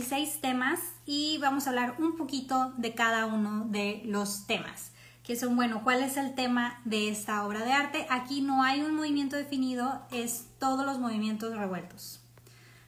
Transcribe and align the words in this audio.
26 0.00 0.40
temas 0.40 0.80
y 1.04 1.36
vamos 1.42 1.66
a 1.66 1.70
hablar 1.70 1.96
un 1.98 2.16
poquito 2.16 2.72
de 2.78 2.94
cada 2.94 3.26
uno 3.26 3.66
de 3.66 4.00
los 4.06 4.46
temas, 4.46 4.92
que 5.22 5.36
son, 5.36 5.56
bueno, 5.56 5.82
¿cuál 5.84 6.02
es 6.02 6.16
el 6.16 6.34
tema 6.34 6.80
de 6.86 7.10
esta 7.10 7.44
obra 7.44 7.62
de 7.64 7.72
arte? 7.74 8.06
Aquí 8.08 8.40
no 8.40 8.62
hay 8.62 8.80
un 8.80 8.94
movimiento 8.94 9.36
definido, 9.36 10.00
es 10.10 10.46
todos 10.58 10.86
los 10.86 10.98
movimientos 10.98 11.54
revueltos. 11.54 12.22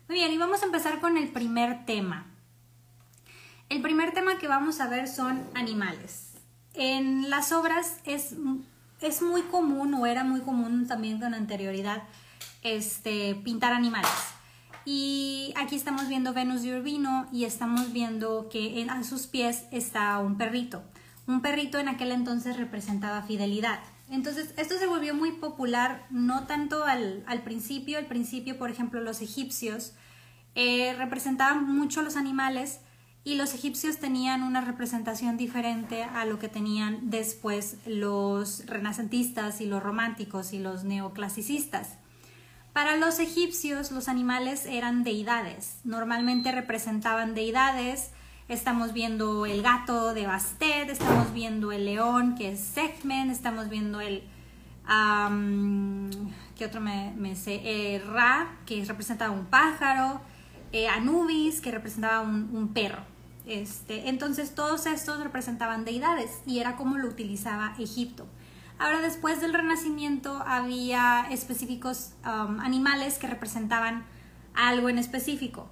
Muy 0.08 0.16
bien, 0.20 0.32
y 0.32 0.38
vamos 0.38 0.62
a 0.62 0.66
empezar 0.66 1.00
con 1.00 1.18
el 1.18 1.28
primer 1.28 1.84
tema. 1.84 2.28
El 3.68 3.82
primer 3.82 4.14
tema 4.14 4.38
que 4.38 4.48
vamos 4.48 4.80
a 4.80 4.88
ver 4.88 5.06
son 5.06 5.46
animales. 5.52 6.30
En 6.72 7.28
las 7.28 7.52
obras 7.52 7.98
es, 8.04 8.34
es 9.02 9.20
muy 9.20 9.42
común, 9.42 9.92
o 9.92 10.06
era 10.06 10.24
muy 10.24 10.40
común 10.40 10.86
también 10.86 11.20
con 11.20 11.34
anterioridad, 11.34 12.04
este, 12.62 13.34
pintar 13.34 13.74
animales. 13.74 14.10
Y 14.84 15.54
aquí 15.56 15.76
estamos 15.76 16.08
viendo 16.08 16.32
Venus 16.32 16.62
de 16.62 16.76
Urbino 16.78 17.26
y 17.32 17.44
estamos 17.44 17.92
viendo 17.92 18.48
que 18.50 18.86
a 18.88 19.04
sus 19.04 19.26
pies 19.26 19.64
está 19.70 20.18
un 20.18 20.36
perrito. 20.36 20.82
Un 21.26 21.40
perrito 21.40 21.78
en 21.78 21.88
aquel 21.88 22.10
entonces 22.10 22.56
representaba 22.56 23.22
fidelidad. 23.22 23.78
Entonces, 24.10 24.52
esto 24.56 24.76
se 24.78 24.86
volvió 24.86 25.14
muy 25.14 25.32
popular, 25.32 26.04
no 26.10 26.46
tanto 26.46 26.84
al, 26.84 27.24
principio. 27.44 27.96
Al 27.98 28.06
principio, 28.06 28.58
por 28.58 28.70
ejemplo, 28.70 29.00
los 29.00 29.22
egipcios 29.22 29.94
eh, 30.54 30.94
representaban 30.98 31.64
mucho 31.64 32.02
los 32.02 32.16
animales 32.16 32.80
y 33.24 33.36
los 33.36 33.54
egipcios 33.54 33.98
tenían 33.98 34.42
una 34.42 34.60
representación 34.60 35.36
diferente 35.36 36.02
a 36.02 36.24
lo 36.24 36.40
que 36.40 36.48
tenían 36.48 37.08
después 37.08 37.76
los 37.86 38.66
renacentistas 38.66 39.60
y 39.60 39.66
los 39.66 39.82
románticos 39.82 40.52
y 40.52 40.58
los 40.58 40.82
neoclasicistas. 40.82 41.98
Para 42.72 42.96
los 42.96 43.18
egipcios 43.18 43.90
los 43.90 44.08
animales 44.08 44.64
eran 44.64 45.04
deidades, 45.04 45.76
normalmente 45.84 46.52
representaban 46.52 47.34
deidades, 47.34 48.12
estamos 48.48 48.94
viendo 48.94 49.44
el 49.44 49.62
gato 49.62 50.14
de 50.14 50.26
Bastet, 50.26 50.88
estamos 50.88 51.34
viendo 51.34 51.70
el 51.70 51.84
león 51.84 52.34
que 52.34 52.52
es 52.52 52.60
Sehmen, 52.60 53.30
estamos 53.30 53.68
viendo 53.68 54.00
el... 54.00 54.22
¿Qué 56.56 56.64
otro 56.64 56.80
me, 56.80 57.36
sé? 57.36 57.60
Eh, 57.62 58.02
Ra, 58.06 58.58
que 58.64 58.82
representaba 58.86 59.30
un 59.30 59.44
pájaro, 59.46 60.22
eh, 60.72 60.88
Anubis, 60.88 61.60
que 61.60 61.70
representaba 61.70 62.20
un, 62.22 62.70
perro. 62.72 63.02
Este, 63.46 64.08
entonces 64.08 64.54
todos 64.54 64.86
estos 64.86 65.22
representaban 65.22 65.84
deidades 65.84 66.30
y 66.46 66.60
era 66.60 66.76
como 66.76 66.96
lo 66.96 67.08
utilizaba 67.08 67.74
Egipto. 67.78 68.26
Ahora, 68.82 69.00
después 69.00 69.40
del 69.40 69.54
Renacimiento, 69.54 70.42
había 70.44 71.28
específicos 71.30 72.14
um, 72.24 72.58
animales 72.58 73.16
que 73.16 73.28
representaban 73.28 74.04
algo 74.54 74.88
en 74.88 74.98
específico. 74.98 75.68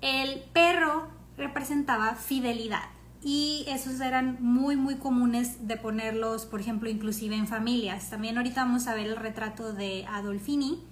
El 0.00 0.40
perro 0.54 1.06
representaba 1.36 2.14
fidelidad 2.14 2.84
y 3.22 3.66
esos 3.68 4.00
eran 4.00 4.38
muy 4.40 4.74
muy 4.74 4.94
comunes 4.94 5.68
de 5.68 5.76
ponerlos, 5.76 6.46
por 6.46 6.60
ejemplo, 6.60 6.88
inclusive 6.88 7.36
en 7.36 7.46
familias. 7.46 8.08
También 8.08 8.38
ahorita 8.38 8.64
vamos 8.64 8.86
a 8.86 8.94
ver 8.94 9.08
el 9.08 9.16
retrato 9.16 9.74
de 9.74 10.06
Adolfini 10.06 10.82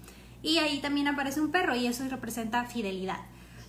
y 0.43 0.59
ahí 0.59 0.81
también 0.81 1.09
aparece 1.09 1.41
un 1.41 1.51
perro 1.51 1.75
y 1.75 1.87
eso 1.87 2.07
representa 2.11 2.67
fidelidad. 2.67 3.21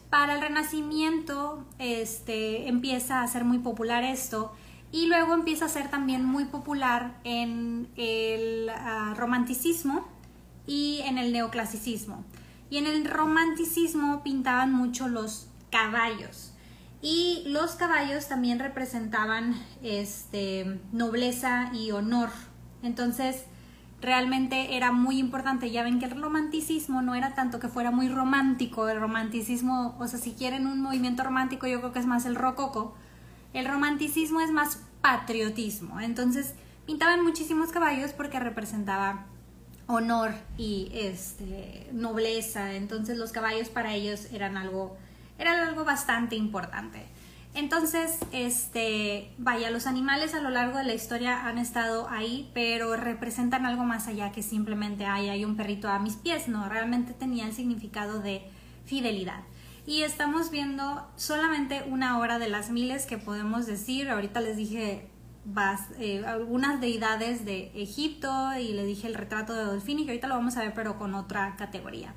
Para 0.10 0.36
el 0.36 0.42
Renacimiento 0.42 1.66
este, 1.80 2.68
empieza 2.68 3.22
a 3.22 3.28
ser 3.30 3.46
muy 3.46 3.60
popular 3.60 4.04
esto 4.04 4.54
y 4.92 5.08
luego 5.08 5.34
empieza 5.34 5.66
a 5.66 5.70
ser 5.70 5.90
también 5.90 6.24
muy 6.24 6.46
popular 6.46 7.18
en 7.24 7.90
el 7.96 8.70
ah, 8.70 9.14
romanticismo 9.18 10.08
y 10.68 11.02
en 11.06 11.18
el 11.18 11.34
neoclasicismo. 11.34 12.24
Y 12.70 12.78
en 12.78 12.88
el 12.88 13.06
romanticismo 13.06 14.24
pintaban 14.24 14.74
mucho 14.74 15.08
los 15.08 15.48
caballos. 15.72 16.54
Y 17.02 17.44
los 17.48 17.76
caballos 17.76 18.28
también 18.28 18.60
representaban 18.60 19.56
este, 19.84 20.80
nobleza 20.92 21.70
y 21.74 21.92
honor. 21.92 22.30
Entonces, 22.82 23.46
realmente 24.02 24.76
era 24.76 24.92
muy 24.92 25.20
importante. 25.20 25.70
Ya 25.70 25.84
ven 25.84 26.00
que 26.00 26.06
el 26.06 26.20
romanticismo 26.20 27.02
no 27.02 27.16
era 27.16 27.36
tanto 27.36 27.60
que 27.60 27.68
fuera 27.68 27.92
muy 27.92 28.08
romántico. 28.08 28.88
El 28.88 29.00
romanticismo, 29.00 29.96
o 30.00 30.08
sea, 30.08 30.20
si 30.20 30.32
quieren 30.34 30.66
un 30.66 30.82
movimiento 30.82 31.24
romántico, 31.24 31.68
yo 31.68 31.80
creo 31.80 31.92
que 31.92 32.00
es 32.00 32.08
más 32.08 32.26
el 32.26 32.36
rococo 32.36 32.96
el 33.56 33.66
romanticismo 33.66 34.42
es 34.42 34.52
más 34.52 34.80
patriotismo. 35.02 36.00
Entonces 36.02 36.54
pintaban 36.86 37.24
muchísimos 37.24 37.72
caballos 37.72 38.12
porque 38.12 38.40
representaba 38.40 39.26
honor 39.88 40.34
y 40.58 40.92
este, 40.94 41.88
nobleza. 41.94 42.74
Entonces 42.74 43.18
los 43.18 43.32
caballos 43.32 43.70
para 43.70 43.96
ellos 43.96 44.28
eran 44.34 44.58
algo, 44.58 44.98
eran 45.40 45.60
algo 45.60 45.86
bastante 45.86 46.36
importante. 46.36 47.06
Entonces, 47.54 48.18
este, 48.34 49.32
vaya, 49.38 49.70
los 49.70 49.88
animales 49.88 50.34
a 50.34 50.42
lo 50.42 50.50
largo 50.50 50.78
de 50.78 50.84
la 50.84 50.94
historia 50.94 51.48
han 51.48 51.58
estado 51.58 52.10
ahí, 52.10 52.52
pero 52.54 52.98
representan 52.98 53.66
algo 53.66 53.86
más 53.86 54.10
allá 54.10 54.34
que 54.34 54.44
simplemente 54.44 55.06
hay, 55.06 55.30
hay 55.30 55.46
un 55.46 55.56
perrito 55.56 55.88
a 55.88 55.98
mis 56.00 56.18
pies, 56.18 56.50
no, 56.50 56.68
realmente 56.68 57.14
tenía 57.14 57.46
el 57.46 57.54
significado 57.54 58.20
de 58.20 58.42
fidelidad 58.84 59.40
y 59.88 60.02
estamos 60.02 60.50
viendo 60.50 61.08
solamente 61.16 61.84
una 61.88 62.18
hora 62.18 62.40
de 62.40 62.50
las 62.50 62.70
miles 62.70 63.06
que 63.06 63.18
podemos 63.18 63.66
decir. 63.66 64.10
Ahorita 64.10 64.42
les 64.42 64.58
dije 64.58 65.08
eh, 66.00 66.24
algunas 66.26 66.82
deidades 66.82 67.46
de 67.46 67.72
Egipto 67.76 68.58
y 68.60 68.74
le 68.74 68.84
dije 68.84 69.08
el 69.08 69.14
retrato 69.14 69.54
de 69.54 69.64
Dolfini, 69.64 70.06
que 70.06 70.12
ahorita 70.12 70.28
lo 70.28 70.36
vamos 70.36 70.58
a 70.58 70.62
ver 70.62 70.74
pero 70.74 70.98
con 70.98 71.14
otra 71.14 71.56
categoría. 71.56 72.16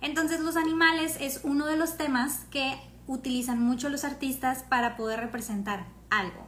Entonces 0.00 0.40
los 0.40 0.56
animales 0.56 1.18
es 1.20 1.40
uno 1.44 1.66
de 1.66 1.76
los 1.76 1.96
temas 1.98 2.46
que 2.50 2.78
utilizan 3.06 3.60
mucho 3.60 3.90
los 3.90 4.04
artistas 4.04 4.62
para 4.62 4.96
poder 4.96 5.20
representar 5.20 5.84
algo. 6.08 6.46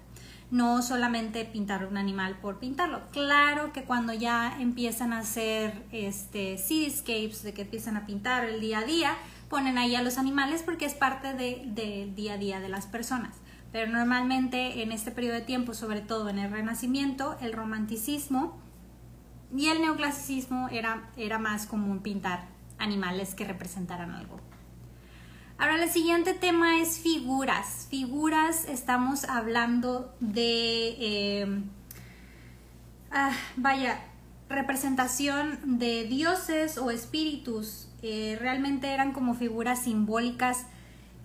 No 0.50 0.80
solamente 0.80 1.44
pintar 1.44 1.84
un 1.86 1.96
animal 1.96 2.38
por 2.40 2.60
pintarlo. 2.60 3.02
Claro 3.10 3.72
que 3.72 3.84
cuando 3.84 4.14
ya 4.14 4.56
empiezan 4.60 5.12
a 5.12 5.18
hacer 5.18 5.84
este, 5.90 6.56
cityscapes, 6.56 7.42
de 7.42 7.52
que 7.52 7.62
empiezan 7.62 7.96
a 7.96 8.06
pintar 8.06 8.44
el 8.44 8.60
día 8.60 8.78
a 8.78 8.84
día, 8.84 9.16
ponen 9.48 9.78
ahí 9.78 9.94
a 9.94 10.02
los 10.02 10.18
animales 10.18 10.62
porque 10.62 10.86
es 10.86 10.94
parte 10.94 11.34
del 11.34 11.74
de 11.74 12.12
día 12.14 12.34
a 12.34 12.38
día 12.38 12.60
de 12.60 12.68
las 12.68 12.86
personas. 12.86 13.36
Pero 13.72 13.90
normalmente 13.90 14.82
en 14.82 14.92
este 14.92 15.10
periodo 15.10 15.34
de 15.34 15.42
tiempo, 15.42 15.74
sobre 15.74 16.00
todo 16.00 16.28
en 16.28 16.38
el 16.38 16.50
Renacimiento, 16.50 17.36
el 17.40 17.52
romanticismo 17.52 18.58
y 19.54 19.68
el 19.68 19.80
neoclasicismo 19.80 20.68
era, 20.70 21.10
era 21.16 21.38
más 21.38 21.66
común 21.66 22.00
pintar 22.00 22.46
animales 22.78 23.34
que 23.34 23.44
representaran 23.44 24.10
algo. 24.10 24.40
Ahora 25.58 25.82
el 25.82 25.90
siguiente 25.90 26.34
tema 26.34 26.80
es 26.80 26.98
figuras. 26.98 27.86
Figuras 27.90 28.66
estamos 28.68 29.24
hablando 29.24 30.14
de, 30.20 30.96
eh, 30.98 31.62
ah, 33.10 33.32
vaya, 33.56 33.98
representación 34.48 35.78
de 35.78 36.04
dioses 36.04 36.78
o 36.78 36.90
espíritus 36.90 37.88
eh, 38.02 38.36
realmente 38.40 38.88
eran 38.88 39.12
como 39.12 39.34
figuras 39.34 39.82
simbólicas 39.82 40.66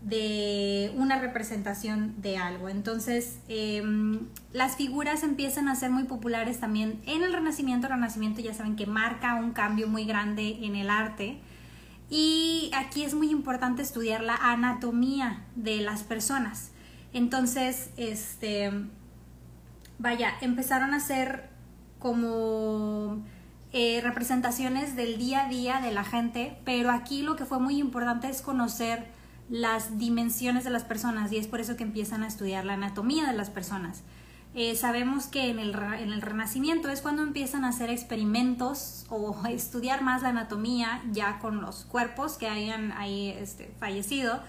de 0.01 0.91
una 0.97 1.19
representación 1.19 2.19
de 2.21 2.37
algo. 2.37 2.69
Entonces, 2.69 3.39
em, 3.47 4.27
las 4.51 4.75
figuras 4.75 5.21
empiezan 5.21 5.67
a 5.67 5.75
ser 5.75 5.91
muy 5.91 6.05
populares 6.05 6.59
también 6.59 6.99
en 7.05 7.21
el 7.21 7.33
Renacimiento. 7.33 7.85
El 7.87 7.93
Renacimiento 7.93 8.41
ya 8.41 8.53
saben 8.53 8.75
que 8.75 8.87
marca 8.87 9.35
un 9.35 9.51
cambio 9.51 9.87
muy 9.87 10.05
grande 10.05 10.57
en 10.63 10.75
el 10.75 10.89
arte. 10.89 11.37
Y 12.09 12.71
aquí 12.73 13.03
es 13.03 13.13
muy 13.13 13.29
importante 13.29 13.83
estudiar 13.83 14.21
la 14.23 14.35
anatomía 14.35 15.43
de 15.55 15.77
las 15.81 16.03
personas. 16.03 16.71
Entonces, 17.13 17.91
este, 17.95 18.71
vaya, 19.99 20.33
empezaron 20.41 20.95
a 20.95 20.99
ser 20.99 21.50
como 22.01 23.21
eh, 23.71 24.01
representaciones 24.03 24.95
del 24.95 25.17
día 25.17 25.45
a 25.45 25.49
día 25.49 25.79
de 25.79 25.91
la 25.91 26.03
gente, 26.03 26.57
pero 26.65 26.91
aquí 26.91 27.21
lo 27.21 27.35
que 27.35 27.45
fue 27.45 27.59
muy 27.59 27.77
importante 27.77 28.27
es 28.27 28.41
conocer 28.41 29.05
las 29.49 29.97
dimensiones 29.97 30.63
de 30.63 30.71
las 30.71 30.83
personas 30.83 31.31
y 31.31 31.37
es 31.37 31.47
por 31.47 31.61
eso 31.61 31.77
que 31.77 31.83
empiezan 31.83 32.23
a 32.23 32.27
estudiar 32.27 32.65
la 32.65 32.73
anatomía 32.73 33.27
de 33.27 33.33
las 33.33 33.49
personas. 33.49 34.03
Eh, 34.53 34.75
sabemos 34.75 35.27
que 35.27 35.49
en 35.49 35.59
el, 35.59 35.73
en 35.73 36.11
el, 36.11 36.21
Renacimiento 36.21 36.89
es 36.89 37.01
cuando 37.01 37.21
empiezan 37.21 37.63
a 37.63 37.69
hacer 37.69 37.89
experimentos 37.89 39.05
o 39.09 39.33
estudiar 39.47 40.01
más 40.01 40.23
la 40.23 40.29
anatomía 40.29 41.01
ya 41.11 41.39
con 41.39 41.61
los 41.61 41.85
cuerpos 41.85 42.33
que 42.33 42.49
hayan 42.49 42.91
ahí 42.93 43.29
este, 43.29 43.73
fallecido. 43.79 44.41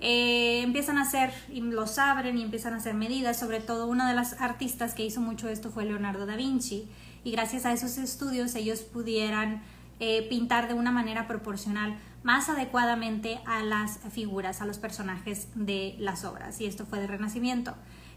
Eh, 0.00 0.62
empiezan 0.62 0.96
a 0.96 1.02
hacer 1.02 1.30
los 1.50 1.98
abren 1.98 2.38
y 2.38 2.42
empiezan 2.42 2.74
a 2.74 2.78
hacer 2.78 2.94
medidas. 2.94 3.38
Sobre 3.38 3.60
todo 3.60 3.86
una 3.86 4.08
de 4.08 4.14
las 4.14 4.40
artistas 4.40 4.94
que 4.94 5.04
hizo 5.04 5.20
mucho 5.20 5.48
esto 5.48 5.70
fue 5.70 5.84
Leonardo 5.84 6.26
da 6.26 6.36
Vinci 6.36 6.88
y 7.22 7.32
gracias 7.32 7.66
a 7.66 7.72
esos 7.72 7.98
estudios 7.98 8.54
ellos 8.54 8.80
pudieran 8.80 9.62
eh, 9.98 10.26
pintar 10.30 10.68
de 10.68 10.74
una 10.74 10.90
manera 10.90 11.28
proporcional 11.28 11.98
más 12.22 12.48
adecuadamente 12.48 13.40
a 13.46 13.62
las 13.62 14.00
figuras, 14.10 14.60
a 14.62 14.66
los 14.66 14.78
personajes 14.78 15.48
de 15.54 15.94
las 15.98 16.24
obras. 16.24 16.60
Y 16.60 16.66
esto 16.66 16.86
fue 16.86 17.00
del 17.00 17.08
Renacimiento. 17.08 17.74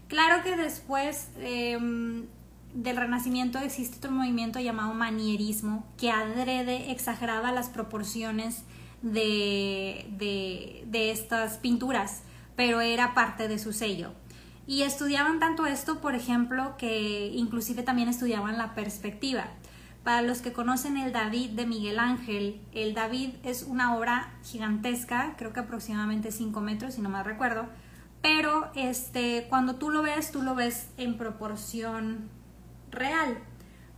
Claro 0.08 0.42
que 0.42 0.56
después 0.56 1.28
em, 1.38 2.26
del 2.74 2.96
Renacimiento 2.96 3.58
existe 3.58 3.98
otro 3.98 4.10
movimiento 4.10 4.60
llamado 4.60 4.94
manierismo 4.94 5.86
que 5.98 6.10
adrede 6.10 6.90
exageraba 6.90 7.52
las 7.52 7.68
proporciones 7.68 8.64
de, 9.04 10.82
de 10.86 11.10
estas 11.10 11.58
pinturas 11.58 12.22
pero 12.56 12.80
era 12.80 13.14
parte 13.14 13.48
de 13.48 13.58
su 13.58 13.72
sello. 13.72 14.12
Y 14.66 14.82
estudiaban 14.82 15.40
tanto 15.40 15.66
esto, 15.66 16.00
por 16.00 16.14
ejemplo, 16.14 16.76
que 16.78 17.28
inclusive 17.34 17.82
también 17.82 18.08
estudiaban 18.08 18.56
la 18.56 18.74
perspectiva. 18.74 19.46
Para 20.04 20.22
los 20.22 20.40
que 20.40 20.52
conocen 20.52 20.96
el 20.96 21.12
David 21.12 21.50
de 21.50 21.66
Miguel 21.66 21.98
Ángel, 21.98 22.60
el 22.72 22.94
David 22.94 23.30
es 23.42 23.62
una 23.62 23.96
obra 23.96 24.34
gigantesca, 24.42 25.34
creo 25.36 25.52
que 25.52 25.60
aproximadamente 25.60 26.30
5 26.30 26.60
metros, 26.60 26.94
si 26.94 27.00
no 27.00 27.08
mal 27.08 27.24
recuerdo, 27.24 27.66
pero 28.22 28.70
este, 28.74 29.46
cuando 29.48 29.76
tú 29.76 29.90
lo 29.90 30.02
ves, 30.02 30.30
tú 30.30 30.42
lo 30.42 30.54
ves 30.54 30.88
en 30.96 31.18
proporción 31.18 32.28
real. 32.90 33.38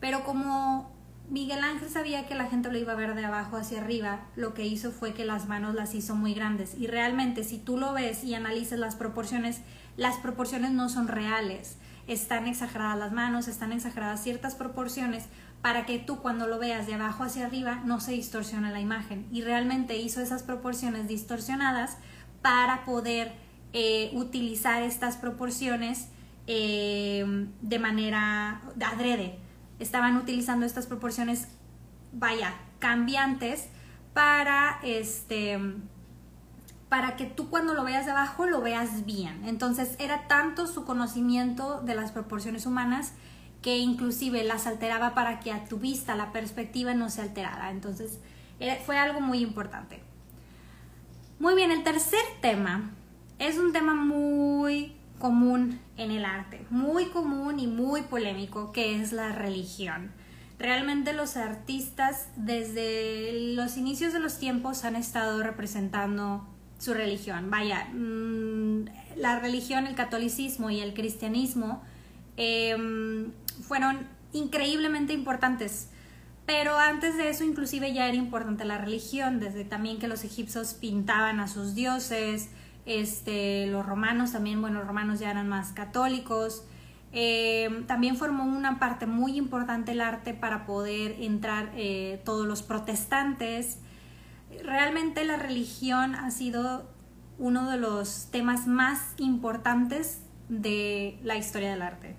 Pero 0.01 0.25
como 0.25 0.91
Miguel 1.29 1.65
Ángel 1.65 1.89
sabía 1.89 2.27
que 2.27 2.37
la 2.37 2.47
gente 2.47 2.71
lo 2.71 2.79
iba 2.79 2.93
a 2.93 2.97
ver 2.97 3.17
de 3.17 3.25
abajo 3.25 3.57
hacia 3.57 3.81
arriba, 3.81 4.21
lo 4.37 4.55
que 4.55 4.65
hizo 4.65 4.93
fue 4.93 5.13
que 5.13 5.25
las 5.25 5.49
manos 5.49 5.75
las 5.75 5.95
hizo 5.95 6.15
muy 6.15 6.35
grandes. 6.35 6.77
Y 6.79 6.87
realmente 6.87 7.43
si 7.43 7.59
tú 7.59 7.77
lo 7.77 7.93
ves 7.93 8.23
y 8.23 8.35
analizas 8.35 8.79
las 8.79 8.95
proporciones, 8.95 9.61
las 9.97 10.17
proporciones 10.19 10.71
no 10.71 10.89
son 10.89 11.09
reales. 11.09 11.79
Están 12.07 12.47
exageradas 12.47 12.99
las 12.99 13.13
manos, 13.13 13.49
están 13.49 13.73
exageradas 13.73 14.23
ciertas 14.23 14.55
proporciones 14.55 15.25
para 15.63 15.85
que 15.85 15.99
tú 15.99 16.19
cuando 16.19 16.47
lo 16.47 16.61
veas 16.61 16.87
de 16.87 16.95
abajo 16.95 17.25
hacia 17.25 17.47
arriba 17.47 17.83
no 17.85 17.99
se 17.99 18.13
distorsione 18.13 18.71
la 18.71 18.81
imagen. 18.81 19.27
Y 19.33 19.43
realmente 19.43 19.97
hizo 19.97 20.21
esas 20.21 20.45
proporciones 20.45 21.09
distorsionadas 21.09 21.99
para 22.41 22.85
poder 22.85 23.33
eh, 23.73 24.11
utilizar 24.15 24.85
estas 24.85 25.17
proporciones 25.17 26.07
eh, 26.47 27.49
de 27.63 27.79
manera 27.81 28.61
adrede. 28.81 29.41
Estaban 29.79 30.17
utilizando 30.17 30.67
estas 30.67 30.87
proporciones, 30.87 31.49
vaya, 32.13 32.55
cambiantes 32.79 33.69
para 34.13 34.79
este 34.83 35.59
para 36.89 37.17
que 37.17 37.25
tú 37.25 37.51
cuando 37.51 37.75
lo 37.75 37.85
veas 37.85 38.07
de 38.07 38.13
abajo 38.13 38.47
lo 38.47 38.61
veas 38.61 39.05
bien. 39.05 39.43
Entonces 39.45 39.97
era 39.99 40.29
tanto 40.29 40.67
su 40.67 40.85
conocimiento 40.85 41.81
de 41.83 41.95
las 41.95 42.13
proporciones 42.13 42.65
humanas 42.65 43.13
que 43.61 43.79
inclusive 43.79 44.45
las 44.45 44.67
alteraba 44.67 45.13
para 45.15 45.41
que 45.41 45.51
a 45.53 45.65
tu 45.65 45.79
vista 45.79 46.15
la 46.15 46.33
perspectiva 46.33 46.95
no 46.95 47.11
se 47.11 47.23
alterara. 47.23 47.71
Entonces 47.71 48.21
fue 48.85 48.99
algo 48.99 49.21
muy 49.21 49.41
importante. 49.41 50.01
Muy 51.39 51.55
bien, 51.55 51.71
el 51.71 51.83
tercer 51.83 52.23
tema 52.41 52.91
es 53.39 53.59
un 53.59 53.73
tema 53.73 53.95
muy 53.95 54.96
común 55.19 55.81
en 55.97 56.11
el 56.11 56.25
arte, 56.25 56.67
muy 56.71 57.07
común 57.07 57.59
y 57.59 57.67
muy 57.67 58.03
polémico, 58.03 58.73
que 58.73 59.01
es 59.01 59.13
la 59.13 59.33
religión. 59.33 60.11
Realmente 60.59 61.13
los 61.13 61.37
artistas 61.37 62.29
desde 62.37 63.55
los 63.55 63.77
inicios 63.77 64.13
de 64.13 64.21
los 64.21 64.39
tiempos 64.39 64.85
han 64.85 64.97
estado 64.97 65.43
representando 65.43 66.47
su 66.79 66.95
religión. 66.95 67.51
Vaya, 67.51 67.89
mm, 67.93 68.87
la 69.17 69.39
religión, 69.41 69.87
el 69.87 69.95
catolicismo 69.95 70.71
y 70.71 70.81
el 70.81 70.95
cristianismo 70.95 71.83
em, 72.39 73.33
fueron 73.63 74.07
increíblemente 74.33 75.15
importantes. 75.15 75.89
Pero 76.45 76.79
antes 76.79 77.17
de 77.17 77.29
eso 77.31 77.43
inclusive 77.45 77.93
ya 77.93 78.07
era 78.07 78.17
importante 78.17 78.65
la 78.65 78.79
religión, 78.79 79.41
desde 79.41 79.65
también 79.65 79.99
que 79.99 80.07
los 80.07 80.23
egipcios 80.23 80.75
pintaban 80.75 81.41
a 81.41 81.49
sus 81.49 81.75
dioses, 81.75 82.51
este, 82.87 83.67
los 83.67 83.85
romanos 83.85 84.33
también, 84.33 84.61
bueno, 84.61 84.79
los 84.79 84.89
romanos 84.89 85.21
ya 85.21 85.31
eran 85.31 85.49
más 85.49 85.73
católicos. 85.73 86.65
Em, 87.13 87.87
también 87.87 88.17
formó 88.17 88.45
una 88.45 88.79
parte 88.79 89.07
muy 89.07 89.37
importante 89.37 89.93
el 89.93 90.01
arte 90.01 90.35
para 90.35 90.67
poder 90.67 91.17
entrar 91.21 91.71
eh, 91.77 92.21
todos 92.25 92.47
los 92.47 92.63
protestantes 92.63 93.79
realmente 94.63 95.25
la 95.25 95.37
religión 95.37 96.15
ha 96.15 96.31
sido 96.31 96.89
uno 97.39 97.71
de 97.71 97.77
los 97.77 98.29
temas 98.31 98.67
más 98.67 99.15
importantes 99.19 100.21
de 100.49 101.19
la 101.23 101.37
historia 101.37 101.71
del 101.71 101.83
arte. 101.83 102.17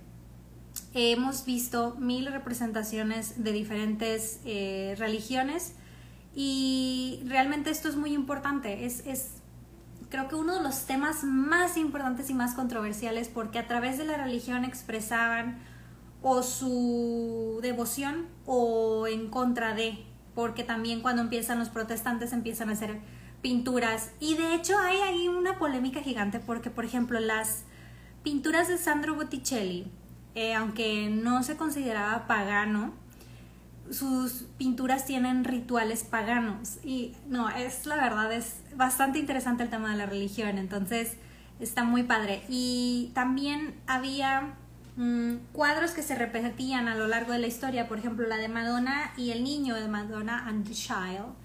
Hemos 0.93 1.45
visto 1.45 1.95
mil 1.99 2.27
representaciones 2.27 3.43
de 3.43 3.51
diferentes 3.51 4.41
eh, 4.45 4.95
religiones 4.97 5.73
y 6.35 7.23
realmente 7.25 7.71
esto 7.71 7.89
es 7.89 7.95
muy 7.95 8.13
importante. 8.13 8.85
Es, 8.85 9.05
es 9.05 9.36
creo 10.09 10.27
que 10.27 10.35
uno 10.35 10.55
de 10.55 10.63
los 10.63 10.85
temas 10.85 11.23
más 11.23 11.77
importantes 11.77 12.29
y 12.29 12.33
más 12.33 12.53
controversiales 12.53 13.27
porque 13.27 13.59
a 13.59 13.67
través 13.67 13.97
de 13.97 14.05
la 14.05 14.17
religión 14.17 14.63
expresaban 14.65 15.59
o 16.21 16.43
su 16.43 17.59
devoción 17.61 18.27
o 18.45 19.07
en 19.07 19.29
contra 19.29 19.73
de 19.73 20.03
porque 20.33 20.63
también 20.63 21.01
cuando 21.01 21.23
empiezan 21.23 21.57
los 21.57 21.69
protestantes 21.69 22.31
empiezan 22.31 22.69
a 22.69 22.73
hacer 22.73 22.99
pinturas. 23.41 24.11
Y 24.19 24.35
de 24.35 24.53
hecho 24.53 24.77
hay 24.77 24.97
ahí 24.97 25.27
una 25.27 25.57
polémica 25.57 26.01
gigante 26.01 26.39
porque, 26.39 26.69
por 26.69 26.85
ejemplo, 26.85 27.19
las 27.19 27.63
pinturas 28.23 28.67
de 28.67 28.77
Sandro 28.77 29.15
Botticelli, 29.15 29.91
eh, 30.35 30.53
aunque 30.53 31.09
no 31.09 31.41
se 31.43 31.57
consideraba 31.57 32.27
pagano, 32.27 32.93
sus 33.91 34.45
pinturas 34.57 35.05
tienen 35.05 35.43
rituales 35.43 36.03
paganos. 36.03 36.77
Y 36.83 37.15
no, 37.27 37.49
es 37.49 37.85
la 37.85 37.95
verdad, 37.95 38.31
es 38.31 38.61
bastante 38.75 39.19
interesante 39.19 39.63
el 39.63 39.69
tema 39.69 39.91
de 39.91 39.97
la 39.97 40.05
religión, 40.05 40.57
entonces 40.57 41.13
está 41.59 41.83
muy 41.83 42.03
padre. 42.03 42.43
Y 42.49 43.11
también 43.13 43.75
había 43.87 44.55
Mm, 44.97 45.35
cuadros 45.53 45.91
que 45.91 46.01
se 46.01 46.15
repetían 46.15 46.87
a 46.87 46.95
lo 46.95 47.07
largo 47.07 47.31
de 47.31 47.37
la 47.37 47.45
historia, 47.45 47.87
por 47.87 47.99
ejemplo 47.99 48.27
la 48.27 48.37
de 48.37 48.47
Madonna 48.47 49.13
y 49.15 49.29
el 49.29 49.43
niño 49.43 49.75
de 49.75 49.87
Madonna 49.87 50.47
and 50.47 50.67
the 50.67 50.73
Child, 50.73 51.35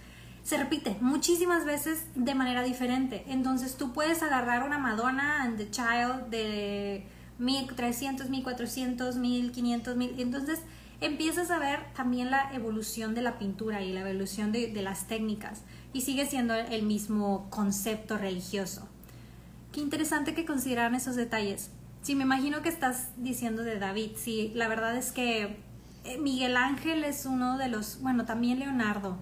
se 0.42 0.56
repite 0.56 0.96
muchísimas 1.02 1.66
veces 1.66 2.06
de 2.14 2.34
manera 2.34 2.62
diferente. 2.62 3.24
Entonces 3.28 3.76
tú 3.76 3.92
puedes 3.92 4.22
agarrar 4.22 4.62
una 4.62 4.78
Madonna 4.78 5.42
and 5.42 5.58
the 5.58 5.70
Child 5.70 6.30
de 6.30 7.06
1300, 7.38 8.30
1400, 8.30 9.16
1500, 9.16 9.96
1000, 9.96 10.14
entonces 10.20 10.62
empiezas 11.02 11.50
a 11.50 11.58
ver 11.58 11.80
también 11.94 12.30
la 12.30 12.52
evolución 12.52 13.14
de 13.14 13.22
la 13.22 13.38
pintura 13.38 13.82
y 13.82 13.92
la 13.92 14.00
evolución 14.00 14.52
de, 14.52 14.70
las 14.82 15.06
técnicas 15.06 15.62
y 15.92 16.02
sigue 16.02 16.26
siendo 16.26 16.54
el 16.54 16.82
mismo 16.82 17.48
concepto 17.50 18.16
religioso. 18.18 18.88
Qué 19.72 19.80
interesante 19.80 20.34
que 20.34 20.44
consideraran 20.44 20.94
esos 20.94 21.16
detalles. 21.16 21.70
Sí, 22.02 22.14
me 22.14 22.24
imagino 22.24 22.62
que 22.62 22.68
estás 22.68 23.08
diciendo 23.16 23.62
de 23.62 23.78
David. 23.78 24.12
Sí, 24.16 24.52
la 24.54 24.68
verdad 24.68 24.96
es 24.96 25.12
que 25.12 25.56
eh, 26.04 26.18
Miguel 26.18 26.56
Ángel 26.56 27.04
es 27.04 27.26
uno 27.26 27.58
de 27.58 27.68
los, 27.68 28.00
bueno, 28.00 28.24
también 28.24 28.58
Leonardo. 28.58 29.18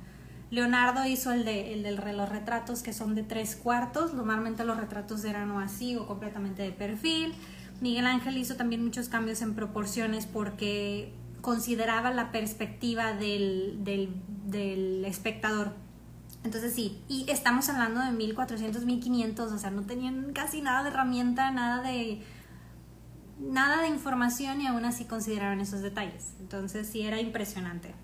Leonardo 0.50 1.06
hizo 1.06 1.32
el 1.32 1.44
de, 1.44 1.74
el 1.74 1.82
de 1.82 2.12
los 2.12 2.28
retratos 2.28 2.82
que 2.82 2.92
son 2.92 3.14
de 3.14 3.22
tres 3.22 3.54
cuartos. 3.54 4.14
Normalmente 4.14 4.64
los 4.64 4.76
retratos 4.76 5.24
eran 5.24 5.50
o 5.50 5.60
así 5.60 5.96
o 5.96 6.06
completamente 6.06 6.62
de 6.62 6.72
perfil. 6.72 7.34
Miguel 7.80 8.06
Ángel 8.06 8.36
hizo 8.36 8.56
también 8.56 8.84
muchos 8.84 9.08
cambios 9.08 9.40
en 9.42 9.54
proporciones 9.54 10.26
porque 10.26 11.12
consideraba 11.40 12.10
la 12.10 12.32
perspectiva 12.32 13.12
del, 13.12 13.78
del, 13.82 15.04
espectador. 15.04 15.74
Entonces 16.44 16.74
sí, 16.74 17.02
y 17.08 17.30
estamos 17.30 17.68
hablando 17.68 18.00
de 18.00 18.12
1400, 18.12 18.84
1500, 18.84 19.52
o 19.52 19.58
sea, 19.58 19.70
no 19.70 19.82
tenían 19.82 20.32
casi 20.32 20.62
nada 20.62 20.82
de 20.82 20.90
herramienta, 20.90 21.50
nada 21.50 21.82
de 21.82 22.22
nada 23.38 23.82
de 23.82 23.88
información 23.88 24.60
y 24.60 24.66
aún 24.66 24.84
así 24.84 25.04
consideraron 25.04 25.60
esos 25.60 25.80
detalles. 25.80 26.34
Entonces 26.40 26.86
sí 26.86 27.02
era 27.02 27.20
impresionante. 27.20 27.94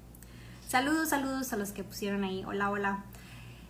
Saludos, 0.69 1.11
saludos 1.11 1.53
a 1.53 1.57
los 1.57 1.73
que 1.73 1.85
pusieron 1.85 2.25
ahí. 2.25 2.45
Hola, 2.45 2.71
hola. 2.71 3.05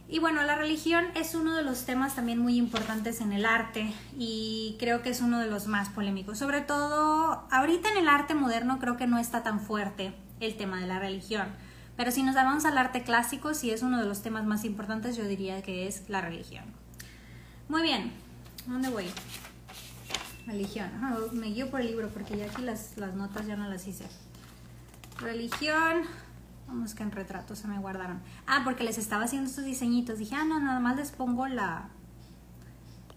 Y 0.08 0.20
bueno, 0.20 0.42
la 0.42 0.54
religión 0.54 1.04
es 1.16 1.34
uno 1.34 1.56
de 1.56 1.64
los 1.64 1.84
temas 1.84 2.14
también 2.14 2.38
muy 2.38 2.56
importantes 2.56 3.20
en 3.20 3.32
el 3.32 3.44
arte 3.44 3.92
y 4.16 4.76
creo 4.78 5.02
que 5.02 5.10
es 5.10 5.20
uno 5.20 5.40
de 5.40 5.48
los 5.48 5.66
más 5.66 5.88
polémicos. 5.88 6.38
Sobre 6.38 6.60
todo, 6.60 7.44
ahorita 7.50 7.90
en 7.90 7.98
el 7.98 8.08
arte 8.08 8.34
moderno 8.34 8.78
creo 8.78 8.96
que 8.96 9.08
no 9.08 9.18
está 9.18 9.42
tan 9.42 9.58
fuerte 9.58 10.14
el 10.38 10.56
tema 10.56 10.80
de 10.80 10.86
la 10.86 11.00
religión. 11.00 11.48
Pero 11.96 12.12
si 12.12 12.22
nos 12.22 12.36
vamos 12.36 12.64
al 12.64 12.78
arte 12.78 13.02
clásico, 13.02 13.52
si 13.52 13.72
es 13.72 13.82
uno 13.82 14.00
de 14.00 14.06
los 14.06 14.22
temas 14.22 14.44
más 14.44 14.64
importantes, 14.64 15.16
yo 15.16 15.24
diría 15.24 15.62
que 15.62 15.88
es 15.88 16.08
la 16.08 16.20
religión. 16.20 16.64
Muy 17.68 17.82
bien, 17.82 18.12
¿dónde 18.66 18.88
voy? 18.90 19.06
Religión. 20.46 20.88
me 21.32 21.48
guío 21.48 21.68
por 21.68 21.80
el 21.80 21.88
libro 21.88 22.10
porque 22.10 22.36
ya 22.36 22.44
aquí 22.44 22.62
las, 22.62 22.96
las 22.96 23.14
notas 23.14 23.46
ya 23.48 23.56
no 23.56 23.68
las 23.68 23.88
hice. 23.88 24.04
Religión. 25.18 26.02
Vamos 26.66 26.94
que 26.94 27.02
en 27.02 27.12
retratos 27.12 27.58
se 27.58 27.68
me 27.68 27.78
guardaron. 27.78 28.20
Ah, 28.46 28.62
porque 28.64 28.84
les 28.84 28.98
estaba 28.98 29.24
haciendo 29.24 29.48
estos 29.48 29.64
diseñitos. 29.64 30.18
Dije, 30.18 30.34
ah, 30.34 30.44
no, 30.44 30.58
nada 30.58 30.80
más 30.80 30.96
les 30.96 31.12
pongo 31.12 31.46
la, 31.46 31.88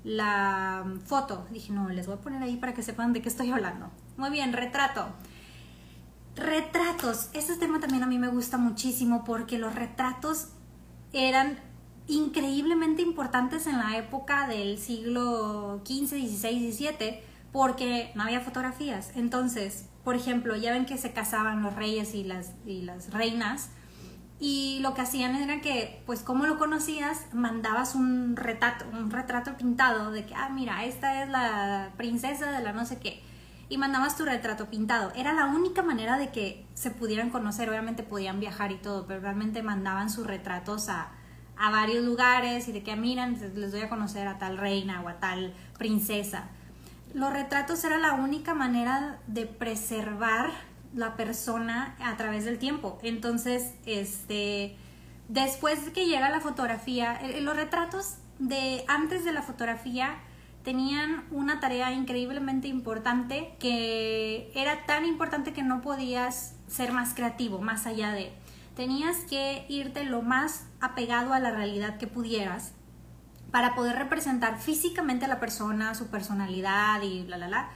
la 0.04 0.86
foto. 1.06 1.48
Dije, 1.52 1.74
no, 1.74 1.90
les 1.90 2.06
voy 2.06 2.16
a 2.16 2.22
poner 2.22 2.44
ahí 2.44 2.58
para 2.58 2.74
que 2.74 2.84
sepan 2.84 3.14
de 3.14 3.22
qué 3.22 3.30
estoy 3.30 3.52
hablando. 3.52 3.90
Muy 4.18 4.30
bien, 4.30 4.54
retrato. 4.54 5.08
Retratos. 6.36 7.30
Este 7.34 7.56
tema 7.58 7.80
también 7.80 8.04
a 8.04 8.08
mí 8.08 8.20
me 8.20 8.28
gusta 8.28 8.58
muchísimo 8.58 9.24
porque 9.24 9.58
los 9.58 9.74
retratos 9.74 10.50
eran 11.12 11.58
increíblemente 12.08 13.02
importantes 13.02 13.68
en 13.68 13.78
la 13.78 13.98
época 13.98 14.48
del 14.48 14.78
siglo 14.78 15.82
XV, 15.86 16.08
XVI, 16.08 16.72
XVII, 16.72 17.20
porque 17.52 18.12
no 18.16 18.24
había 18.24 18.42
fotografías. 18.42 19.12
Entonces, 19.16 19.86
por 20.10 20.16
ejemplo, 20.16 20.56
ya 20.56 20.72
ven 20.72 20.88
que 20.88 20.98
se 20.98 21.14
casaban 21.14 21.62
los 21.62 21.76
reyes 21.76 22.16
y 22.16 22.24
las, 22.24 22.56
y 22.66 22.82
las 22.82 23.14
reinas, 23.14 23.70
y 24.40 24.80
lo 24.82 24.96
que 24.96 25.02
hacían 25.02 25.36
era 25.36 25.62
que, 25.62 26.02
pues 26.08 26.22
como 26.22 26.48
lo 26.48 26.58
conocías, 26.58 27.28
mandabas 27.32 27.94
un 27.94 28.36
retrato, 28.36 28.86
un 28.92 29.12
retrato 29.12 29.56
pintado 29.56 30.10
de 30.10 30.26
que, 30.26 30.34
ah, 30.34 30.50
mira, 30.50 30.84
esta 30.84 31.22
es 31.22 31.30
la 31.30 31.92
princesa 31.96 32.52
de 32.52 32.64
la 32.64 32.74
no 32.74 32.88
sé 32.88 32.98
qué. 32.98 33.22
Y 33.70 33.78
mandabas 33.78 34.18
tu 34.18 34.26
retrato 34.26 34.68
pintado. 34.72 35.12
Era 35.16 35.32
la 35.34 35.46
única 35.46 35.84
manera 35.84 36.18
de 36.18 36.30
que 36.30 36.66
se 36.74 36.90
pudieran 36.90 37.30
conocer. 37.30 37.70
Obviamente 37.70 38.02
podían 38.02 38.40
viajar 38.40 38.72
y 38.72 38.78
todo, 38.78 39.06
pero 39.06 39.20
realmente 39.20 39.62
mandaban 39.62 40.10
sus 40.10 40.26
retratos 40.26 40.90
a, 40.90 41.12
a 41.56 41.70
varios 41.70 42.04
lugares 42.04 42.68
y 42.68 42.72
de 42.72 42.82
que, 42.82 42.96
miran, 42.96 43.38
les 43.54 43.72
doy 43.72 43.82
a 43.82 43.90
conocer 43.90 44.28
a 44.28 44.40
tal 44.40 44.58
reina 44.58 45.04
o 45.04 45.08
a 45.08 45.20
tal 45.20 45.54
princesa. 45.78 46.50
Los 47.14 47.34
retratos 47.34 47.84
era 47.84 47.98
la 47.98 48.14
única 48.14 48.54
manera 48.54 49.20
de 49.28 49.46
preservar 49.46 50.52
la 50.94 51.16
persona 51.16 51.96
a 52.00 52.18
través 52.18 52.46
del 52.46 52.60
tiempo. 52.60 53.00
Entonces, 53.02 53.74
este, 53.86 54.76
después 55.28 55.86
de 55.86 55.92
que 55.92 56.06
llega 56.06 56.30
la 56.30 56.40
fotografía, 56.40 57.20
los 57.42 57.56
retratos 57.56 58.18
de 58.38 58.84
antes 58.88 59.26
de 59.26 59.32
la 59.32 59.42
fotografía 59.42 60.18
tenían 60.64 61.24
una 61.32 61.60
tarea 61.60 61.92
increíblemente 61.94 62.68
importante 62.68 63.56
que 63.60 64.52
era 64.54 64.86
tan 64.86 65.06
importante 65.06 65.54
que 65.54 65.64
no 65.64 65.82
podías 65.82 66.56
ser 66.68 66.92
más 66.92 67.14
creativo, 67.14 67.60
más 67.60 67.88
allá 67.88 68.12
de. 68.12 68.32
Tenías 68.76 69.18
que 69.30 69.66
irte 69.68 70.04
lo 70.04 70.22
más 70.22 70.66
apegado 70.80 71.34
a 71.34 71.40
la 71.40 71.52
realidad 71.52 71.98
que 71.98 72.08
pudieras 72.08 72.74
para 73.52 73.76
poder 73.76 73.98
representar 73.98 74.60
físicamente 74.60 75.26
a 75.26 75.28
la 75.28 75.40
persona, 75.40 75.96
su 75.96 76.08
personalidad 76.08 77.02
y 77.02 77.24
bla, 77.24 77.38
bla, 77.38 77.48
bla 77.48 77.70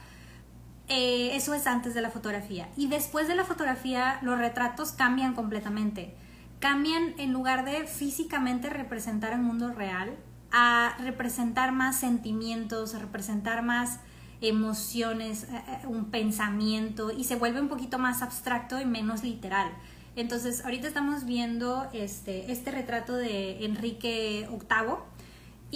eh, 0.88 1.34
eso 1.34 1.54
es 1.54 1.66
antes 1.66 1.94
de 1.94 2.02
la 2.02 2.10
fotografía. 2.10 2.68
Y 2.76 2.88
después 2.88 3.26
de 3.28 3.34
la 3.34 3.44
fotografía, 3.44 4.18
los 4.22 4.38
retratos 4.38 4.92
cambian 4.92 5.34
completamente. 5.34 6.14
Cambian 6.60 7.14
en 7.18 7.32
lugar 7.32 7.64
de 7.64 7.86
físicamente 7.86 8.70
representar 8.70 9.32
el 9.32 9.40
mundo 9.40 9.72
real, 9.72 10.14
a 10.52 10.96
representar 11.00 11.72
más 11.72 11.96
sentimientos, 11.96 12.94
a 12.94 12.98
representar 12.98 13.62
más 13.62 14.00
emociones, 14.40 15.44
eh, 15.44 15.62
eh, 15.68 15.86
un 15.86 16.10
pensamiento 16.10 17.10
y 17.10 17.24
se 17.24 17.36
vuelve 17.36 17.60
un 17.60 17.68
poquito 17.68 17.98
más 17.98 18.22
abstracto 18.22 18.80
y 18.80 18.84
menos 18.84 19.24
literal. 19.24 19.70
Entonces, 20.16 20.64
ahorita 20.64 20.86
estamos 20.86 21.24
viendo 21.24 21.88
este, 21.92 22.52
este 22.52 22.70
retrato 22.70 23.14
de 23.14 23.64
Enrique 23.64 24.46
VIII, 24.48 24.96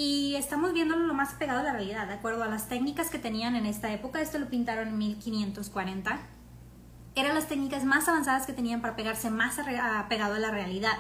y 0.00 0.37
estamos 0.37 0.73
viéndolo 0.75 1.09
lo 1.09 1.12
más 1.12 1.35
pegado 1.35 1.59
a 1.59 1.62
la 1.64 1.73
realidad, 1.73 2.07
de 2.07 2.14
acuerdo 2.14 2.45
a 2.45 2.49
las 2.49 2.69
técnicas 2.69 3.11
que 3.11 3.19
tenían 3.19 3.57
en 3.57 3.67
esta 3.67 3.93
época. 3.93 4.21
Esto 4.21 4.38
lo 4.38 4.47
pintaron 4.49 4.87
en 4.87 4.97
1540. 4.97 6.21
Eran 7.17 7.35
las 7.35 7.49
técnicas 7.49 7.83
más 7.83 8.07
avanzadas 8.07 8.47
que 8.47 8.52
tenían 8.52 8.81
para 8.81 8.95
pegarse 8.95 9.28
más 9.28 9.57
pegado 10.09 10.35
a 10.37 10.38
la 10.38 10.52
realidad. 10.52 10.97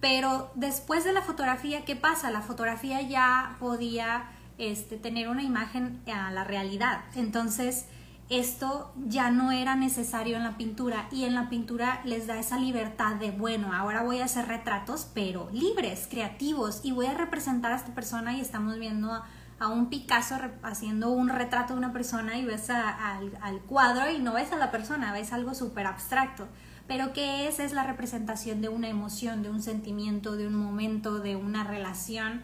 Pero 0.00 0.52
después 0.54 1.02
de 1.02 1.12
la 1.12 1.22
fotografía, 1.22 1.84
¿qué 1.84 1.96
pasa? 1.96 2.30
La 2.30 2.40
fotografía 2.40 3.02
ya 3.02 3.56
podía 3.58 4.30
este, 4.58 4.96
tener 4.96 5.28
una 5.28 5.42
imagen 5.42 6.00
a 6.06 6.30
la 6.30 6.44
realidad. 6.44 7.00
Entonces, 7.16 7.86
esto 8.30 8.92
ya 9.08 9.32
no 9.32 9.50
era 9.50 9.74
necesario 9.74 10.36
en 10.36 10.44
la 10.44 10.56
pintura 10.56 11.08
y 11.10 11.24
en 11.24 11.34
la 11.34 11.48
pintura 11.48 12.00
les 12.04 12.28
da 12.28 12.38
esa 12.38 12.58
libertad 12.58 13.16
de, 13.16 13.32
bueno, 13.32 13.74
ahora 13.74 14.04
voy 14.04 14.20
a 14.20 14.26
hacer 14.26 14.46
retratos, 14.46 15.08
pero 15.12 15.50
libres, 15.52 16.06
creativos 16.08 16.80
y 16.84 16.92
voy 16.92 17.06
a 17.06 17.14
representar 17.14 17.72
a 17.72 17.76
esta 17.76 17.92
persona 17.92 18.36
y 18.36 18.40
estamos 18.40 18.78
viendo 18.78 19.12
a, 19.12 19.68
un 19.68 19.90
Picasso 19.90 20.36
haciendo 20.62 21.10
un 21.10 21.28
retrato 21.28 21.74
de 21.74 21.80
una 21.80 21.92
persona 21.92 22.38
y 22.38 22.44
ves 22.44 22.70
al, 22.70 23.60
cuadro 23.66 24.10
y 24.10 24.20
no 24.20 24.34
ves 24.34 24.52
a 24.52 24.56
la 24.56 24.70
persona, 24.70 25.12
ves 25.12 25.32
algo 25.32 25.52
súper 25.52 25.86
abstracto. 25.86 26.46
Pero 26.86 27.12
¿qué 27.12 27.46
es? 27.46 27.60
Es 27.60 27.72
la 27.72 27.84
representación 27.84 28.62
de 28.62 28.68
una 28.68 28.88
emoción, 28.88 29.42
de 29.42 29.50
un 29.50 29.60
sentimiento, 29.60 30.36
de 30.36 30.46
un 30.46 30.54
momento, 30.54 31.18
de 31.18 31.36
una 31.36 31.64
relación 31.64 32.40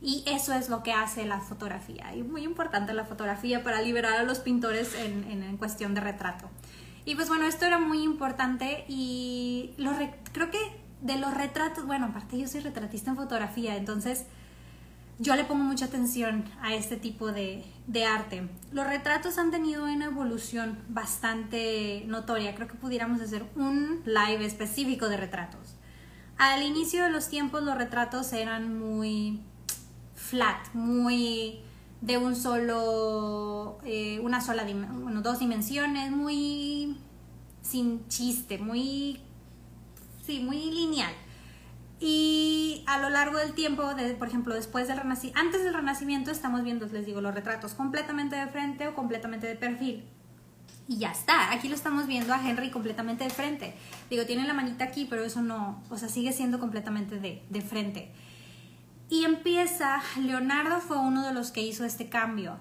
y 0.00 0.22
eso 0.26 0.52
es 0.52 0.68
lo 0.68 0.82
que 0.82 0.92
hace 0.92 1.26
la 1.26 1.40
fotografía. 1.40 2.14
Y 2.14 2.22
muy 2.22 2.44
importante 2.44 2.92
la 2.92 3.04
fotografía 3.04 3.62
para 3.62 3.82
liberar 3.82 4.14
a 4.14 4.22
los 4.22 4.38
pintores 4.38 4.94
en, 4.94 5.24
en, 5.24 5.56
cuestión 5.56 5.94
de 5.94 6.00
retrato. 6.00 6.48
Y 7.04 7.14
pues 7.14 7.28
bueno, 7.28 7.46
esto 7.46 7.64
era 7.64 7.78
muy 7.78 8.02
importante 8.02 8.84
y 8.88 9.72
lo 9.76 9.92
creo 10.32 10.50
que 10.50 10.58
de 11.00 11.16
los 11.16 11.32
retratos, 11.34 11.86
bueno, 11.86 12.06
aparte 12.06 12.38
yo 12.38 12.46
soy 12.48 12.60
retratista 12.60 13.10
en 13.10 13.16
fotografía, 13.16 13.76
entonces 13.76 14.26
yo 15.18 15.34
le 15.34 15.44
pongo 15.44 15.64
mucha 15.64 15.86
atención 15.86 16.44
a 16.60 16.74
este 16.74 16.96
tipo 16.96 17.32
de, 17.32 17.64
de, 17.88 18.04
arte. 18.04 18.48
Los 18.70 18.86
retratos 18.86 19.38
han 19.38 19.50
tenido 19.50 19.84
una 19.84 20.04
evolución 20.04 20.78
bastante 20.88 22.04
notoria. 22.06 22.54
Creo 22.54 22.68
que 22.68 22.74
pudiéramos 22.74 23.20
hacer 23.20 23.44
un 23.56 24.00
live 24.04 24.44
específico 24.44 25.08
de 25.08 25.16
retratos. 25.16 25.74
Al 26.36 26.62
inicio 26.62 27.02
de 27.02 27.10
los 27.10 27.28
tiempos 27.28 27.64
los 27.64 27.76
retratos 27.76 28.32
eran 28.32 28.78
muy 28.78 29.40
flat, 30.18 30.74
muy 30.74 31.60
de 32.00 32.18
un 32.18 32.36
solo, 32.36 33.78
eh, 33.84 34.20
una 34.20 34.40
sola, 34.40 34.64
bueno, 34.64 35.22
dos 35.22 35.38
dimensiones, 35.38 36.10
muy 36.10 36.96
sin 37.62 38.06
chiste, 38.08 38.58
muy, 38.58 39.20
sí, 40.24 40.40
muy 40.40 40.70
lineal. 40.70 41.12
Y 42.00 42.84
a 42.86 42.98
lo 42.98 43.10
largo 43.10 43.38
del 43.38 43.54
tiempo, 43.54 43.94
de, 43.94 44.14
por 44.14 44.28
ejemplo, 44.28 44.54
después 44.54 44.86
del 44.86 44.98
renacimiento, 44.98 45.40
antes 45.40 45.64
del 45.64 45.74
renacimiento 45.74 46.30
estamos 46.30 46.62
viendo, 46.62 46.86
les 46.86 47.06
digo, 47.06 47.20
los 47.20 47.34
retratos 47.34 47.74
completamente 47.74 48.36
de 48.36 48.46
frente 48.46 48.86
o 48.86 48.94
completamente 48.94 49.46
de 49.46 49.56
perfil. 49.56 50.04
Y 50.86 50.98
ya 50.98 51.10
está, 51.10 51.52
aquí 51.52 51.68
lo 51.68 51.74
estamos 51.74 52.06
viendo 52.06 52.32
a 52.32 52.48
Henry 52.48 52.70
completamente 52.70 53.24
de 53.24 53.30
frente. 53.30 53.74
Digo, 54.08 54.24
tiene 54.24 54.46
la 54.46 54.54
manita 54.54 54.84
aquí, 54.84 55.06
pero 55.10 55.24
eso 55.24 55.42
no, 55.42 55.82
o 55.90 55.98
sea, 55.98 56.08
sigue 56.08 56.32
siendo 56.32 56.60
completamente 56.60 57.18
de, 57.18 57.42
de 57.50 57.60
frente. 57.60 58.12
Y 59.10 59.24
empieza, 59.24 60.02
Leonardo 60.20 60.80
fue 60.80 60.98
uno 60.98 61.26
de 61.26 61.32
los 61.32 61.50
que 61.50 61.62
hizo 61.62 61.84
este 61.84 62.08
cambio. 62.08 62.58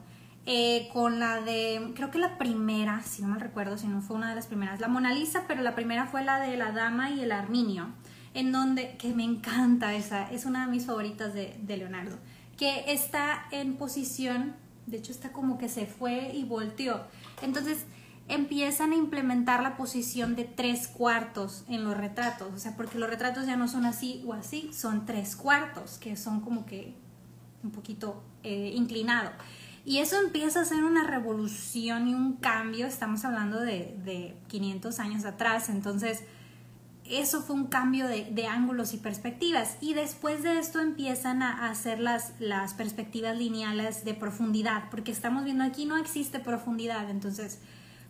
Eh, 0.49 0.87
con 0.93 1.19
la 1.19 1.41
de, 1.41 1.91
creo 1.93 2.09
que 2.09 2.19
la 2.19 2.37
primera, 2.37 3.03
si 3.03 3.21
no 3.21 3.27
mal 3.27 3.41
recuerdo, 3.41 3.77
si 3.77 3.87
no 3.87 4.01
fue 4.01 4.15
una 4.15 4.29
de 4.29 4.35
las 4.35 4.47
primeras, 4.47 4.79
la 4.79 4.87
Mona 4.87 5.13
Lisa, 5.13 5.43
pero 5.45 5.61
la 5.61 5.75
primera 5.75 6.05
fue 6.05 6.23
la 6.23 6.39
de 6.39 6.55
la 6.55 6.71
Dama 6.71 7.09
y 7.09 7.19
el 7.19 7.33
Arminio, 7.33 7.89
en 8.33 8.53
donde, 8.53 8.95
que 8.95 9.13
me 9.13 9.25
encanta 9.25 9.93
esa, 9.93 10.31
es 10.31 10.45
una 10.45 10.65
de 10.65 10.71
mis 10.71 10.85
favoritas 10.85 11.33
de, 11.33 11.59
de 11.61 11.75
Leonardo, 11.75 12.17
que 12.55 12.85
está 12.93 13.45
en 13.51 13.75
posición, 13.75 14.55
de 14.85 14.97
hecho 14.97 15.11
está 15.11 15.33
como 15.33 15.57
que 15.57 15.67
se 15.67 15.85
fue 15.85 16.31
y 16.33 16.45
volteó. 16.45 17.01
Entonces, 17.41 17.85
empiezan 18.27 18.91
a 18.91 18.95
implementar 18.95 19.63
la 19.63 19.77
posición 19.77 20.35
de 20.35 20.43
tres 20.43 20.87
cuartos 20.87 21.63
en 21.67 21.83
los 21.83 21.95
retratos, 21.95 22.53
o 22.53 22.57
sea, 22.57 22.75
porque 22.75 22.97
los 22.99 23.09
retratos 23.09 23.45
ya 23.45 23.55
no 23.55 23.67
son 23.67 23.85
así 23.85 24.23
o 24.25 24.33
así, 24.33 24.71
son 24.73 25.05
tres 25.05 25.35
cuartos, 25.35 25.97
que 25.97 26.15
son 26.15 26.41
como 26.41 26.65
que 26.65 26.95
un 27.63 27.71
poquito 27.71 28.23
eh, 28.43 28.73
inclinado. 28.75 29.31
Y 29.85 29.99
eso 29.99 30.19
empieza 30.19 30.61
a 30.61 30.65
ser 30.65 30.83
una 30.83 31.05
revolución 31.05 32.09
y 32.09 32.13
un 32.13 32.33
cambio, 32.33 32.87
estamos 32.87 33.23
hablando 33.23 33.61
de, 33.61 33.97
de 34.03 34.35
500 34.47 34.99
años 34.99 35.23
atrás, 35.23 35.69
entonces 35.69 36.23
eso 37.09 37.41
fue 37.41 37.55
un 37.55 37.67
cambio 37.67 38.07
de, 38.07 38.47
ángulos 38.47 38.93
y 38.93 38.97
perspectivas. 38.97 39.77
Y 39.81 39.93
después 39.93 40.43
de 40.43 40.59
esto 40.59 40.79
empiezan 40.79 41.41
a 41.41 41.69
hacer 41.69 41.99
las, 41.99 42.33
las 42.39 42.73
perspectivas 42.73 43.37
lineales 43.37 44.03
de 44.03 44.13
profundidad, 44.13 44.89
porque 44.89 45.11
estamos 45.11 45.45
viendo 45.45 45.63
aquí 45.63 45.85
no 45.85 45.97
existe 45.97 46.39
profundidad, 46.39 47.09
entonces 47.09 47.59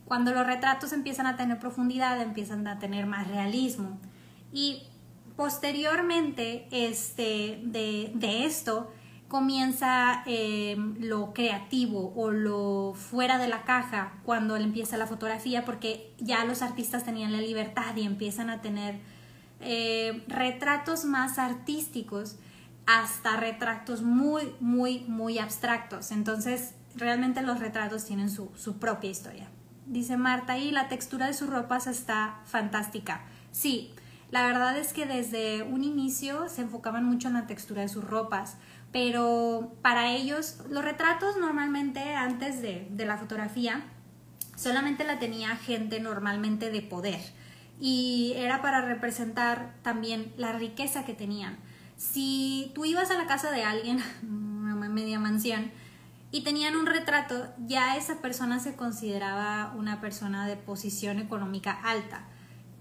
cuando 0.08 0.32
los 0.32 0.48
retratos 0.48 0.94
empiezan 0.94 1.28
a 1.28 1.36
tener 1.36 1.60
profundidad, 1.60 2.22
empiezan 2.22 2.66
a 2.68 2.80
tener 2.80 3.06
más 3.06 3.28
realismo. 3.28 4.00
Y 4.54 4.84
posteriormente 5.36 6.68
este, 6.72 7.60
de, 7.64 8.46
esto 8.46 8.92
comienza 9.28 10.24
em, 10.26 10.96
lo 11.02 11.34
creativo 11.34 12.14
o 12.16 12.32
lo 12.32 12.94
fuera 12.96 13.38
de 13.38 13.50
la 13.50 13.64
caja 13.64 14.14
cuando 14.24 14.56
empieza 14.56 14.96
la 14.96 15.08
fotografía 15.08 15.66
porque 15.66 16.14
ya 16.20 16.46
los 16.46 16.62
artistas 16.62 17.04
tenían 17.04 17.34
la 17.34 17.42
libertad 17.42 17.94
y 17.98 18.04
empiezan 18.04 18.50
a 18.50 18.62
tener 18.62 19.00
eh, 19.60 20.24
retratos 20.30 21.04
más 21.04 21.38
artísticos 21.38 22.38
hasta 22.86 23.36
retratos 23.36 24.02
muy, 24.02 24.54
muy, 24.62 25.00
muy 25.10 25.40
abstractos. 25.40 26.12
Entonces, 26.12 26.76
realmente 26.96 27.42
los 27.42 27.60
retratos 27.60 28.06
tienen 28.06 28.30
su 28.30 28.80
propia 28.80 29.10
historia 29.10 29.50
dice 29.88 30.17
Marta, 30.17 30.58
y 30.58 30.72
la 30.72 30.88
textura 30.88 31.27
de 31.27 31.34
sus 31.34 31.50
ropas 31.50 31.88
está 31.88 32.41
fantástica. 32.46 33.22
Sí, 33.51 33.94
la 34.32 34.46
verdad 34.46 34.77
es 34.77 34.94
que 34.94 35.06
desde 35.06 35.63
un 35.63 35.84
inicio 35.84 36.50
se 36.50 36.62
enfocaban 36.62 37.06
mucho 37.06 37.29
en 37.29 37.36
la 37.36 37.48
textura 37.48 37.82
de 37.82 37.89
sus 37.89 38.03
ropas, 38.03 38.58
pero 38.91 39.74
para 39.82 40.12
ellos 40.12 40.60
los 40.70 40.84
retratos 40.84 41.38
normalmente 41.38 42.15
antes 42.15 42.62
de, 42.62 42.88
de 42.89 43.06
la 43.06 43.17
fotografía 43.17 43.84
solamente 44.56 45.03
la 45.03 45.20
tenía 45.20 45.56
gente 45.56 46.00
normalmente 46.00 46.72
de 46.72 46.82
poder 46.82 47.20
y 47.79 48.34
era 48.36 48.62
para 48.62 48.82
representar 48.82 49.75
también 49.84 50.34
la 50.38 50.53
riqueza 50.53 51.06
que 51.06 51.13
tenían. 51.13 51.58
Si 51.96 52.72
tú 52.75 52.86
ibas 52.86 53.12
a 53.12 53.17
la 53.17 53.27
casa 53.27 53.51
de 53.51 53.63
alguien, 53.63 54.01
una 54.24 54.75
media 54.89 55.20
mansión, 55.20 55.72
y 56.31 56.43
tenían 56.43 56.75
un 56.75 56.86
retrato, 56.86 57.48
ya 57.65 57.96
esa 57.96 58.22
persona 58.22 58.60
se 58.60 58.75
consideraba 58.75 59.74
una 59.77 60.01
persona 60.01 60.48
de 60.48 60.57
posición 60.57 61.19
económica 61.19 61.72
alta. 61.72 62.25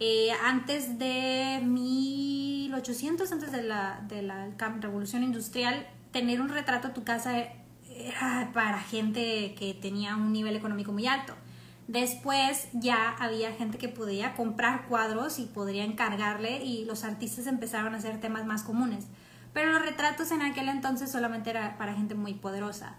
Eh, 0.00 0.30
antes 0.44 0.98
de 0.98 1.60
1800, 1.64 3.30
antes 3.32 3.52
de 3.52 3.62
la, 3.62 4.04
de 4.08 4.22
la 4.22 4.48
revolución 4.80 5.22
industrial, 5.22 5.86
tener 6.12 6.40
un 6.40 6.48
retrato 6.48 6.88
a 6.88 6.94
tu 6.94 7.04
casa 7.04 7.48
era 7.88 8.50
para 8.52 8.78
gente 8.80 9.54
que 9.54 9.74
tenía 9.74 10.16
un 10.16 10.32
nivel 10.32 10.56
económico 10.56 10.92
muy 10.92 11.06
alto. 11.06 11.34
Después 11.88 12.68
ya 12.72 13.10
había 13.10 13.52
gente 13.52 13.78
que 13.78 13.88
podía 13.88 14.34
comprar 14.34 14.86
cuadros 14.86 15.38
y 15.38 15.44
podría 15.44 15.84
encargarle 15.84 16.64
y 16.64 16.84
los 16.84 17.04
artistas 17.04 17.46
empezaron 17.46 17.94
a 17.94 17.98
hacer 17.98 18.20
temas 18.20 18.44
más 18.44 18.64
comunes. 18.64 19.06
Pero 19.52 19.72
los 19.72 19.82
retratos 19.82 20.32
en 20.32 20.42
aquel 20.42 20.68
entonces 20.68 21.10
solamente 21.10 21.50
era 21.50 21.78
para 21.78 21.94
gente 21.94 22.14
muy 22.14 22.34
poderosa. 22.34 22.96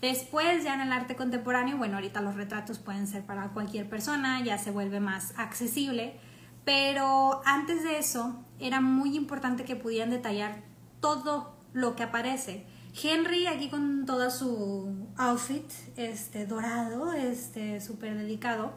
Después 0.00 0.64
ya 0.64 0.74
en 0.74 0.80
el 0.80 0.92
arte 0.92 1.14
contemporáneo, 1.14 1.76
bueno, 1.76 1.96
ahorita 1.96 2.22
los 2.22 2.34
retratos 2.34 2.78
pueden 2.78 3.06
ser 3.06 3.24
para 3.26 3.48
cualquier 3.48 3.88
persona, 3.88 4.42
ya 4.42 4.56
se 4.56 4.70
vuelve 4.70 4.98
más 4.98 5.34
accesible, 5.36 6.18
pero 6.64 7.42
antes 7.44 7.82
de 7.82 7.98
eso 7.98 8.42
era 8.58 8.80
muy 8.80 9.14
importante 9.14 9.64
que 9.64 9.76
pudieran 9.76 10.10
detallar 10.10 10.62
todo 11.00 11.54
lo 11.74 11.96
que 11.96 12.02
aparece. 12.02 12.66
Henry 13.00 13.46
aquí 13.46 13.68
con 13.68 14.06
todo 14.06 14.30
su 14.30 15.06
outfit 15.16 15.70
este 15.96 16.46
dorado, 16.46 17.12
este 17.12 17.80
súper 17.80 18.16
delicado, 18.16 18.72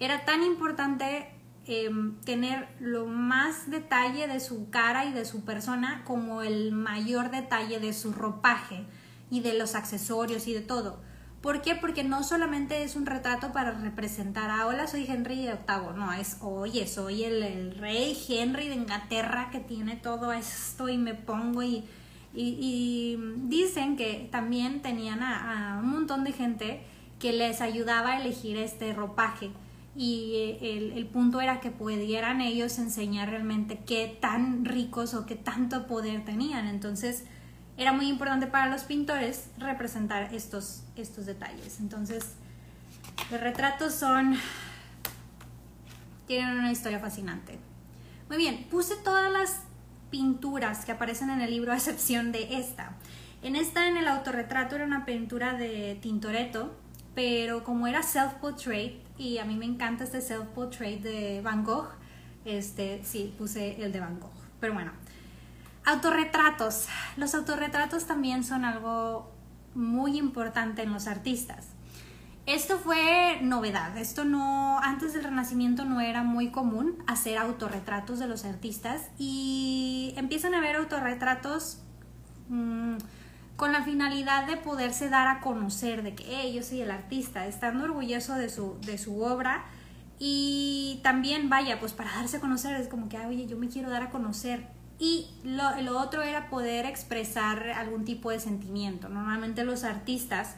era 0.00 0.24
tan 0.24 0.42
importante 0.42 1.28
em, 1.66 2.20
tener 2.22 2.68
lo 2.80 3.06
más 3.06 3.70
detalle 3.70 4.26
de 4.26 4.40
su 4.40 4.70
cara 4.70 5.04
y 5.04 5.12
de 5.12 5.26
su 5.26 5.44
persona 5.44 6.02
como 6.04 6.42
el 6.42 6.72
mayor 6.72 7.30
detalle 7.30 7.80
de 7.80 7.92
su 7.92 8.12
ropaje 8.12 8.86
y 9.34 9.40
de 9.40 9.54
los 9.54 9.74
accesorios 9.74 10.46
y 10.46 10.54
de 10.54 10.60
todo. 10.60 11.00
¿Por 11.40 11.60
qué? 11.60 11.74
Porque 11.74 12.04
no 12.04 12.22
solamente 12.22 12.84
es 12.84 12.94
un 12.94 13.04
retrato 13.04 13.52
para 13.52 13.72
representar 13.72 14.48
a 14.48 14.68
hola, 14.68 14.86
soy 14.86 15.06
Henry 15.08 15.34
VIII, 15.34 15.96
no, 15.96 16.12
es 16.12 16.36
oye, 16.40 16.86
soy 16.86 17.24
el, 17.24 17.74
rey 17.74 18.16
Henry 18.28 18.68
de 18.68 18.76
Inglaterra 18.76 19.48
que 19.50 19.58
tiene 19.58 19.96
todo 19.96 20.32
esto 20.32 20.88
y 20.88 20.98
me 20.98 21.14
pongo 21.14 21.64
y, 21.64 21.84
y, 22.32 23.18
dicen 23.48 23.96
que 23.96 24.28
también 24.30 24.82
tenían 24.82 25.20
a, 25.20 25.80
un 25.82 25.90
montón 25.90 26.22
de 26.22 26.32
gente 26.32 26.80
que 27.18 27.32
les 27.32 27.60
ayudaba 27.60 28.12
a 28.12 28.20
elegir 28.20 28.56
este 28.56 28.92
ropaje 28.92 29.50
y 29.96 30.58
el, 30.62 30.92
el, 30.92 31.06
punto 31.06 31.40
era 31.40 31.58
que 31.58 31.70
pudieran 31.70 32.40
ellos 32.40 32.78
enseñar 32.78 33.30
realmente 33.30 33.80
qué 33.84 34.16
tan 34.20 34.64
ricos 34.64 35.12
o 35.14 35.26
qué 35.26 35.34
tanto 35.34 35.86
poder 35.88 36.24
tenían. 36.24 36.66
Entonces, 36.66 37.24
era 37.76 37.92
muy 37.92 38.08
importante 38.08 38.46
para 38.46 38.68
los 38.68 38.84
pintores 38.84 39.48
representar 39.58 40.32
estos, 40.34 40.84
estos 40.96 41.26
detalles. 41.26 41.80
Entonces, 41.80 42.34
los 43.30 43.40
retratos 43.40 43.94
son... 43.94 44.36
tienen 46.26 46.58
una 46.58 46.70
historia 46.70 46.98
fascinante. 46.98 47.58
Muy 48.28 48.38
bien, 48.38 48.66
puse 48.70 48.96
todas 48.96 49.30
las 49.30 49.62
pinturas 50.10 50.84
que 50.84 50.92
aparecen 50.92 51.30
en 51.30 51.40
el 51.40 51.50
libro 51.50 51.72
a 51.72 51.76
excepción 51.76 52.32
de 52.32 52.58
esta. 52.58 52.92
En 53.42 53.56
esta, 53.56 53.88
en 53.88 53.96
el 53.96 54.08
autorretrato, 54.08 54.76
era 54.76 54.84
una 54.84 55.04
pintura 55.04 55.54
de 55.54 55.98
Tintoretto, 56.00 56.74
pero 57.14 57.62
como 57.64 57.86
era 57.86 58.02
self-portrait, 58.02 59.02
y 59.18 59.38
a 59.38 59.44
mí 59.44 59.56
me 59.56 59.66
encanta 59.66 60.04
este 60.04 60.20
self-portrait 60.20 61.02
de 61.02 61.40
Van 61.42 61.64
Gogh, 61.64 61.88
este, 62.44 63.02
sí, 63.04 63.34
puse 63.36 63.82
el 63.84 63.92
de 63.92 64.00
Van 64.00 64.18
Gogh. 64.18 64.32
Pero 64.60 64.72
bueno, 64.72 64.92
Autorretratos. 65.84 66.86
Los 67.16 67.34
autorretratos 67.34 68.06
también 68.06 68.44
son 68.44 68.64
algo 68.64 69.30
muy 69.74 70.16
importante 70.16 70.82
en 70.82 70.92
los 70.92 71.06
artistas. 71.06 71.66
Esto 72.46 72.78
fue 72.78 73.38
novedad, 73.40 73.96
esto 73.96 74.26
no, 74.26 74.78
antes 74.82 75.14
del 75.14 75.24
Renacimiento 75.24 75.86
no 75.86 76.02
era 76.02 76.22
muy 76.22 76.50
común 76.50 77.02
hacer 77.06 77.38
autorretratos 77.38 78.18
de 78.18 78.26
los 78.26 78.44
artistas 78.44 79.08
y 79.18 80.12
empiezan 80.18 80.52
a 80.54 80.60
ver 80.60 80.76
autorretratos 80.76 81.78
mm, 82.50 82.96
con 83.56 83.72
la 83.72 83.82
finalidad 83.82 84.46
de 84.46 84.58
poderse 84.58 85.08
dar 85.08 85.26
a 85.26 85.40
conocer, 85.40 86.02
de 86.02 86.14
que 86.14 86.52
yo 86.52 86.62
soy 86.62 86.82
el 86.82 86.90
artista, 86.90 87.46
estando 87.46 87.84
orgulloso 87.84 88.34
de 88.34 88.50
su, 88.50 88.78
de 88.82 88.98
su 88.98 89.22
obra 89.22 89.64
y 90.18 91.00
también, 91.02 91.48
vaya, 91.48 91.80
pues 91.80 91.94
para 91.94 92.12
darse 92.14 92.36
a 92.36 92.40
conocer 92.40 92.76
es 92.76 92.88
como 92.88 93.08
que, 93.08 93.16
oye, 93.18 93.46
yo 93.46 93.56
me 93.56 93.68
quiero 93.68 93.88
dar 93.88 94.02
a 94.02 94.10
conocer, 94.10 94.68
y 95.04 95.26
lo, 95.44 96.00
otro 96.00 96.22
era 96.22 96.48
poder 96.48 96.86
expresar 96.86 97.68
algún 97.72 98.06
tipo 98.06 98.30
de 98.30 98.40
sentimiento. 98.40 99.10
Normalmente 99.10 99.62
los 99.62 99.84
artistas 99.84 100.56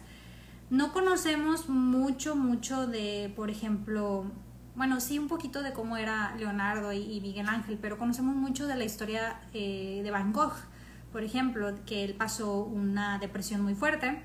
no 0.71 0.93
conocemos 0.93 1.69
mucho, 1.69 2.37
mucho 2.37 2.87
de, 2.87 3.33
por 3.35 3.51
ejemplo, 3.51 4.31
bueno, 4.77 5.01
sí 5.01 5.19
un 5.19 5.27
poquito 5.27 5.65
de 5.65 5.73
cómo 5.73 5.97
era 5.97 6.37
Leonardo 6.37 6.93
y, 6.93 7.21
Miguel 7.21 7.49
Ángel, 7.49 7.77
pero 7.83 7.99
conocemos 7.99 8.37
mucho 8.37 8.69
de 8.69 8.77
la 8.77 8.85
historia 8.85 9.41
eh, 9.53 10.03
de 10.05 10.11
Van 10.13 10.33
Gogh, 10.33 10.55
por 11.11 11.25
ejemplo, 11.25 11.75
que 11.85 12.05
él 12.05 12.15
pasó 12.15 12.61
una 12.61 13.19
depresión 13.19 13.63
muy 13.63 13.75
fuerte. 13.75 14.23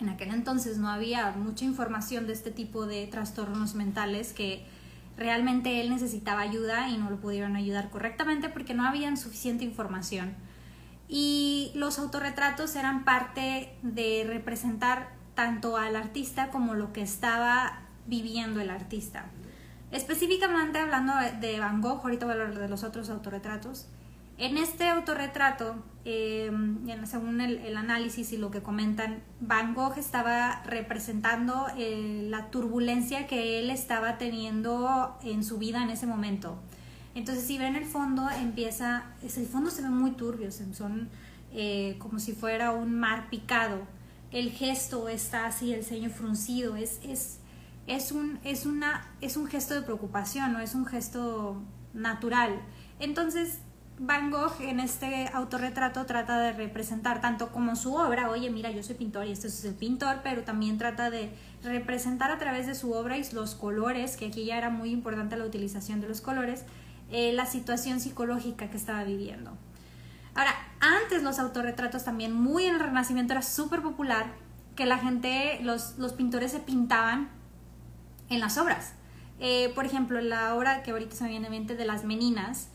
En 0.00 0.08
aquel 0.08 0.30
entonces 0.34 0.78
no 0.78 0.88
había 0.88 1.30
mucha 1.32 1.64
información 1.64 2.26
de 2.26 2.32
este 2.32 2.50
tipo 2.50 2.84
de 2.86 3.06
trastornos 3.06 3.76
mentales 3.76 4.32
que 4.32 4.66
realmente 5.16 5.80
él 5.80 5.90
necesitaba 5.90 6.40
ayuda 6.40 6.88
y 6.88 6.98
no 6.98 7.10
lo 7.10 7.20
pudieron 7.20 7.56
ayudar 7.56 7.90
correctamente 7.90 8.48
porque 8.48 8.74
no 8.74 8.86
había 8.86 9.14
suficiente 9.16 9.64
información. 9.64 10.34
Y 11.08 11.72
los 11.74 11.98
autorretratos 11.98 12.74
eran 12.76 13.04
parte 13.04 13.72
de 13.82 14.24
representar 14.28 15.10
tanto 15.34 15.76
al 15.76 15.96
artista 15.96 16.48
como 16.48 16.74
lo 16.74 16.92
que 16.92 17.02
estaba 17.02 17.80
viviendo 18.06 18.60
el 18.60 18.70
artista. 18.70 19.26
Específicamente 19.92 20.78
hablando 20.78 21.12
de 21.40 21.60
Van 21.60 21.80
Gogh, 21.80 22.00
ahorita 22.02 22.26
voy 22.26 22.36
a 22.36 22.42
hablar 22.42 22.58
de 22.58 22.68
los 22.68 22.82
otros 22.82 23.08
autorretratos, 23.08 23.86
en 24.38 24.58
este 24.58 24.88
autorretrato, 24.88 25.76
eh, 26.04 26.50
según 27.04 27.40
el, 27.40 27.76
análisis 27.76 28.32
y 28.32 28.36
lo 28.36 28.50
que 28.50 28.62
comentan, 28.62 29.22
Van 29.40 29.74
Gogh 29.74 29.96
estaba 29.96 30.62
representando 30.64 31.66
eh, 31.78 32.26
la 32.28 32.50
turbulencia 32.50 33.26
que 33.26 33.58
él 33.58 33.70
estaba 33.70 34.18
teniendo 34.18 35.18
en 35.22 35.42
su 35.42 35.58
vida 35.58 35.82
en 35.82 35.90
ese 35.90 36.06
momento. 36.06 36.58
Entonces, 37.14 37.44
si 37.44 37.56
ven 37.56 37.76
el 37.76 37.86
fondo, 37.86 38.28
empieza, 38.28 39.04
el 39.22 39.46
fondo 39.46 39.70
se 39.70 39.80
ve 39.80 39.88
muy 39.88 40.10
turbio, 40.12 40.52
son 40.52 41.08
eh, 41.54 41.96
como 41.98 42.18
si 42.18 42.32
fuera 42.32 42.72
un 42.72 42.94
mar 42.94 43.30
picado. 43.30 43.86
El 44.32 44.50
gesto 44.50 45.08
está 45.08 45.46
así, 45.46 45.72
el 45.72 45.82
ceño 45.82 46.10
fruncido, 46.10 46.76
es, 46.76 47.00
es, 47.02 47.38
es, 47.86 48.12
un, 48.12 48.38
es, 48.44 48.66
una, 48.66 49.10
es 49.22 49.38
un 49.38 49.46
gesto 49.46 49.72
de 49.72 49.80
preocupación, 49.80 50.52
no 50.52 50.60
es 50.60 50.74
un 50.74 50.84
gesto 50.84 51.62
natural. 51.94 52.60
Entonces, 53.00 53.60
Van 53.98 54.30
Gogh 54.30 54.60
en 54.60 54.78
este 54.78 55.28
autorretrato 55.32 56.04
trata 56.04 56.38
de 56.38 56.52
representar 56.52 57.22
tanto 57.22 57.48
como 57.48 57.76
su 57.76 57.94
obra, 57.94 58.28
oye, 58.28 58.50
mira, 58.50 58.70
yo 58.70 58.82
soy 58.82 58.94
pintor 58.94 59.26
y 59.26 59.32
este 59.32 59.46
es 59.48 59.64
el 59.64 59.74
pintor, 59.74 60.20
pero 60.22 60.42
también 60.42 60.76
trata 60.76 61.08
de 61.08 61.30
representar 61.62 62.30
a 62.30 62.36
través 62.36 62.66
de 62.66 62.74
su 62.74 62.92
obra 62.92 63.16
y 63.16 63.24
los 63.32 63.54
colores, 63.54 64.18
que 64.18 64.26
aquí 64.26 64.44
ya 64.44 64.58
era 64.58 64.68
muy 64.68 64.90
importante 64.90 65.36
la 65.38 65.46
utilización 65.46 66.02
de 66.02 66.08
los 66.08 66.20
colores, 66.20 66.64
eh, 67.10 67.32
la 67.32 67.46
situación 67.46 68.00
psicológica 68.00 68.68
que 68.68 68.76
estaba 68.76 69.02
viviendo. 69.04 69.56
Ahora, 70.34 70.54
antes 70.80 71.22
los 71.22 71.38
autorretratos 71.38 72.04
también, 72.04 72.34
muy 72.34 72.64
en 72.66 72.74
el 72.74 72.80
Renacimiento 72.80 73.32
era 73.32 73.40
súper 73.40 73.80
popular, 73.80 74.26
que 74.74 74.84
la 74.84 74.98
gente, 74.98 75.58
los, 75.62 75.96
los 75.96 76.12
pintores 76.12 76.52
se 76.52 76.60
pintaban 76.60 77.30
en 78.28 78.40
las 78.40 78.58
obras. 78.58 78.92
Eh, 79.40 79.72
por 79.74 79.86
ejemplo, 79.86 80.20
la 80.20 80.54
obra 80.54 80.82
que 80.82 80.90
ahorita 80.90 81.16
se 81.16 81.24
me 81.24 81.30
viene 81.30 81.46
en 81.46 81.52
mente 81.52 81.76
de 81.76 81.86
las 81.86 82.04
Meninas, 82.04 82.68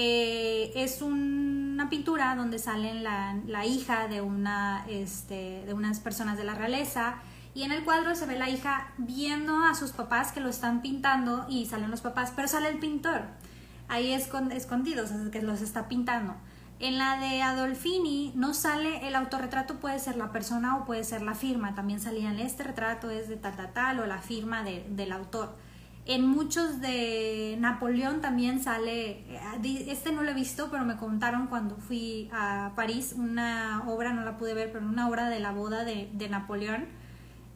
eh, 0.00 0.70
es 0.76 1.02
una 1.02 1.90
pintura 1.90 2.36
donde 2.36 2.60
salen 2.60 3.02
la, 3.02 3.36
la 3.48 3.66
hija 3.66 4.06
de, 4.06 4.20
una, 4.20 4.86
este, 4.88 5.64
de 5.66 5.74
unas 5.74 5.98
personas 5.98 6.38
de 6.38 6.44
la 6.44 6.54
realeza 6.54 7.16
y 7.52 7.64
en 7.64 7.72
el 7.72 7.82
cuadro 7.82 8.14
se 8.14 8.24
ve 8.24 8.38
la 8.38 8.48
hija 8.48 8.92
viendo 8.96 9.64
a 9.64 9.74
sus 9.74 9.90
papás 9.90 10.30
que 10.30 10.38
lo 10.38 10.50
están 10.50 10.82
pintando 10.82 11.46
y 11.48 11.66
salen 11.66 11.90
los 11.90 12.00
papás, 12.00 12.32
pero 12.36 12.46
sale 12.46 12.68
el 12.68 12.78
pintor 12.78 13.22
ahí 13.88 14.12
escondidos, 14.12 15.10
que 15.32 15.42
los 15.42 15.62
está 15.62 15.88
pintando. 15.88 16.36
En 16.78 16.96
la 16.96 17.18
de 17.18 17.42
Adolfini 17.42 18.30
no 18.36 18.54
sale 18.54 19.08
el 19.08 19.16
autorretrato, 19.16 19.80
puede 19.80 19.98
ser 19.98 20.16
la 20.16 20.30
persona 20.30 20.76
o 20.76 20.84
puede 20.84 21.02
ser 21.02 21.22
la 21.22 21.34
firma. 21.34 21.74
También 21.74 21.98
salían 21.98 22.38
este 22.38 22.62
retrato 22.62 23.10
es 23.10 23.28
de 23.28 23.34
tal, 23.34 23.56
tal, 23.56 23.72
tal 23.72 23.98
o 23.98 24.06
la 24.06 24.18
firma 24.18 24.62
de, 24.62 24.86
del 24.90 25.10
autor. 25.10 25.56
En 26.08 26.26
muchos 26.26 26.80
de 26.80 27.58
Napoleón 27.60 28.22
también 28.22 28.62
sale, 28.62 29.26
eh, 29.28 29.84
este 29.88 30.10
no 30.10 30.22
lo 30.22 30.30
he 30.30 30.34
visto, 30.34 30.70
pero 30.70 30.86
me 30.86 30.96
contaron 30.96 31.48
cuando 31.48 31.76
fui 31.76 32.30
a 32.32 32.72
París, 32.74 33.14
una 33.14 33.84
obra, 33.86 34.14
no 34.14 34.24
la 34.24 34.38
pude 34.38 34.54
ver, 34.54 34.72
pero 34.72 34.86
una 34.86 35.06
obra 35.06 35.28
de 35.28 35.38
la 35.38 35.52
boda 35.52 35.84
de, 35.84 36.28
Napoleón, 36.30 36.86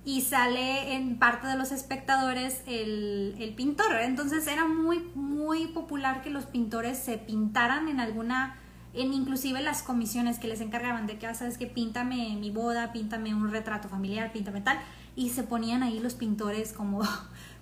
y 0.05 0.21
sale 0.21 0.97
en 0.97 1.19
parte 1.19 1.47
de 1.47 1.57
los 1.57 1.73
espectadores 1.73 2.63
el, 2.67 3.37
el, 3.39 3.55
pintor. 3.55 3.97
Entonces 4.03 4.47
era 4.47 4.67
muy, 4.67 4.99
muy 5.15 5.69
popular 5.69 6.21
que 6.21 6.29
los 6.29 6.45
pintores 6.45 6.99
se 6.99 7.17
pintaran 7.17 7.89
en 7.89 8.01
alguna 8.01 8.59
en 8.95 9.15
inclusive 9.15 9.63
las 9.63 9.83
comisiones 9.83 10.39
que 10.39 10.49
les 10.49 10.61
encargaban 10.61 11.07
de 11.07 11.19
que, 11.19 11.27
ah, 11.27 11.35
sabes 11.35 11.57
que 11.57 11.67
píntame 11.67 12.37
mi 12.39 12.51
boda, 12.51 12.93
píntame 12.93 13.35
un 13.35 13.51
retrato 13.51 13.89
familiar, 13.89 14.33
píntame 14.33 14.61
tal, 14.61 14.79
y 15.17 15.31
se 15.31 15.43
ponían 15.43 15.83
ahí 15.83 15.99
los 16.01 16.15
pintores 16.15 16.73
como, 16.73 17.03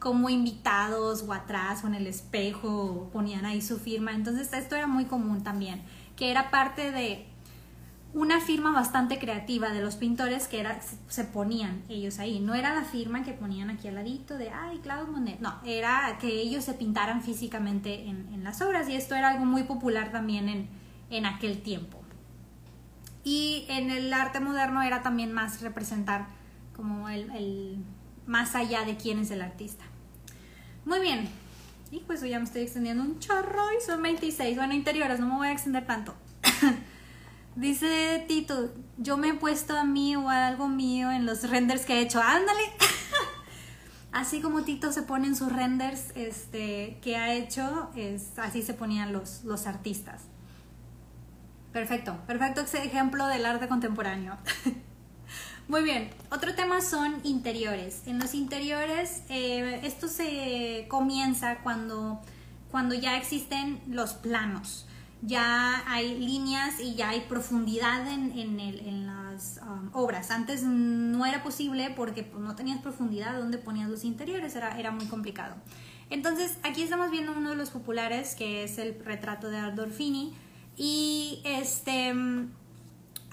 como 0.01 0.29
invitados 0.29 1.23
o 1.23 1.33
atrás 1.33 1.85
o 1.85 1.87
en 1.87 1.95
el 1.95 2.09
espejo, 2.09 3.09
ponían 3.13 3.45
ahí 3.45 3.63
su 3.63 3.79
firma, 3.79 4.13
entonces 4.13 4.53
esto 4.53 4.75
era 4.75 4.89
muy 4.89 5.05
común 5.05 5.45
también, 5.45 5.83
que 6.17 6.33
era 6.33 6.51
parte 6.51 6.91
de 6.91 7.27
una 8.13 8.41
firma 8.41 8.73
bastante 8.73 9.21
creativa 9.21 9.69
de 9.69 9.81
los 9.81 9.95
pintores 9.95 10.49
que 10.49 10.59
era, 10.59 10.81
se 11.07 11.25
ponían 11.25 11.85
ellos 11.89 12.19
ahí. 12.19 12.41
No 12.41 12.55
era 12.55 12.75
la 12.75 12.83
firma 12.83 13.23
que 13.23 13.33
ponían 13.33 13.71
aquí 13.71 13.87
al 13.87 13.95
ladito 13.95 14.37
de, 14.37 14.51
ay, 14.51 14.79
Claude 14.79 15.09
Monet. 15.09 15.39
No, 15.39 15.61
era 15.65 16.19
que 16.21 16.27
ellos 16.27 16.65
se 16.65 16.75
pintaran 16.75 17.23
físicamente 17.23 18.09
en, 18.09 18.29
en 18.35 18.43
las 18.43 18.61
obras 18.63 18.89
y 18.89 18.97
esto 18.97 19.15
era 19.15 19.29
algo 19.29 19.45
muy 19.45 19.63
popular 19.63 20.11
también 20.11 20.49
en, 20.49 20.69
en 21.11 21.25
aquel 21.25 21.63
tiempo. 21.63 22.01
Y 23.23 23.67
en 23.69 23.91
el 23.91 24.13
arte 24.13 24.41
moderno 24.41 24.83
era 24.83 25.03
también 25.03 25.33
más 25.33 25.61
representar 25.61 26.27
como 26.75 27.09
el, 27.09 27.85
más 28.27 28.55
allá 28.55 28.85
de 28.85 28.97
quién 28.97 29.19
es 29.19 29.31
el 29.31 29.43
artista. 29.43 29.85
Muy 30.85 31.01
bien. 31.01 31.29
Y 31.91 32.01
pues 32.01 32.21
ya 32.23 32.39
me 32.39 32.45
estoy 32.45 32.63
extendiendo 32.63 33.03
un 33.03 33.19
chorro 33.19 33.65
y 33.77 33.85
son 33.85 34.03
26. 34.03 34.57
Bueno, 34.57 34.75
interiores, 34.75 35.19
no 35.19 35.27
me 35.27 35.37
voy 35.37 35.49
a 35.49 35.53
extender 35.53 35.87
tanto. 35.87 36.15
Dice 37.57 38.25
Tito, 38.29 38.73
yo 38.97 39.17
me 39.17 39.31
he 39.31 39.35
puesto 39.35 39.77
a 39.77 39.85
mí 39.85 40.15
o 40.17 40.29
a 40.29 40.47
algo 40.47 40.69
mío 40.69 41.11
en 41.11 41.27
los 41.27 41.49
renders 41.49 41.85
que 41.85 41.95
he 41.95 42.01
hecho. 42.03 42.23
Ándale. 42.23 42.63
así 44.13 44.41
como 44.41 44.63
Tito 44.63 44.93
se 44.93 45.03
pone 45.03 45.27
en 45.27 45.37
sus 45.37 45.53
renders 45.53 46.13
este, 46.15 46.99
que 47.03 47.17
ha 47.17 47.35
hecho, 47.35 47.91
es, 47.97 48.39
así 48.39 48.63
se 48.63 48.75
ponían 48.75 49.13
los, 49.13 49.45
los 49.45 49.67
artistas. 49.67 50.23
Perfecto, 51.73 52.17
perfecto 52.27 52.63
ejemplo 52.79 53.27
del 53.27 53.47
arte 53.47 53.69
contemporáneo. 53.69 54.37
Muy 55.71 55.85
bien, 55.85 56.11
otro 56.33 56.57
tema 56.57 56.81
son 56.81 57.21
interiores. 57.23 58.03
En 58.07 58.19
los 58.19 58.35
interiores, 58.35 59.23
eh, 59.29 59.79
esto 59.85 60.09
se 60.09 60.87
comienza 60.89 61.59
cuando, 61.59 62.21
cuando 62.73 62.97
ya 62.97 63.17
existen 63.17 63.81
los 63.87 64.15
planos, 64.15 64.89
ya 65.23 65.85
hay 65.87 66.19
líneas 66.19 66.81
y 66.81 66.97
ya 66.97 67.11
hay 67.11 67.21
profundidad 67.21 68.05
en, 68.09 68.33
en, 68.37 69.07
las 69.07 69.61
um, 69.63 69.91
obras. 69.93 70.33
Antes 70.33 70.65
no 70.65 71.25
era 71.25 71.45
posible 71.45 71.95
porque 71.95 72.25
pues, 72.25 72.43
no 72.43 72.57
tenías 72.57 72.81
profundidad 72.81 73.39
donde 73.39 73.57
ponías 73.57 73.89
los 73.89 74.03
interiores, 74.03 74.57
era, 74.57 74.77
era 74.77 74.91
muy 74.91 75.07
complicado. 75.07 75.55
Entonces, 76.11 76.59
aquí 76.65 76.83
estamos 76.83 77.13
viendo 77.13 77.31
uno 77.31 77.51
de 77.51 77.57
los 77.57 77.71
populares, 77.71 78.35
que 78.35 78.65
es 78.65 78.79
el 78.79 78.99
retrato 79.05 79.49
de 79.51 79.59
Ardolfini 79.59 80.35
y 80.77 81.41
este, 81.45 82.13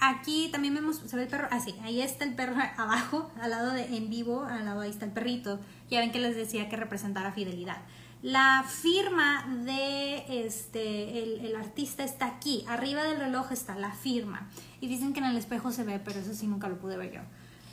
aquí 0.00 0.48
también 0.50 0.74
vemos, 0.74 1.02
se 1.04 1.16
ve 1.16 1.22
el 1.22 1.28
perro, 1.28 1.48
así, 1.50 1.74
ah, 1.80 1.84
ahí 1.84 2.00
está 2.00 2.24
el 2.24 2.34
perro 2.34 2.56
abajo, 2.76 3.30
al 3.40 3.50
lado 3.50 3.72
de 3.72 3.96
en 3.96 4.10
vivo, 4.10 4.44
al 4.44 4.64
lado 4.64 4.80
ahí 4.80 4.90
está 4.90 5.04
el 5.04 5.12
perrito. 5.12 5.60
Ya 5.90 6.00
ven 6.00 6.12
que 6.12 6.18
les 6.18 6.36
decía 6.36 6.68
que 6.68 6.76
representara 6.76 7.32
fidelidad. 7.32 7.78
La 8.20 8.64
firma 8.64 9.46
de 9.64 10.44
este, 10.44 11.22
el, 11.22 11.54
artista 11.54 12.02
está 12.02 12.26
aquí, 12.26 12.64
arriba 12.66 13.04
del 13.04 13.20
reloj 13.20 13.52
está 13.52 13.76
la 13.76 13.92
firma. 13.92 14.48
Y 14.80 14.88
dicen 14.88 15.12
que 15.12 15.20
en 15.20 15.26
el 15.26 15.36
espejo 15.36 15.70
se 15.70 15.84
ve, 15.84 16.00
pero 16.04 16.18
eso 16.18 16.34
sí 16.34 16.48
nunca 16.48 16.68
lo 16.68 16.78
pude 16.78 16.96
ver 16.96 17.12
yo. 17.12 17.20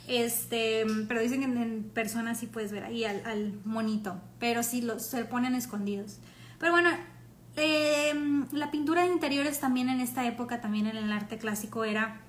Este, 0.06 0.84
pero 1.08 1.20
dicen 1.20 1.40
que 1.40 1.46
en, 1.46 1.90
persona 1.92 2.36
sí 2.36 2.46
puedes 2.46 2.70
ver 2.70 2.84
ahí 2.84 3.04
al, 3.04 3.58
monito, 3.64 4.20
pero 4.38 4.62
sí 4.62 4.82
los, 4.82 5.02
se 5.04 5.24
ponen 5.24 5.56
escondidos. 5.56 6.18
Pero 6.60 6.70
bueno, 6.70 6.90
Em, 7.56 8.46
la 8.52 8.70
pintura 8.70 9.02
de 9.02 9.12
interiores 9.12 9.60
también 9.60 9.88
en 9.88 10.00
esta 10.00 10.26
época, 10.26 10.60
también 10.60 10.86
en 10.86 10.96
el 10.96 11.10
arte 11.10 11.38
clásico, 11.38 11.84
era 11.84 12.20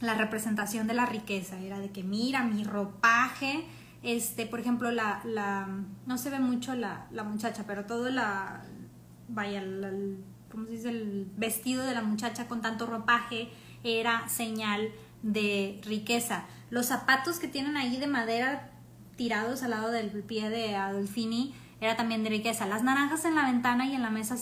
la 0.00 0.14
representación 0.14 0.86
de 0.86 0.94
la 0.94 1.06
riqueza, 1.06 1.60
era 1.60 1.78
de 1.78 1.90
que 1.90 2.02
mira 2.02 2.42
mi 2.42 2.64
ropaje, 2.64 3.64
este, 4.02 4.46
por 4.46 4.60
ejemplo, 4.60 4.90
la, 4.90 5.22
la 5.24 5.68
no 6.06 6.18
se 6.18 6.28
ve 6.30 6.40
mucho 6.40 6.74
la, 6.74 7.06
la 7.12 7.22
muchacha, 7.22 7.64
pero 7.66 7.86
todo 7.86 8.10
la, 8.10 8.64
vaya, 9.28 9.62
¿cómo 10.50 10.66
se 10.66 10.72
dice? 10.72 10.88
El 10.90 11.30
vestido 11.36 11.86
de 11.86 11.94
la 11.94 12.02
muchacha 12.02 12.48
con 12.48 12.60
tanto 12.60 12.86
ropaje 12.86 13.48
era 13.84 14.28
señal 14.28 14.90
de 15.22 15.80
riqueza. 15.84 16.44
Los 16.70 16.86
zapatos 16.86 17.38
que 17.38 17.48
tienen 17.48 17.76
ahí 17.76 17.96
de 17.96 18.06
madera 18.08 18.70
tirados 19.16 19.62
al 19.62 19.70
lado 19.70 19.90
del 19.90 20.10
pie 20.24 20.50
de 20.50 20.74
Adolfini 20.74 21.54
era 21.80 21.96
también 21.96 22.24
de 22.24 22.30
riqueza. 22.30 22.66
Las 22.66 22.82
naranjas 22.82 23.24
en 23.24 23.34
la 23.34 23.44
ventana 23.44 23.86
y 23.86 23.94
en 23.94 24.02
la 24.02 24.10
mesa 24.10 24.36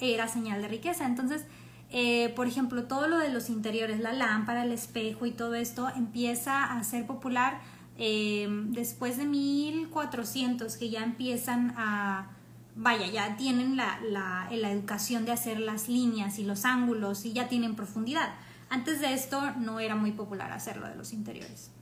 era 0.00 0.28
señal 0.28 0.62
de 0.62 0.68
riqueza. 0.68 1.06
Entonces, 1.06 1.44
eh, 1.90 2.32
por 2.36 2.46
ejemplo, 2.46 2.84
todo 2.84 3.08
lo 3.08 3.18
de 3.18 3.30
los 3.30 3.50
interiores, 3.50 4.00
la 4.00 4.12
lámpara, 4.12 4.64
el 4.64 4.72
espejo 4.72 5.26
y 5.26 5.32
todo 5.32 5.54
esto 5.54 5.88
empieza 5.96 6.64
a 6.64 6.82
ser 6.84 7.06
popular 7.06 7.60
eh, 7.98 8.48
después 8.68 9.16
de 9.16 9.24
1400, 9.26 10.76
que 10.76 10.88
ya 10.88 11.02
empiezan 11.02 11.74
a, 11.76 12.30
vaya, 12.76 13.08
ya 13.08 13.36
tienen 13.36 13.76
la, 13.76 14.00
la, 14.02 14.48
la 14.50 14.70
educación 14.70 15.24
de 15.24 15.32
hacer 15.32 15.58
las 15.58 15.88
líneas 15.88 16.38
y 16.38 16.44
los 16.44 16.64
ángulos 16.64 17.24
y 17.24 17.32
ya 17.32 17.48
tienen 17.48 17.74
profundidad. 17.74 18.34
Antes 18.68 19.00
de 19.00 19.12
esto 19.12 19.50
no 19.58 19.80
era 19.80 19.96
muy 19.96 20.12
popular 20.12 20.52
hacerlo 20.52 20.86
de 20.86 20.94
los 20.94 21.12
interiores. 21.12 21.72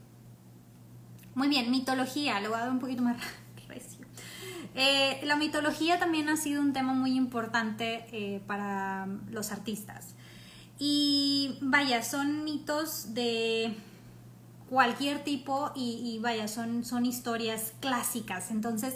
Muy 1.34 1.48
bien, 1.48 1.70
mitología, 1.70 2.40
le 2.40 2.48
voy 2.48 2.56
a 2.56 2.60
dar 2.62 2.70
un 2.70 2.78
poquito 2.78 3.02
más 3.02 3.16
recio. 3.18 3.47
Eh, 4.80 5.18
la 5.24 5.34
mitología 5.34 5.98
también 5.98 6.28
ha 6.28 6.36
sido 6.36 6.62
un 6.62 6.72
tema 6.72 6.94
muy 6.94 7.16
importante 7.16 8.06
eh, 8.12 8.40
para 8.46 9.08
los 9.28 9.50
artistas. 9.50 10.14
Y 10.78 11.58
vaya, 11.60 12.04
son 12.04 12.44
mitos 12.44 13.12
de 13.12 13.74
cualquier 14.70 15.24
tipo 15.24 15.72
y, 15.74 16.20
vaya, 16.22 16.46
son, 16.46 16.84
son 16.84 17.06
historias 17.06 17.72
clásicas. 17.80 18.52
Entonces, 18.52 18.94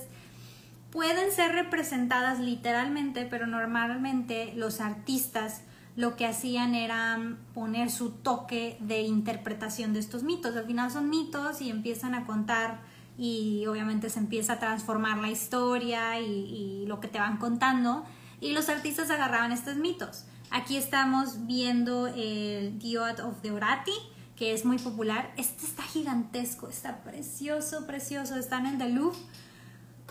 pueden 0.92 1.32
ser 1.32 1.50
representadas 1.50 2.38
literalmente, 2.38 3.26
pero 3.28 3.48
normalmente 3.48 4.52
los 4.54 4.80
artistas 4.80 5.62
lo 5.96 6.14
que 6.14 6.26
hacían 6.26 6.76
era 6.76 7.18
poner 7.54 7.90
su 7.90 8.10
toque 8.10 8.76
de 8.78 9.00
interpretación 9.00 9.94
de 9.94 9.98
estos 9.98 10.22
mitos. 10.22 10.54
Al 10.54 10.66
final 10.66 10.92
son 10.92 11.10
mitos 11.10 11.60
y 11.60 11.70
empiezan 11.70 12.14
a 12.14 12.24
contar 12.24 12.91
y 13.18 13.66
obviamente 13.66 14.10
se 14.10 14.18
empieza 14.18 14.54
a 14.54 14.58
transformar 14.58 15.18
la 15.18 15.30
historia 15.30 16.20
y, 16.20 16.84
lo 16.86 17.00
que 17.00 17.08
te 17.08 17.18
van 17.18 17.38
contando 17.38 18.04
y 18.40 18.52
los 18.52 18.68
artistas 18.68 19.10
agarraban 19.10 19.52
estos 19.52 19.76
mitos. 19.76 20.24
Aquí 20.50 20.76
estamos 20.76 21.46
viendo 21.46 22.08
el 22.08 22.78
Diod 22.78 23.20
of 23.20 23.40
the 23.40 23.52
Orati, 23.52 23.92
que 24.36 24.52
es 24.52 24.64
muy 24.64 24.78
popular. 24.78 25.32
Este 25.36 25.64
está 25.64 25.82
gigantesco, 25.84 26.68
está 26.68 27.02
precioso, 27.02 27.86
precioso. 27.86 28.36
Está 28.36 28.58
en 28.58 28.66
el 28.66 28.78
The 28.78 28.88
Louvre. 28.90 29.18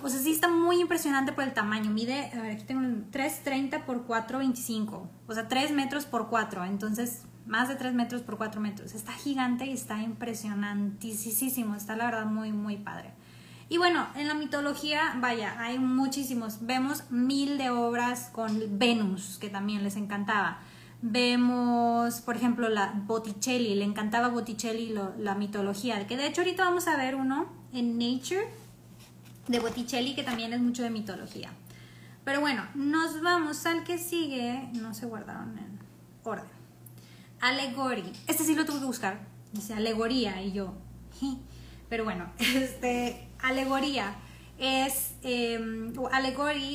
O 0.01 0.09
sea, 0.09 0.19
sí 0.19 0.31
está 0.31 0.47
muy 0.47 0.81
impresionante 0.81 1.31
por 1.31 1.43
el 1.43 1.53
tamaño. 1.53 1.91
Mide, 1.91 2.31
a 2.33 2.41
ver, 2.41 2.51
aquí 2.53 2.63
tengo 2.63 2.81
3.30 2.81 3.83
por 3.85 4.07
4.25. 4.07 5.09
O 5.27 5.33
sea, 5.33 5.47
3 5.47 5.71
metros 5.73 6.05
por 6.05 6.29
4. 6.29 6.65
Entonces, 6.65 7.23
más 7.45 7.67
de 7.67 7.75
3 7.75 7.93
metros 7.93 8.21
por 8.21 8.37
4 8.37 8.61
metros. 8.61 8.93
Está 8.93 9.13
gigante 9.13 9.65
y 9.65 9.71
está 9.71 10.01
impresionantísimo. 10.01 11.75
Está 11.75 11.95
la 11.95 12.05
verdad 12.05 12.25
muy, 12.25 12.51
muy 12.51 12.77
padre. 12.77 13.13
Y 13.69 13.77
bueno, 13.77 14.05
en 14.15 14.27
la 14.27 14.33
mitología, 14.33 15.13
vaya, 15.21 15.55
hay 15.59 15.79
muchísimos. 15.79 16.65
Vemos 16.65 17.09
mil 17.09 17.57
de 17.57 17.69
obras 17.69 18.29
con 18.33 18.77
Venus, 18.77 19.37
que 19.39 19.49
también 19.49 19.83
les 19.83 19.95
encantaba. 19.95 20.59
Vemos, 21.01 22.21
por 22.21 22.35
ejemplo, 22.35 22.67
la 22.69 22.91
Botticelli, 22.93 23.73
le 23.75 23.85
encantaba 23.85 24.27
Botticelli 24.27 24.93
la 25.17 25.35
mitología, 25.35 26.05
que 26.05 26.17
de 26.17 26.27
hecho 26.27 26.41
ahorita 26.41 26.65
vamos 26.65 26.87
a 26.87 26.97
ver 26.97 27.15
uno 27.15 27.47
en 27.73 27.97
Nature 27.97 28.47
de 29.47 29.59
Botticelli, 29.59 30.15
que 30.15 30.23
también 30.23 30.53
es 30.53 30.61
mucho 30.61 30.83
de 30.83 30.89
mitología. 30.89 31.49
Pero 32.23 32.41
bueno, 32.41 32.63
nos 32.75 33.21
vamos 33.21 33.65
al 33.65 33.83
que 33.83 33.97
sigue, 33.97 34.69
no 34.73 34.93
se 34.93 35.05
guardaron 35.05 35.57
en 35.57 35.79
orden. 36.23 36.60
Allegory. 37.41 38.13
Este 38.27 38.43
sí 38.43 38.55
lo 38.55 38.65
tuve 38.65 38.79
que 38.79 38.85
buscar. 38.85 39.19
Dice 39.51 39.73
alegoría 39.73 40.41
y 40.41 40.53
yo. 40.53 40.73
Pero 41.89 42.05
bueno, 42.05 42.31
este, 42.39 43.27
alegoría 43.39 44.15
es, 44.61 45.15
eh, 45.23 45.59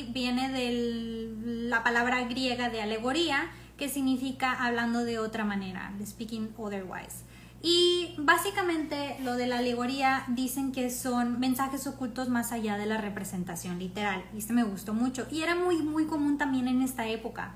viene 0.09 0.49
de 0.49 1.33
la 1.69 1.83
palabra 1.83 2.23
griega 2.25 2.69
de 2.69 2.81
alegoría, 2.81 3.49
que 3.77 3.89
significa 3.89 4.51
hablando 4.51 5.03
de 5.05 5.19
otra 5.19 5.45
manera, 5.45 5.93
speaking 6.05 6.53
otherwise. 6.57 7.23
Y 7.61 8.13
básicamente 8.17 9.17
lo 9.23 9.35
de 9.35 9.47
la 9.47 9.59
alegoría 9.59 10.25
dicen 10.27 10.71
que 10.71 10.91
son 10.91 11.39
mensajes 11.39 11.87
ocultos 11.87 12.29
más 12.29 12.51
allá 12.51 12.77
de 12.77 12.85
la 12.85 12.97
representación 12.97 13.79
literal. 13.79 14.23
Y 14.35 14.39
este 14.39 14.53
me 14.53 14.63
gustó 14.63 14.93
mucho. 14.93 15.25
Y 15.31 15.41
era 15.41 15.55
muy, 15.55 15.77
muy 15.77 16.05
común 16.05 16.37
también 16.37 16.67
en 16.67 16.81
esta 16.81 17.07
época. 17.07 17.55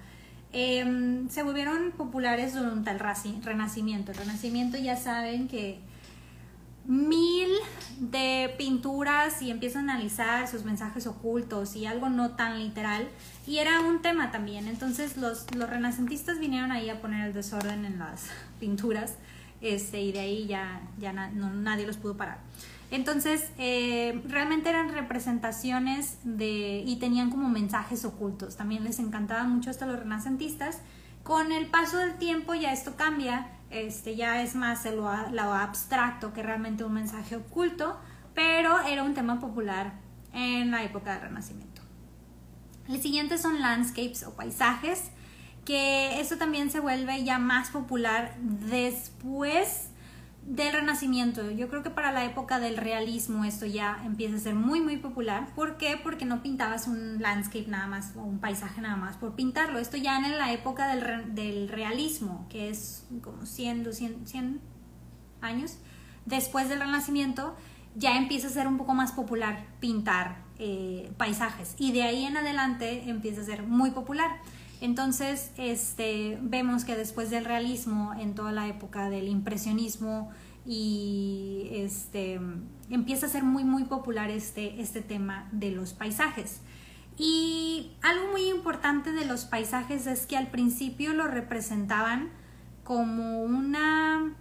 Em, 0.54 1.30
se 1.30 1.44
volvieron 1.44 1.92
populares 1.92 2.54
durante 2.54 2.92
el 2.92 3.00
Renacimiento. 3.00 4.12
El 4.12 4.18
Renacimiento 4.18 4.78
ya 4.78 4.98
saben 4.98 5.48
que 5.48 5.80
mil, 6.86 7.50
de 8.00 8.54
pinturas 8.58 9.42
y 9.42 9.52
empieza 9.52 9.80
a 9.80 9.82
analizar 9.84 10.48
sus 10.48 10.66
mensajes 10.66 11.08
ocultos 11.08 11.76
y 11.76 11.86
algo 11.86 12.10
no 12.10 12.32
tan 12.32 12.60
literal. 12.60 13.08
Y 13.48 13.60
era 13.60 13.80
un 13.80 14.02
tema 14.02 14.32
también. 14.32 14.68
Entonces 14.68 15.18
los, 15.18 15.46
los 15.56 15.70
renacentistas 15.70 16.40
vinieron 16.40 16.72
ahí 16.72 16.90
a 16.90 17.00
poner 17.00 17.28
el 17.28 17.34
desorden 17.34 17.86
en 17.86 18.00
las 18.00 18.26
pinturas 18.60 19.16
este, 19.62 20.02
y 20.02 20.12
de 20.12 20.20
ahí 20.20 20.48
ya, 20.48 20.82
ya 21.00 21.14
nadie 21.14 21.88
los 21.88 21.98
pudo 21.98 22.18
parar. 22.18 22.40
Entonces, 22.92 23.50
eh, 23.58 24.22
realmente 24.28 24.70
eran 24.70 24.90
representaciones 24.90 26.18
de, 26.24 26.84
y 26.86 26.98
tenían 26.98 27.30
como 27.30 27.48
mensajes 27.48 28.04
ocultos. 28.04 28.58
También 28.58 28.84
les 28.84 29.00
encantaba 29.00 29.46
mucho 29.46 29.70
hasta 29.70 29.86
los 29.86 29.98
renacentistas. 29.98 30.82
Con 31.24 31.54
el 31.54 31.68
paso 31.68 31.98
del 31.98 32.18
tiempo 32.18 32.54
ya 32.54 32.74
esto 32.74 32.98
cambia, 32.98 33.48
este, 33.70 34.18
ya 34.18 34.42
es 34.42 34.56
más 34.56 34.84
lo, 34.86 35.10
lo 35.32 35.54
abstracto 35.54 36.34
que 36.34 36.44
realmente 36.44 36.84
un 36.84 36.94
mensaje 36.94 37.38
oculto, 37.38 37.98
pero 38.34 38.82
era 38.82 39.04
un 39.04 39.14
tema 39.14 39.40
popular 39.40 39.94
en 40.34 40.72
la 40.72 40.84
época 40.84 41.14
del 41.14 41.22
Renacimiento. 41.22 41.82
El 42.90 43.02
siguiente 43.02 43.38
son 43.38 43.62
landscapes 43.62 44.24
o 44.24 44.34
paisajes, 44.34 45.12
que 45.64 46.20
esto 46.20 46.38
también 46.38 46.72
se 46.72 46.82
vuelve 46.82 47.24
ya 47.24 47.40
más 47.40 47.70
popular 47.70 48.36
después 48.42 49.91
del 50.46 50.74
Renacimiento. 50.74 51.52
Yo 51.52 51.70
creo 51.70 51.84
que 51.84 51.90
para 51.90 52.12
la 52.12 52.26
época 52.26 52.60
del 52.60 52.78
realismo 52.78 53.46
esto 53.46 53.66
ya 53.66 54.02
empieza 54.06 54.36
a 54.36 54.40
ser 54.40 54.56
muy 54.56 54.82
muy 54.82 54.98
popular. 54.98 55.54
¿Por 55.56 55.78
qué? 55.78 56.00
Porque 56.02 56.26
no 56.26 56.42
pintabas 56.42 56.88
un 56.88 57.22
landscape 57.22 57.68
nada 57.68 57.88
más 57.88 58.14
o 58.16 58.22
un 58.22 58.40
paisaje 58.40 58.82
nada 58.82 58.96
más 58.96 59.18
por 59.18 59.36
pintarlo. 59.36 59.80
Esto 59.80 59.98
ya 59.98 60.18
en 60.18 60.38
la 60.38 60.52
época 60.52 60.94
del, 60.94 61.36
del 61.36 61.70
realismo, 61.70 62.48
que 62.50 62.70
es 62.70 63.06
como 63.22 63.46
100, 63.46 63.84
200, 63.84 64.30
100 64.30 64.62
años 65.42 65.78
después 66.26 66.70
del 66.70 66.80
Renacimiento, 66.80 67.56
ya 67.96 68.18
empieza 68.18 68.48
a 68.48 68.52
ser 68.52 68.68
un 68.68 68.78
poco 68.78 68.94
más 68.94 69.12
popular 69.12 69.66
pintar 69.80 70.44
eh, 70.60 71.12
paisajes. 71.18 71.76
Y 71.78 71.92
de 71.92 72.04
ahí 72.04 72.26
en 72.26 72.38
adelante 72.38 73.10
empieza 73.10 73.42
a 73.42 73.44
ser 73.44 73.64
muy 73.64 73.92
popular. 73.92 74.30
Entonces, 74.82 75.52
este, 75.58 76.40
vemos 76.42 76.86
que 76.86 76.96
después 76.96 77.30
del 77.30 77.46
realismo, 77.46 78.14
en 78.20 78.34
toda 78.34 78.52
la 78.52 78.68
época 78.68 79.10
del 79.10 79.28
impresionismo, 79.28 80.32
y 80.66 81.70
este, 81.72 82.40
empieza 82.90 83.28
a 83.28 83.30
ser 83.30 83.44
muy, 83.44 83.64
muy 83.64 83.84
popular 83.86 84.30
este, 84.30 84.82
este 84.82 85.02
tema 85.02 85.48
de 85.52 85.72
los 85.72 85.94
paisajes. 85.94 86.62
Y 87.18 87.92
algo 88.02 88.32
muy 88.32 88.50
importante 88.50 89.12
de 89.12 89.26
los 89.26 89.46
paisajes 89.46 90.08
es 90.08 90.26
que 90.26 90.38
al 90.38 90.48
principio 90.48 91.14
lo 91.14 91.28
representaban 91.28 92.30
como 92.84 93.44
una 93.44 94.34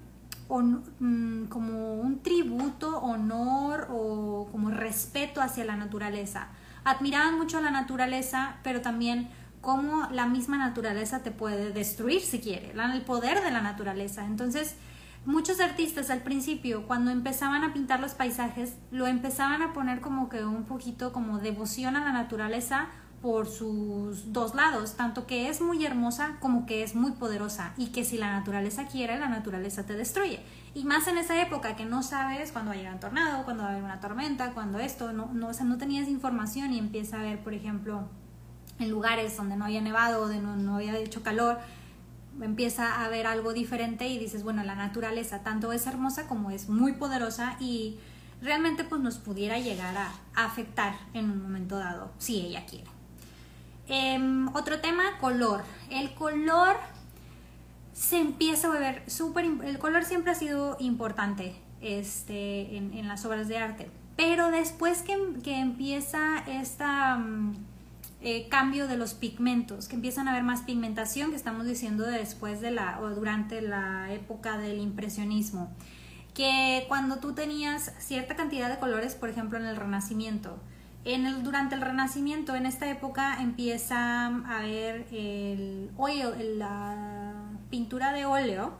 mm, 0.49 1.45
como 1.45 2.01
un 2.01 2.23
tributo, 2.23 2.99
honor 3.01 3.89
o 3.91 4.49
como 4.51 4.71
respeto 4.71 5.43
hacia 5.43 5.65
la 5.65 5.77
naturaleza. 5.77 6.49
Admiraban 6.85 7.37
mucho 7.37 7.59
a 7.59 7.61
la 7.61 7.71
naturaleza, 7.71 8.57
pero 8.63 8.81
también 8.81 9.29
cómo 9.61 10.09
la 10.11 10.27
misma 10.27 10.57
naturaleza 10.57 11.23
te 11.23 11.31
puede 11.31 11.73
destruir 11.73 12.23
si 12.23 12.41
quiere, 12.41 12.73
el 12.73 13.03
poder 13.03 13.43
de 13.43 13.51
la 13.51 13.61
naturaleza. 13.61 14.25
Entonces, 14.25 14.77
muchos 15.27 15.61
artistas 15.61 16.11
al 16.11 16.23
principio, 16.23 16.87
cuando 16.87 17.11
empezaban 17.11 17.65
a 17.65 17.73
pintar 17.73 18.01
los 18.01 18.15
paisajes, 18.15 18.75
lo 18.91 19.07
empezaban 19.07 19.63
a 19.63 19.73
poner 19.73 20.01
como 20.01 20.29
que 20.29 20.45
un 20.45 20.65
poquito 20.65 21.13
como 21.13 21.39
devoción 21.39 21.97
a 21.97 22.05
la 22.05 22.13
naturaleza 22.13 22.89
por 23.21 23.47
sus 23.47 24.33
dos 24.33 24.55
lados, 24.55 24.97
tanto 24.97 25.27
que 25.27 25.51
es 25.51 25.61
muy 25.61 25.85
hermosa 25.85 26.39
como 26.41 26.65
que 26.65 26.83
es 26.83 26.95
muy 26.95 27.13
poderosa 27.13 27.75
y 27.77 27.89
que 27.89 28.03
si 28.03 28.17
la 28.17 28.33
naturaleza 28.33 28.87
quiere, 28.87 29.19
la 29.19 29.29
naturaleza 29.29 29.85
te 29.85 29.95
destruye. 29.95 30.41
Y 30.73 30.85
más 30.85 31.07
en 31.07 31.19
esa 31.19 31.41
época 31.43 31.77
que 31.77 31.85
no 31.85 32.03
sabes 32.03 32.51
cuándo 32.51 32.71
va 32.71 32.77
a 32.77 32.79
llegar 32.79 32.95
un 32.95 33.01
tornado, 33.01 33.45
cuándo 33.45 33.65
va 33.65 33.71
a 33.71 33.73
haber 33.73 33.85
una 33.85 34.01
tormenta, 34.01 34.53
cuando 34.53 34.79
esto, 34.79 35.13
no, 35.13 35.27
no, 35.35 35.49
o 35.49 35.53
sea, 35.53 35.67
no 35.67 35.77
tenías 35.77 36.09
información 36.09 36.73
y 36.73 36.79
empieza 36.79 37.21
a 37.21 37.23
ver, 37.23 37.43
por 37.43 37.53
ejemplo, 37.53 38.09
en 38.81 38.91
lugares 38.91 39.37
donde 39.37 39.57
no 39.57 39.67
había 39.67 39.81
nevado, 39.81 40.27
donde 40.27 40.41
no, 40.41 40.77
había 40.77 40.97
hecho 40.97 41.23
calor, 41.23 41.59
empieza 42.41 43.05
a 43.05 43.09
ver 43.09 43.27
algo 43.27 43.53
diferente 43.53 44.09
y 44.09 44.19
dices, 44.19 44.43
bueno, 44.43 44.65
la 44.65 44.75
naturaleza 44.75 45.43
tanto 45.43 45.73
es 45.73 45.87
hermosa 45.87 46.27
como 46.27 46.51
es 46.51 46.69
muy 46.69 46.95
poderosa 46.95 47.57
y 47.61 47.99
realmente 48.41 48.83
pues 48.85 49.01
nos 49.03 49.19
pudiera 49.19 49.59
llegar 49.59 49.97
a, 49.97 50.13
afectar 50.35 50.95
en 51.13 51.31
un 51.31 51.43
momento 51.43 51.77
dado, 51.77 52.11
si 52.19 52.41
ella 52.41 52.65
quiere. 52.65 52.89
Em, 53.87 54.49
otro 54.55 54.81
tema, 54.81 55.19
color. 55.21 55.63
El 55.91 56.15
color 56.15 56.77
se 57.93 58.19
empieza 58.19 58.69
a 58.69 58.79
ver 58.79 59.03
súper... 59.11 59.45
El 59.45 59.79
color 59.79 60.05
siempre 60.05 60.33
ha 60.33 60.35
sido 60.35 60.77
importante 60.81 61.55
este, 61.83 62.77
en, 62.77 63.07
las 63.09 63.25
obras 63.27 63.49
de 63.49 63.59
arte, 63.59 63.91
pero 64.17 64.51
después 64.51 65.03
que, 65.03 65.19
que 65.45 65.59
empieza 65.59 66.39
esta... 66.47 67.17
Mm, 67.17 67.70
eh, 68.23 68.49
cambio 68.51 68.87
de 68.87 68.99
los 68.99 69.15
pigmentos, 69.15 69.89
que 69.89 69.97
empiezan 69.97 70.29
a 70.29 70.33
haber 70.33 70.43
más 70.43 70.61
pigmentación, 70.63 71.31
que 71.31 71.37
estamos 71.37 71.65
diciendo 71.65 72.05
después 72.05 72.61
de 72.61 72.71
la 72.71 73.01
o 73.01 73.09
durante 73.09 73.63
la 73.63 74.13
época 74.13 74.59
del 74.59 74.79
impresionismo, 74.79 75.71
que 76.35 76.85
cuando 76.89 77.17
tú 77.17 77.33
tenías 77.33 77.95
cierta 77.99 78.37
cantidad 78.37 78.69
de 78.69 78.79
colores, 78.79 79.15
por 79.15 79.31
ejemplo 79.31 79.59
en 79.59 79.65
el 79.65 79.77
Renacimiento, 79.77 80.59
en 81.07 81.25
el, 81.25 81.43
durante 81.43 81.75
el 81.75 81.81
Renacimiento, 81.81 82.55
en 82.55 82.67
esta 82.67 82.91
época 82.91 83.41
empieza 83.41 84.27
a 84.27 84.59
haber 84.59 85.07
el 85.13 85.91
la 86.59 87.35
pintura 87.71 88.13
de 88.13 88.27
óleo, 88.27 88.75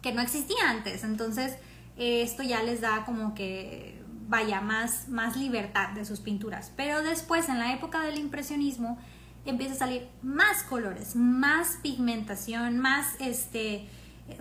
que 0.00 0.12
no 0.12 0.22
existía 0.22 0.70
antes, 0.70 1.02
entonces 1.02 1.56
esto 1.96 2.44
ya 2.44 2.62
les 2.62 2.80
da 2.80 3.04
como 3.04 3.34
que 3.34 3.97
vaya, 4.28 4.60
más, 4.60 5.08
más 5.08 5.36
libertad 5.36 5.90
de 5.90 6.04
sus 6.04 6.20
pinturas. 6.20 6.72
Pero 6.76 7.02
después, 7.02 7.48
en 7.48 7.58
la 7.58 7.72
época 7.72 8.00
del 8.02 8.18
impresionismo, 8.18 8.98
empieza 9.44 9.74
a 9.74 9.78
salir 9.78 10.08
más 10.22 10.62
colores, 10.62 11.16
más 11.16 11.78
pigmentación, 11.82 12.78
más 12.78 13.16
este 13.18 13.88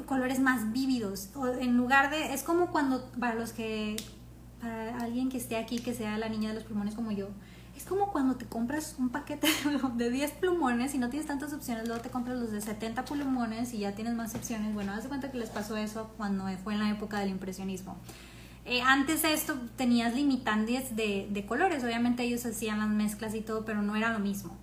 colores 0.06 0.39
más 0.39 0.71
vívidos. 0.71 1.30
en 1.60 1.78
lugar 1.78 2.10
de, 2.10 2.34
es 2.34 2.43
como 2.43 2.71
cuando, 2.71 3.10
para 3.19 3.36
los 3.36 3.54
que, 3.54 3.95
para 4.60 5.00
alguien 5.00 5.30
que 5.30 5.38
esté 5.38 5.58
aquí, 5.58 5.80
que 5.80 5.93
sea 5.93 6.17
la 6.17 6.30
niña 6.30 6.50
de 6.50 6.56
los 6.56 6.63
plumones 6.63 6.95
como 6.95 7.12
yo, 7.12 7.30
es 7.76 7.84
como 7.86 8.12
cuando 8.12 8.36
te 8.36 8.45
compras 8.45 8.95
un 8.97 9.10
paquete 9.10 9.47
de 9.95 10.10
10 10.10 10.32
plumones 10.32 10.95
y 10.95 10.97
no 10.97 11.10
tienes 11.10 11.28
tantas 11.28 11.54
opciones, 11.54 11.88
luego 11.88 12.02
te 12.02 12.10
compras 12.10 12.38
los 12.38 12.52
de 12.52 12.60
70 12.60 13.06
plumones 13.06 13.73
y 13.73 13.80
ya 13.80 13.93
tienes 13.93 14.15
más 14.15 14.34
opciones. 14.36 14.73
Bueno, 14.73 14.93
haz 14.93 15.04
de 15.04 15.10
cuenta 15.10 15.32
que 15.32 15.38
les 15.38 15.50
pasó 15.50 15.78
eso 15.78 16.12
cuando 16.17 16.45
fue 16.63 16.73
en 16.73 16.80
la 16.80 16.89
época 16.89 17.19
del 17.19 17.30
impresionismo. 17.30 17.97
Eh, 18.69 18.82
antes 18.82 19.21
de 19.21 19.32
esto 19.32 19.58
tenías 19.77 20.13
limitantes 20.13 20.93
de, 20.93 21.45
colores, 21.47 21.86
obviamente 21.86 22.23
ellos 22.23 22.45
hacían 22.45 22.80
las 22.80 22.89
mezclas 22.89 23.34
y 23.34 23.39
todo, 23.39 23.63
pero 23.63 23.82
no 23.82 23.95
era 23.95 24.12
lo 24.12 24.19
mismo. 24.19 24.58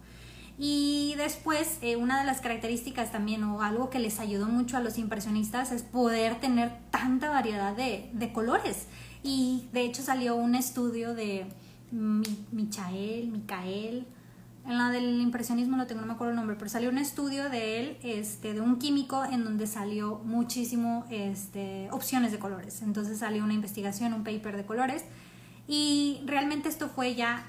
Y 0.59 1.15
después, 1.17 1.79
eh, 1.81 1.97
una 1.97 2.21
de 2.21 2.27
las 2.27 2.43
características 2.43 3.11
también, 3.11 3.43
o 3.45 3.63
algo 3.63 3.89
que 3.89 3.99
les 3.99 4.21
ayudó 4.21 4.47
mucho 4.47 4.77
a 4.77 4.81
los 4.81 4.99
impresionistas, 4.99 5.73
es 5.73 5.83
poder 5.83 6.39
tener 6.39 6.71
tanta 6.91 7.31
variedad 7.31 7.75
de, 7.75 8.11
de 8.13 8.31
colores. 8.31 8.89
Y 9.23 9.65
de 9.73 9.85
hecho 9.85 10.03
salió 10.03 10.37
un 10.37 10.55
estudio 10.55 11.15
de 11.15 11.47
Michael, 11.91 13.31
Michael, 13.33 14.07
en 14.67 14.79
la 14.79 14.91
del 14.91 15.21
impresionismo 15.21 15.77
no 15.77 15.87
tengo, 15.87 16.01
no 16.01 16.07
me 16.07 16.15
acuerdo 16.15 16.31
el 16.31 16.37
nombre, 16.37 16.57
pero 16.57 16.71
salió 16.71 16.89
un 16.89 16.99
estudio 16.99 17.51
de 17.51 17.81
él, 17.81 17.99
este, 18.03 18.55
de 18.55 18.61
un 18.61 18.79
químico, 18.79 19.25
en 19.25 19.45
donde 19.45 19.67
salió 19.67 20.21
muchísimo 20.25 21.05
este, 21.11 21.89
opciones 21.91 22.33
de 22.33 22.39
colores. 22.39 22.81
Entonces 22.83 23.19
salió 23.19 23.45
una 23.45 23.53
investigación, 23.53 24.15
un 24.15 24.25
paper 24.25 24.57
de 24.57 24.65
colores, 24.65 25.05
y 25.69 26.23
realmente 26.27 26.69
esto 26.69 26.89
fue 26.89 27.15
ya 27.15 27.45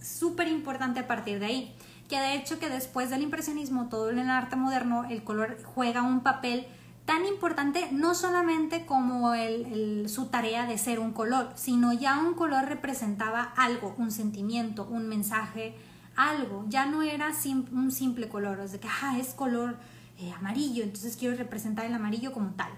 súper 0.00 0.48
importante 0.48 1.00
a 1.00 1.06
partir 1.06 1.38
de 1.38 1.46
ahí. 1.46 1.74
Que 2.08 2.18
de 2.18 2.34
hecho 2.34 2.58
que 2.58 2.68
después 2.68 3.10
del 3.10 3.22
impresionismo, 3.22 3.88
todo 3.88 4.10
en 4.10 4.18
el 4.18 4.30
arte 4.30 4.56
moderno, 4.56 5.04
el 5.08 5.22
color 5.22 5.58
juega 5.64 6.02
un 6.02 6.20
papel 6.20 6.66
tan 7.04 7.26
importante 7.26 7.88
no 7.92 8.14
solamente 8.14 8.86
como 8.86 9.34
el, 9.34 10.08
su 10.08 10.26
tarea 10.26 10.66
de 10.66 10.78
ser 10.78 11.00
un 11.00 11.12
color, 11.12 11.52
sino 11.54 11.92
ya 11.92 12.18
un 12.18 12.34
color 12.34 12.66
representaba 12.66 13.42
algo, 13.42 13.94
un 13.98 14.10
sentimiento, 14.10 14.86
un 14.90 15.08
mensaje, 15.08 15.74
algo, 16.16 16.64
ya 16.68 16.86
no 16.86 17.02
era 17.02 17.30
un 17.72 17.90
simple 17.90 18.28
color, 18.28 18.60
es 18.60 18.72
de 18.72 18.80
que 18.80 18.88
ah, 19.02 19.18
es 19.18 19.34
color 19.34 19.76
eh, 20.18 20.32
amarillo, 20.32 20.82
entonces 20.82 21.16
quiero 21.16 21.36
representar 21.36 21.86
el 21.86 21.94
amarillo 21.94 22.32
como 22.32 22.50
tal. 22.50 22.70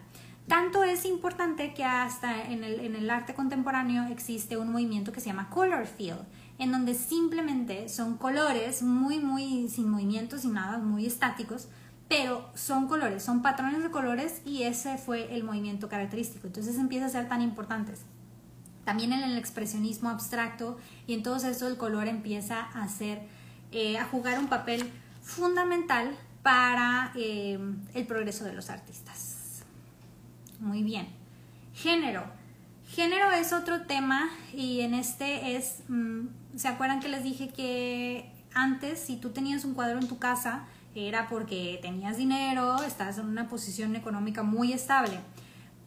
Tanto 0.48 0.84
es 0.84 1.04
importante 1.04 1.74
que 1.74 1.84
hasta 1.84 2.44
en 2.44 2.62
el, 2.62 2.80
en 2.80 2.94
el 2.94 3.10
arte 3.10 3.34
contemporáneo 3.34 4.04
existe 4.04 4.56
un 4.56 4.70
movimiento 4.70 5.10
que 5.12 5.20
se 5.20 5.26
llama 5.26 5.50
color 5.50 5.86
field, 5.86 6.24
en 6.58 6.70
donde 6.70 6.94
simplemente 6.94 7.88
son 7.88 8.16
colores 8.16 8.82
muy, 8.82 9.18
muy 9.18 9.68
sin 9.68 9.90
movimiento, 9.90 10.38
sin 10.38 10.54
nada, 10.54 10.78
muy 10.78 11.04
estáticos, 11.04 11.68
pero 12.08 12.48
son 12.54 12.86
colores, 12.86 13.24
son 13.24 13.42
patrones 13.42 13.82
de 13.82 13.90
colores 13.90 14.40
y 14.44 14.62
ese 14.62 14.96
fue 14.98 15.34
el 15.34 15.42
movimiento 15.42 15.88
característico. 15.88 16.46
Entonces 16.46 16.78
empieza 16.78 17.06
a 17.06 17.10
ser 17.10 17.28
tan 17.28 17.42
importantes 17.42 18.04
también 18.86 19.12
en 19.12 19.24
el 19.24 19.36
expresionismo 19.36 20.10
abstracto 20.10 20.78
y 21.08 21.14
en 21.14 21.24
todo 21.24 21.36
eso 21.36 21.66
el 21.66 21.76
color 21.76 22.06
empieza 22.06 22.60
a 22.60 22.84
hacer, 22.84 23.20
eh, 23.72 23.98
a 23.98 24.04
jugar 24.04 24.38
un 24.38 24.46
papel 24.46 24.88
fundamental 25.22 26.16
para 26.44 27.10
eh, 27.16 27.58
el 27.94 28.06
progreso 28.06 28.44
de 28.44 28.52
los 28.52 28.70
artistas. 28.70 29.64
Muy 30.60 30.84
bien. 30.84 31.08
Género. 31.74 32.22
Género 32.88 33.32
es 33.32 33.52
otro 33.52 33.82
tema 33.86 34.30
y 34.54 34.82
en 34.82 34.94
este 34.94 35.56
es, 35.56 35.80
mm, 35.88 36.28
¿se 36.54 36.68
acuerdan 36.68 37.00
que 37.00 37.08
les 37.08 37.24
dije 37.24 37.48
que 37.48 38.30
antes 38.54 39.00
si 39.00 39.16
tú 39.16 39.30
tenías 39.30 39.64
un 39.64 39.74
cuadro 39.74 39.98
en 39.98 40.06
tu 40.06 40.20
casa 40.20 40.64
era 40.94 41.26
porque 41.26 41.80
tenías 41.82 42.18
dinero, 42.18 42.80
estás 42.84 43.18
en 43.18 43.26
una 43.26 43.48
posición 43.48 43.96
económica 43.96 44.44
muy 44.44 44.72
estable? 44.72 45.18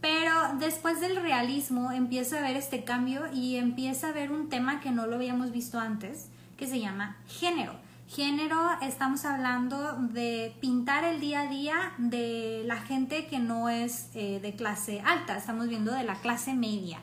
Pero 0.01 0.31
después 0.59 1.01
del 1.01 1.17
realismo 1.17 1.91
empieza 1.91 2.37
a 2.37 2.39
haber 2.39 2.55
este 2.55 2.83
cambio 2.83 3.23
y 3.33 3.57
empieza 3.57 4.07
a 4.07 4.09
haber 4.11 4.31
un 4.31 4.49
tema 4.49 4.79
que 4.79 4.91
no 4.91 5.07
lo 5.07 5.15
habíamos 5.15 5.51
visto 5.51 5.79
antes, 5.79 6.29
que 6.57 6.67
se 6.67 6.79
llama 6.79 7.17
género. 7.27 7.73
Género, 8.07 8.57
estamos 8.81 9.23
hablando 9.25 9.93
de 9.97 10.55
pintar 10.59 11.03
el 11.03 11.19
día 11.19 11.41
a 11.41 11.47
día 11.47 11.93
de 11.99 12.63
la 12.65 12.77
gente 12.77 13.27
que 13.27 13.37
no 13.37 13.69
es 13.69 14.09
eh, 14.15 14.39
de 14.41 14.55
clase 14.55 15.01
alta, 15.01 15.37
estamos 15.37 15.67
viendo 15.67 15.93
de 15.93 16.03
la 16.03 16.15
clase 16.15 16.55
media, 16.55 17.01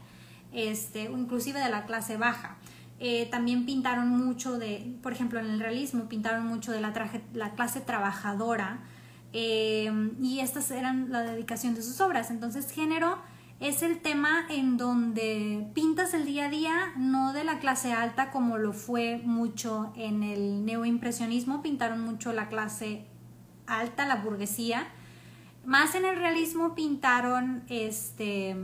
este, 0.52 1.04
inclusive 1.04 1.60
de 1.60 1.68
la 1.68 1.86
clase 1.86 2.16
baja. 2.16 2.56
Eh, 2.98 3.28
también 3.30 3.66
pintaron 3.66 4.08
mucho 4.08 4.58
de, 4.58 4.96
por 5.02 5.12
ejemplo, 5.12 5.38
en 5.38 5.46
el 5.46 5.60
realismo 5.60 6.08
pintaron 6.08 6.46
mucho 6.46 6.72
de 6.72 6.80
la, 6.80 6.92
la 7.34 7.52
clase 7.52 7.80
trabajadora, 7.80 8.80
eh, 9.32 9.90
y 10.20 10.40
estas 10.40 10.70
eran 10.70 11.10
la 11.10 11.22
dedicación 11.22 11.74
de 11.74 11.82
sus 11.82 12.00
obras. 12.00 12.30
Entonces, 12.30 12.70
género 12.70 13.18
es 13.60 13.82
el 13.82 14.00
tema 14.00 14.46
en 14.50 14.76
donde 14.76 15.68
pintas 15.74 16.12
el 16.12 16.26
día 16.26 16.46
a 16.46 16.50
día, 16.50 16.92
no 16.96 17.32
de 17.32 17.44
la 17.44 17.58
clase 17.58 17.92
alta 17.92 18.30
como 18.30 18.58
lo 18.58 18.72
fue 18.72 19.20
mucho 19.24 19.92
en 19.96 20.22
el 20.22 20.64
neoimpresionismo, 20.64 21.62
pintaron 21.62 22.00
mucho 22.00 22.32
la 22.32 22.48
clase 22.48 23.06
alta, 23.66 24.06
la 24.06 24.16
burguesía. 24.16 24.86
Más 25.64 25.94
en 25.94 26.04
el 26.04 26.16
realismo 26.16 26.74
pintaron 26.74 27.64
este 27.68 28.54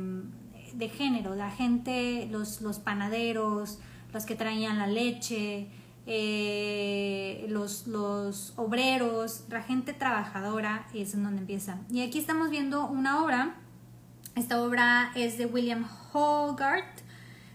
de 0.75 0.89
género, 0.89 1.35
la 1.35 1.51
gente, 1.51 2.29
los, 2.31 2.61
los 2.61 2.79
panaderos, 2.79 3.79
los 4.13 4.25
que 4.25 4.35
traían 4.35 4.79
la 4.79 4.87
leche, 4.87 5.69
eh, 6.07 7.47
los, 7.49 7.87
los 7.87 8.55
obreros, 8.57 9.45
la 9.49 9.63
gente 9.63 9.93
trabajadora, 9.93 10.87
es 10.95 11.15
en 11.15 11.23
donde 11.23 11.41
empieza. 11.41 11.79
Y 11.91 12.03
aquí 12.03 12.19
estamos 12.19 12.51
viendo 12.51 12.87
una 12.87 13.23
obra, 13.23 13.55
esta 14.35 14.61
obra 14.63 15.13
es 15.15 15.39
de 15.39 15.47
William 15.47 15.87
Hogarth, 16.13 17.03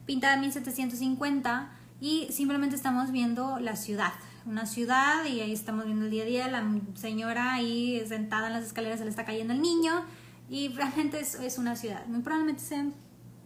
pintada 0.05 0.35
en 0.35 0.41
1750, 0.41 1.71
y 1.99 2.27
simplemente 2.31 2.75
estamos 2.75 3.11
viendo 3.11 3.59
la 3.59 3.75
ciudad, 3.75 4.13
una 4.45 4.65
ciudad, 4.65 5.25
y 5.25 5.41
ahí 5.41 5.51
estamos 5.51 5.85
viendo 5.85 6.05
el 6.05 6.11
día 6.11 6.23
a 6.23 6.27
día, 6.27 6.47
la 6.47 6.63
señora 6.95 7.53
ahí 7.53 8.01
sentada 8.07 8.47
en 8.47 8.53
las 8.53 8.65
escaleras 8.65 8.99
se 8.99 9.05
le 9.05 9.09
está 9.09 9.25
cayendo 9.25 9.53
el 9.53 9.61
niño, 9.61 10.05
y 10.49 10.69
realmente 10.75 11.19
es, 11.19 11.35
es 11.35 11.57
una 11.57 11.75
ciudad, 11.75 12.05
muy 12.07 12.21
probablemente 12.21 12.61
sea 12.61 12.79
en 12.79 12.93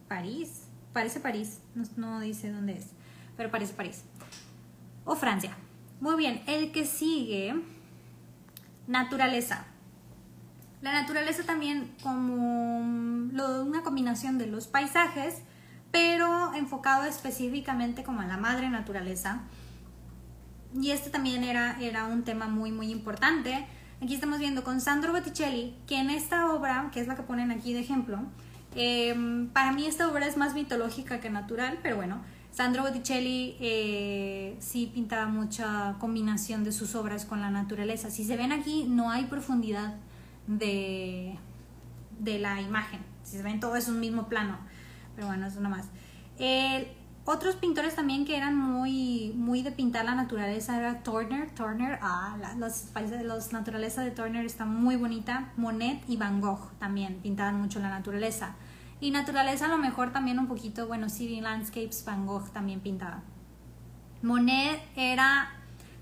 París, 0.06 0.68
parece 0.92 1.18
París, 1.18 1.58
no, 1.74 1.84
no 1.96 2.20
dice 2.20 2.52
dónde 2.52 2.74
es, 2.74 2.90
pero 3.36 3.50
parece 3.50 3.72
París 3.74 4.04
o 5.04 5.16
Francia. 5.16 5.56
Muy 6.00 6.16
bien, 6.16 6.42
el 6.46 6.72
que 6.72 6.84
sigue, 6.84 7.54
naturaleza. 8.86 9.66
La 10.80 10.92
naturaleza 10.92 11.44
también 11.44 11.94
como 12.02 12.78
una 12.78 13.82
combinación 13.82 14.38
de 14.38 14.46
los 14.46 14.66
paisajes, 14.66 15.42
pero 15.92 16.54
enfocado 16.54 17.04
específicamente 17.04 18.02
como 18.02 18.20
a 18.20 18.26
la 18.26 18.36
madre 18.36 18.68
naturaleza. 18.68 19.42
Y 20.74 20.90
este 20.90 21.10
también 21.10 21.44
era, 21.44 21.80
era 21.80 22.06
un 22.06 22.24
tema 22.24 22.48
muy, 22.48 22.72
muy 22.72 22.90
importante. 22.90 23.66
Aquí 24.02 24.14
estamos 24.14 24.40
viendo 24.40 24.64
con 24.64 24.80
Sandro 24.80 25.12
Botticelli, 25.12 25.76
que 25.86 25.98
en 25.98 26.10
esta 26.10 26.50
obra, 26.52 26.90
que 26.92 27.00
es 27.00 27.06
la 27.06 27.14
que 27.14 27.22
ponen 27.22 27.52
aquí 27.52 27.72
de 27.72 27.80
ejemplo, 27.80 28.18
eh, 28.74 29.48
para 29.52 29.72
mí 29.72 29.86
esta 29.86 30.08
obra 30.08 30.26
es 30.26 30.36
más 30.36 30.54
mitológica 30.54 31.20
que 31.20 31.30
natural, 31.30 31.78
pero 31.82 31.96
bueno, 31.96 32.22
Sandro 32.52 32.82
Botticelli 32.82 33.56
eh, 33.60 34.56
sí 34.60 34.90
pintaba 34.92 35.26
mucha 35.26 35.96
combinación 35.98 36.64
de 36.64 36.72
sus 36.72 36.94
obras 36.94 37.24
con 37.24 37.40
la 37.40 37.50
naturaleza. 37.50 38.10
Si 38.10 38.24
se 38.24 38.36
ven 38.36 38.52
aquí, 38.52 38.84
no 38.84 39.10
hay 39.10 39.24
profundidad 39.24 39.94
de, 40.46 41.38
de 42.18 42.38
la 42.38 42.60
imagen. 42.60 43.00
Si 43.22 43.38
se 43.38 43.42
ven, 43.42 43.58
todo 43.58 43.76
es 43.76 43.88
un 43.88 44.00
mismo 44.00 44.28
plano. 44.28 44.58
Pero 45.14 45.28
bueno, 45.28 45.46
eso 45.46 45.60
más. 45.62 45.86
Eh, 46.38 46.94
otros 47.24 47.54
pintores 47.54 47.94
también 47.94 48.26
que 48.26 48.36
eran 48.36 48.56
muy, 48.58 49.32
muy 49.34 49.62
de 49.62 49.70
pintar 49.70 50.04
la 50.04 50.14
naturaleza 50.14 50.76
era 50.76 51.02
Turner. 51.02 51.50
Turner, 51.54 52.00
ah, 52.02 52.36
los 52.58 53.52
naturaleza 53.52 54.02
de 54.02 54.10
Turner 54.10 54.44
está 54.44 54.66
muy 54.66 54.96
bonita. 54.96 55.52
Monet 55.56 56.02
y 56.06 56.16
Van 56.18 56.42
Gogh 56.42 56.70
también 56.78 57.20
pintaban 57.22 57.60
mucho 57.60 57.78
la 57.78 57.88
naturaleza. 57.88 58.56
Y 59.02 59.10
naturaleza 59.10 59.64
a 59.64 59.68
lo 59.68 59.78
mejor 59.78 60.12
también 60.12 60.38
un 60.38 60.46
poquito, 60.46 60.86
bueno, 60.86 61.08
City 61.08 61.40
Landscapes, 61.40 62.04
Van 62.04 62.24
Gogh 62.24 62.50
también 62.52 62.78
pintaba. 62.78 63.24
Monet 64.22 64.80
era, 64.94 65.50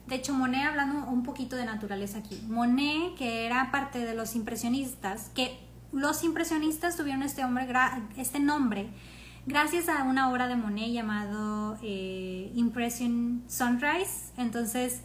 de 0.07 0.17
hecho 0.17 0.35
Monet 0.35 0.67
hablando 0.67 1.09
un 1.09 1.23
poquito 1.23 1.57
de 1.57 1.65
naturaleza 1.65 2.19
aquí, 2.19 2.39
Monet 2.47 3.15
que 3.17 3.47
era 3.47 3.71
parte 3.71 4.01
de 4.05 4.15
los 4.15 4.37
impresionistas, 4.37 5.31
que 5.35 5.59
los 5.93 6.23
impresionistas 6.25 6.99
tuvieron 6.99 7.23
este, 7.23 7.43
hombre, 7.43 7.67
este 8.19 8.39
nombre 8.39 8.91
gracias 9.47 9.89
a 9.89 10.03
una 10.05 10.31
obra 10.31 10.47
de 10.47 10.57
Monet 10.57 10.93
llamado 10.93 11.79
eh, 11.83 12.53
Impression 12.55 13.45
Sunrise, 13.49 14.35
entonces 14.37 15.01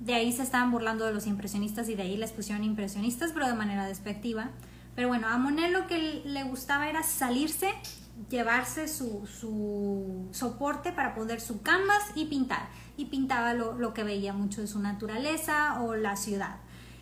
de 0.00 0.14
ahí 0.14 0.32
se 0.32 0.42
estaban 0.42 0.70
burlando 0.70 1.04
de 1.04 1.12
los 1.12 1.26
impresionistas 1.26 1.90
y 1.90 1.94
de 1.94 2.04
ahí 2.04 2.16
les 2.16 2.32
pusieron 2.32 2.64
impresionistas, 2.64 3.32
pero 3.32 3.46
de 3.46 3.54
manera 3.54 3.84
despectiva. 3.84 4.48
Pero 4.94 5.08
bueno, 5.08 5.28
a 5.28 5.38
Monet 5.38 5.72
lo 5.72 5.86
que 5.86 6.22
le 6.24 6.44
gustaba 6.44 6.88
era 6.88 7.02
salirse, 7.02 7.70
llevarse 8.30 8.86
su, 8.86 9.26
su 9.26 10.28
soporte 10.32 10.92
para 10.92 11.14
poner 11.14 11.40
su 11.40 11.62
canvas 11.62 12.02
y 12.14 12.26
pintar. 12.26 12.68
Y 12.96 13.06
pintaba 13.06 13.54
lo, 13.54 13.92
que 13.92 14.04
veía 14.04 14.32
mucho 14.32 14.60
de 14.60 14.68
su 14.68 14.78
naturaleza 14.78 15.82
o 15.82 15.96
la 15.96 16.16
ciudad. 16.16 16.56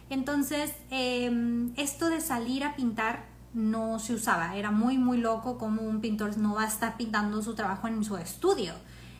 Entonces, 0.08 0.72
em, 0.90 1.72
esto 1.76 2.08
de 2.08 2.20
salir 2.20 2.64
a 2.64 2.76
pintar 2.76 3.26
no 3.52 3.98
se 3.98 4.14
usaba. 4.14 4.56
Era 4.56 4.70
muy, 4.70 4.96
muy 4.96 5.18
loco 5.18 5.58
como 5.58 5.82
un 5.82 6.00
pintor 6.00 6.38
no 6.38 6.54
va 6.54 6.62
a 6.62 6.68
estar 6.68 6.96
pintando 6.96 7.42
su 7.42 7.54
trabajo 7.54 7.88
en 7.88 8.02
su 8.04 8.16
estudio. 8.16 8.72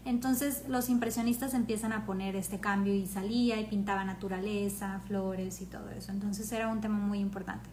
Entonces 0.05 0.65
los 0.69 0.89
impresionistas 0.89 1.55
empiezan 1.55 1.93
a 1.93 2.07
poner 2.07 2.35
este 2.35 2.59
cambio 2.59 2.95
y 2.95 3.07
salía 3.07 3.61
y 3.61 3.67
pintaba 3.67 4.05
naturaleza, 4.05 5.01
flores 5.07 5.61
y 5.61 5.67
todo 5.67 5.91
eso. 5.91 6.11
Entonces 6.11 6.51
era 6.51 6.69
un 6.69 6.81
tema 6.81 6.99
muy 6.99 7.21
importante. 7.21 7.69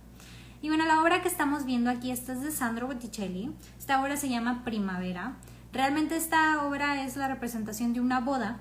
Y 0.62 0.68
bueno, 0.68 0.86
la 0.86 1.02
obra 1.02 1.22
que 1.22 1.28
estamos 1.28 1.66
viendo 1.66 1.90
aquí, 1.90 2.12
esta 2.12 2.34
es 2.34 2.42
de 2.42 2.52
Sandro 2.52 2.88
Botticelli. 2.88 3.54
Esta 3.78 4.02
obra 4.02 4.18
se 4.18 4.30
llama 4.30 4.64
Primavera. 4.66 5.38
Realmente 5.72 6.18
esta 6.18 6.64
obra 6.64 7.04
es 7.06 7.16
la 7.16 7.28
representación 7.28 7.94
de 7.94 8.02
una 8.02 8.20
boda, 8.20 8.60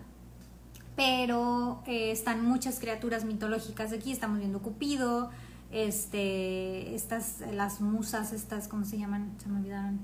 pero 0.95 1.83
eh, 1.87 2.13
están 2.13 2.45
muchas 2.45 2.79
criaturas 2.79 3.25
mitológicas 3.25 3.93
aquí. 3.93 4.13
Estamos 4.13 4.39
viendo 4.39 4.61
Cupido, 4.61 5.31
este, 5.73 6.95
estas, 6.95 7.43
las 7.53 7.81
musas, 7.81 8.33
estas, 8.33 8.69
¿cómo 8.69 8.85
se 8.85 8.99
llaman? 8.99 9.33
Se 9.43 9.49
me 9.49 9.59
olvidaron. 9.59 9.99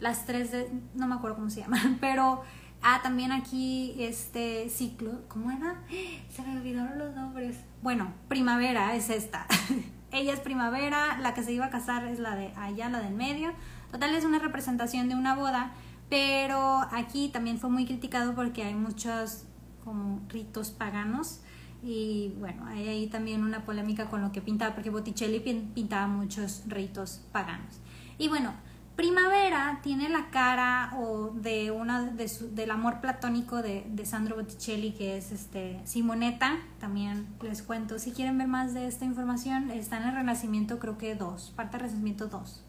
Las 0.00 0.24
tres 0.24 0.52
de, 0.52 0.70
no 0.94 1.06
me 1.06 1.14
acuerdo 1.14 1.36
cómo 1.36 1.50
se 1.50 1.60
llaman, 1.60 1.98
pero 2.00 2.42
Ah, 2.82 3.00
también 3.02 3.32
aquí 3.32 3.96
este 3.98 4.68
ciclo, 4.68 5.22
¿cómo 5.28 5.50
era? 5.50 5.82
Se 6.30 6.42
me 6.42 6.56
olvidaron 6.56 6.98
los 6.98 7.14
nombres. 7.14 7.56
Bueno, 7.82 8.12
primavera 8.28 8.94
es 8.94 9.10
esta. 9.10 9.46
ella 10.16 10.32
es 10.32 10.40
primavera, 10.40 11.18
la 11.18 11.34
que 11.34 11.42
se 11.42 11.52
iba 11.52 11.66
a 11.66 11.70
casar 11.70 12.06
es 12.06 12.18
la 12.18 12.34
de 12.36 12.52
allá, 12.56 12.88
la 12.88 13.00
del 13.00 13.14
medio. 13.14 13.52
Total 13.92 14.14
es 14.14 14.24
una 14.24 14.38
representación 14.38 15.08
de 15.08 15.14
una 15.14 15.34
boda, 15.34 15.72
pero 16.08 16.86
aquí 16.90 17.28
también 17.28 17.58
fue 17.58 17.70
muy 17.70 17.86
criticado 17.86 18.34
porque 18.34 18.64
hay 18.64 18.74
muchos 18.74 19.44
como 19.84 20.20
ritos 20.28 20.70
paganos 20.70 21.40
y 21.82 22.32
bueno, 22.40 22.66
hay 22.66 22.88
ahí 22.88 23.06
también 23.06 23.44
una 23.44 23.64
polémica 23.64 24.06
con 24.06 24.22
lo 24.22 24.32
que 24.32 24.40
pintaba 24.40 24.74
porque 24.74 24.90
Botticelli 24.90 25.40
pintaba 25.40 26.06
muchos 26.08 26.64
ritos 26.66 27.20
paganos. 27.30 27.80
Y 28.18 28.28
bueno, 28.28 28.54
Primavera 28.96 29.80
tiene 29.82 30.08
la 30.08 30.30
cara 30.30 30.94
o 30.98 31.30
de 31.34 31.70
una 31.70 32.02
de 32.02 32.30
del 32.52 32.70
amor 32.70 33.02
platónico 33.02 33.60
de, 33.60 33.84
de, 33.90 34.06
Sandro 34.06 34.36
Botticelli 34.36 34.92
que 34.92 35.18
es 35.18 35.32
este 35.32 35.82
Simonetta 35.84 36.56
también 36.80 37.26
les 37.42 37.62
cuento. 37.62 37.98
Si 37.98 38.12
quieren 38.12 38.38
ver 38.38 38.48
más 38.48 38.72
de 38.72 38.86
esta 38.86 39.04
información 39.04 39.70
está 39.70 39.98
en 39.98 40.04
el 40.04 40.14
Renacimiento 40.14 40.78
creo 40.78 40.96
que 40.96 41.14
2 41.14 41.52
parte 41.54 41.72
del 41.72 41.82
Renacimiento 41.82 42.28
2 42.28 42.64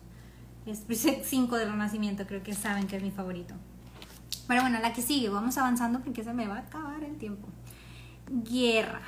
es 0.66 0.84
5 1.24 1.56
del 1.56 1.72
Renacimiento 1.72 2.28
creo 2.28 2.44
que 2.44 2.54
saben 2.54 2.88
que 2.88 2.98
es 2.98 3.04
mi 3.04 3.12
favorito. 3.12 3.54
Pero 4.50 4.64
bueno 4.64 4.80
la 4.80 4.92
que 4.92 5.02
sigue 5.02 5.30
vamos 5.30 5.58
avanzando 5.58 6.02
porque 6.02 6.26
se 6.26 6.34
me 6.34 6.46
va 6.46 6.58
a 6.58 6.60
acabar 6.60 7.06
el 7.06 7.18
tiempo. 7.18 7.48
Guerra. 8.30 9.02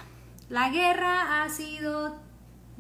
La 0.47 0.69
guerra 0.69 1.43
ha 1.43 1.49
sido 1.49 2.28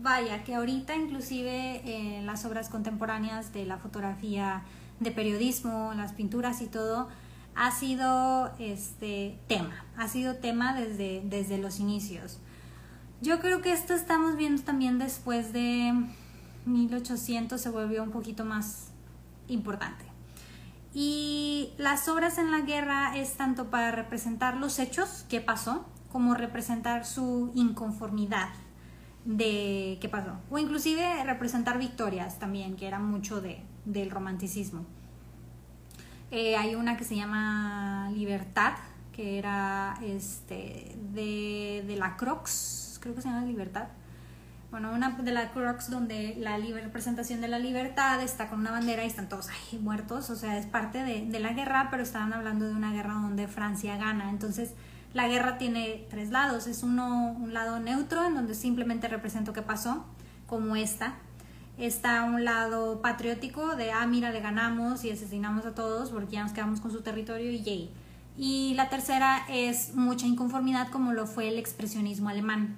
vaya, 0.01 0.43
que 0.43 0.55
ahorita 0.55 0.95
inclusive 0.95 1.81
en 2.17 2.25
las 2.25 2.45
obras 2.45 2.69
contemporáneas 2.69 3.53
de 3.53 3.65
la 3.65 3.77
fotografía 3.77 4.63
de 4.99 5.11
periodismo, 5.11 5.93
las 5.95 6.13
pinturas 6.13 6.61
y 6.61 6.67
todo, 6.67 7.07
ha 7.55 7.71
sido 7.71 8.51
este 8.59 9.37
tema, 9.47 9.85
ha 9.97 10.07
sido 10.07 10.35
tema 10.35 10.73
desde, 10.73 11.21
desde 11.25 11.57
los 11.57 11.79
inicios. 11.79 12.39
Yo 13.21 13.39
creo 13.39 13.61
que 13.61 13.73
esto 13.73 13.93
estamos 13.93 14.37
viendo 14.37 14.61
también 14.61 14.97
después 14.97 15.51
de 15.51 15.93
1800 16.65 17.59
se 17.59 17.69
volvió 17.69 18.03
un 18.03 18.11
poquito 18.11 18.45
más 18.45 18.91
importante. 19.47 20.05
Y 20.93 21.71
las 21.77 22.07
obras 22.07 22.37
en 22.37 22.51
la 22.51 22.61
guerra 22.61 23.15
es 23.15 23.33
tanto 23.33 23.69
para 23.69 23.91
representar 23.91 24.57
los 24.57 24.79
hechos 24.79 25.25
que 25.29 25.41
pasó, 25.41 25.85
como 26.11 26.33
representar 26.33 27.05
su 27.05 27.51
inconformidad 27.53 28.49
de 29.29 29.99
qué 30.01 30.09
pasó. 30.09 30.33
O 30.49 30.57
inclusive 30.57 31.23
representar 31.23 31.77
victorias 31.77 32.39
también, 32.39 32.75
que 32.75 32.87
era 32.87 32.97
mucho 32.99 33.41
de, 33.41 33.61
del 33.85 34.09
romanticismo. 34.09 34.85
Eh, 36.31 36.57
hay 36.57 36.73
una 36.73 36.97
que 36.97 37.03
se 37.03 37.15
llama 37.15 38.09
Libertad, 38.11 38.73
que 39.13 39.37
era 39.37 39.97
este, 40.01 40.95
de, 41.13 41.83
de 41.85 41.95
la 41.95 42.17
Crocs, 42.17 42.99
creo 43.01 43.13
que 43.13 43.21
se 43.21 43.29
llama 43.29 43.45
Libertad 43.45 43.89
bueno, 44.71 44.91
una 44.93 45.09
de 45.09 45.31
la 45.31 45.51
Crocs 45.51 45.89
donde 45.89 46.35
la 46.37 46.57
representación 46.57 47.41
de 47.41 47.47
la 47.47 47.57
libertad 47.57 48.21
está 48.21 48.49
con 48.49 48.59
una 48.59 48.69
bandera 48.69 49.03
y 49.03 49.07
están 49.07 49.27
todos 49.27 49.49
ahí 49.49 49.79
muertos, 49.79 50.29
o 50.29 50.35
sea, 50.35 50.59
es 50.59 50.67
parte 50.67 51.03
de, 51.03 51.25
de, 51.25 51.39
la 51.39 51.53
guerra, 51.53 51.87
pero 51.89 52.03
estaban 52.03 52.33
hablando 52.33 52.67
de 52.67 52.73
una 52.75 52.91
guerra 52.91 53.13
donde 53.13 53.47
Francia 53.47 53.97
gana, 53.97 54.29
entonces 54.29 54.73
la 55.13 55.27
guerra 55.27 55.57
tiene 55.57 56.05
tres 56.09 56.29
lados, 56.29 56.67
es 56.67 56.83
uno, 56.83 57.35
un 57.39 57.53
lado 57.53 57.79
neutro 57.79 58.25
en 58.25 58.35
donde 58.35 58.55
simplemente 58.55 59.07
represento 59.07 59.53
qué 59.53 59.61
pasó, 59.61 60.05
como 60.47 60.75
esta, 60.75 61.15
está 61.77 62.23
un 62.23 62.43
lado 62.43 63.01
patriótico 63.01 63.75
de, 63.75 63.91
ah, 63.91 64.05
mira, 64.05 64.31
le 64.31 64.41
ganamos 64.41 65.03
y 65.05 65.11
asesinamos 65.11 65.65
a 65.65 65.73
todos 65.73 66.11
porque 66.11 66.33
ya 66.33 66.43
nos 66.43 66.51
quedamos 66.51 66.81
con 66.81 66.91
su 66.91 67.01
territorio 67.01 67.51
y 67.51 67.61
yay. 67.61 67.91
Y 68.37 68.73
la 68.75 68.89
tercera 68.89 69.45
es 69.49 69.95
mucha 69.95 70.25
inconformidad 70.25 70.89
como 70.89 71.13
lo 71.13 71.27
fue 71.27 71.49
el 71.49 71.57
expresionismo 71.57 72.29
alemán 72.29 72.77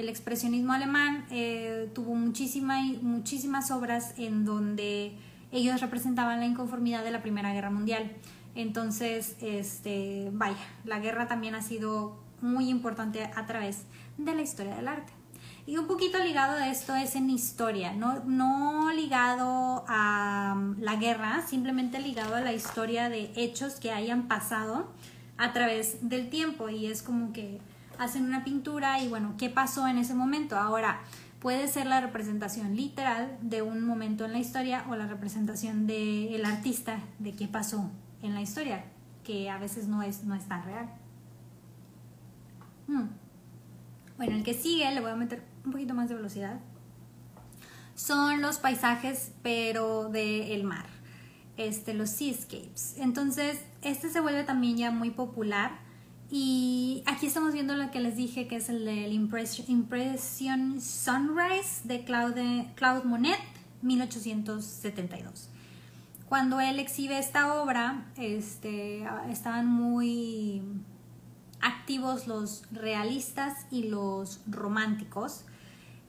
el 0.00 0.08
expresionismo 0.08 0.72
alemán 0.72 1.26
eh, 1.30 1.90
tuvo 1.94 2.14
muchísima, 2.14 2.82
muchísimas 3.02 3.70
obras 3.70 4.14
en 4.16 4.44
donde 4.44 5.12
ellos 5.52 5.80
representaban 5.80 6.40
la 6.40 6.46
inconformidad 6.46 7.04
de 7.04 7.10
la 7.10 7.22
Primera 7.22 7.52
Guerra 7.52 7.70
Mundial. 7.70 8.10
Entonces, 8.54 9.36
este, 9.40 10.30
vaya, 10.32 10.56
la 10.84 10.98
guerra 10.98 11.28
también 11.28 11.54
ha 11.54 11.62
sido 11.62 12.18
muy 12.40 12.68
importante 12.68 13.24
a 13.34 13.46
través 13.46 13.84
de 14.18 14.34
la 14.34 14.42
historia 14.42 14.74
del 14.74 14.88
arte. 14.88 15.12
Y 15.66 15.76
un 15.76 15.86
poquito 15.86 16.18
ligado 16.18 16.56
a 16.56 16.68
esto 16.68 16.94
es 16.94 17.14
en 17.14 17.30
historia, 17.30 17.92
no, 17.92 18.24
no 18.24 18.92
ligado 18.92 19.84
a 19.88 20.54
um, 20.56 20.80
la 20.80 20.96
guerra, 20.96 21.42
simplemente 21.46 22.00
ligado 22.00 22.34
a 22.34 22.40
la 22.40 22.52
historia 22.52 23.08
de 23.08 23.30
hechos 23.36 23.74
que 23.74 23.92
hayan 23.92 24.26
pasado 24.26 24.90
a 25.36 25.52
través 25.52 26.08
del 26.08 26.28
tiempo. 26.28 26.70
Y 26.70 26.86
es 26.86 27.02
como 27.02 27.32
que 27.32 27.60
hacen 27.98 28.24
una 28.24 28.42
pintura 28.42 29.00
y 29.00 29.08
bueno, 29.08 29.34
¿qué 29.38 29.48
pasó 29.48 29.86
en 29.86 29.98
ese 29.98 30.14
momento? 30.14 30.56
Ahora, 30.56 31.02
puede 31.40 31.68
ser 31.68 31.86
la 31.86 32.00
representación 32.00 32.74
literal 32.74 33.38
de 33.40 33.62
un 33.62 33.84
momento 33.84 34.24
en 34.24 34.32
la 34.32 34.38
historia 34.38 34.84
o 34.88 34.96
la 34.96 35.06
representación 35.06 35.86
del 35.86 36.44
artista 36.44 36.98
de 37.18 37.32
qué 37.36 37.46
pasó 37.46 37.90
en 38.22 38.34
la 38.34 38.40
historia, 38.40 38.84
que 39.24 39.50
a 39.50 39.58
veces 39.58 39.86
no 39.88 40.02
es, 40.02 40.24
no 40.24 40.34
es 40.34 40.46
tan 40.46 40.64
real. 40.64 40.90
Hmm. 42.86 43.08
Bueno, 44.16 44.36
el 44.36 44.44
que 44.44 44.54
sigue, 44.54 44.90
le 44.92 45.00
voy 45.00 45.10
a 45.10 45.16
meter 45.16 45.42
un 45.64 45.72
poquito 45.72 45.94
más 45.94 46.08
de 46.08 46.14
velocidad, 46.14 46.60
son 47.94 48.40
los 48.40 48.58
paisajes, 48.58 49.32
pero 49.42 50.08
del 50.08 50.64
mar, 50.64 50.86
este, 51.56 51.94
los 51.94 52.10
seascapes. 52.10 52.96
Entonces, 52.98 53.62
este 53.82 54.08
se 54.08 54.20
vuelve 54.20 54.44
también 54.44 54.76
ya 54.76 54.90
muy 54.90 55.10
popular 55.10 55.78
y 56.30 57.02
aquí 57.06 57.26
estamos 57.26 57.52
viendo 57.52 57.74
lo 57.74 57.90
que 57.90 58.00
les 58.00 58.16
dije, 58.16 58.46
que 58.46 58.56
es 58.56 58.68
el 58.68 58.84
del 58.84 59.12
Impression, 59.12 60.80
Sunrise 60.80 61.80
de 61.84 62.04
Claude, 62.04 62.70
Claude 62.76 63.04
Monet, 63.04 63.40
1872. 63.82 65.50
Cuando 66.30 66.60
él 66.60 66.78
exhibe 66.78 67.18
esta 67.18 67.60
obra, 67.60 68.04
este, 68.16 69.04
estaban 69.28 69.66
muy 69.66 70.62
activos 71.60 72.28
los 72.28 72.62
realistas 72.70 73.66
y 73.72 73.88
los 73.88 74.40
románticos 74.46 75.44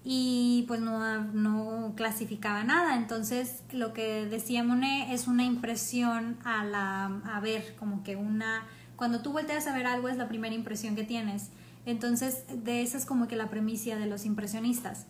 y 0.03 0.63
pues 0.67 0.79
no, 0.79 1.23
no 1.23 1.93
clasificaba 1.95 2.63
nada. 2.63 2.97
Entonces 2.97 3.63
lo 3.71 3.93
que 3.93 4.27
decía 4.27 4.63
Monet 4.63 5.09
es 5.09 5.25
una 5.25 5.43
impresión 5.43 6.37
a, 6.43 6.65
la, 6.65 7.05
a 7.25 7.39
ver 7.39 7.75
como 7.79 8.03
que 8.03 8.15
una 8.15 8.67
cuando 8.97 9.23
tú 9.23 9.31
volteas 9.31 9.65
a 9.65 9.75
ver 9.75 9.87
algo 9.87 10.07
es 10.07 10.17
la 10.17 10.27
primera 10.27 10.53
impresión 10.53 10.95
que 10.95 11.03
tienes. 11.03 11.49
Entonces, 11.87 12.45
de 12.63 12.83
esa 12.83 12.99
es 12.99 13.07
como 13.07 13.27
que 13.27 13.35
la 13.35 13.49
premisa 13.49 13.95
de 13.95 14.05
los 14.05 14.27
impresionistas. 14.27 15.07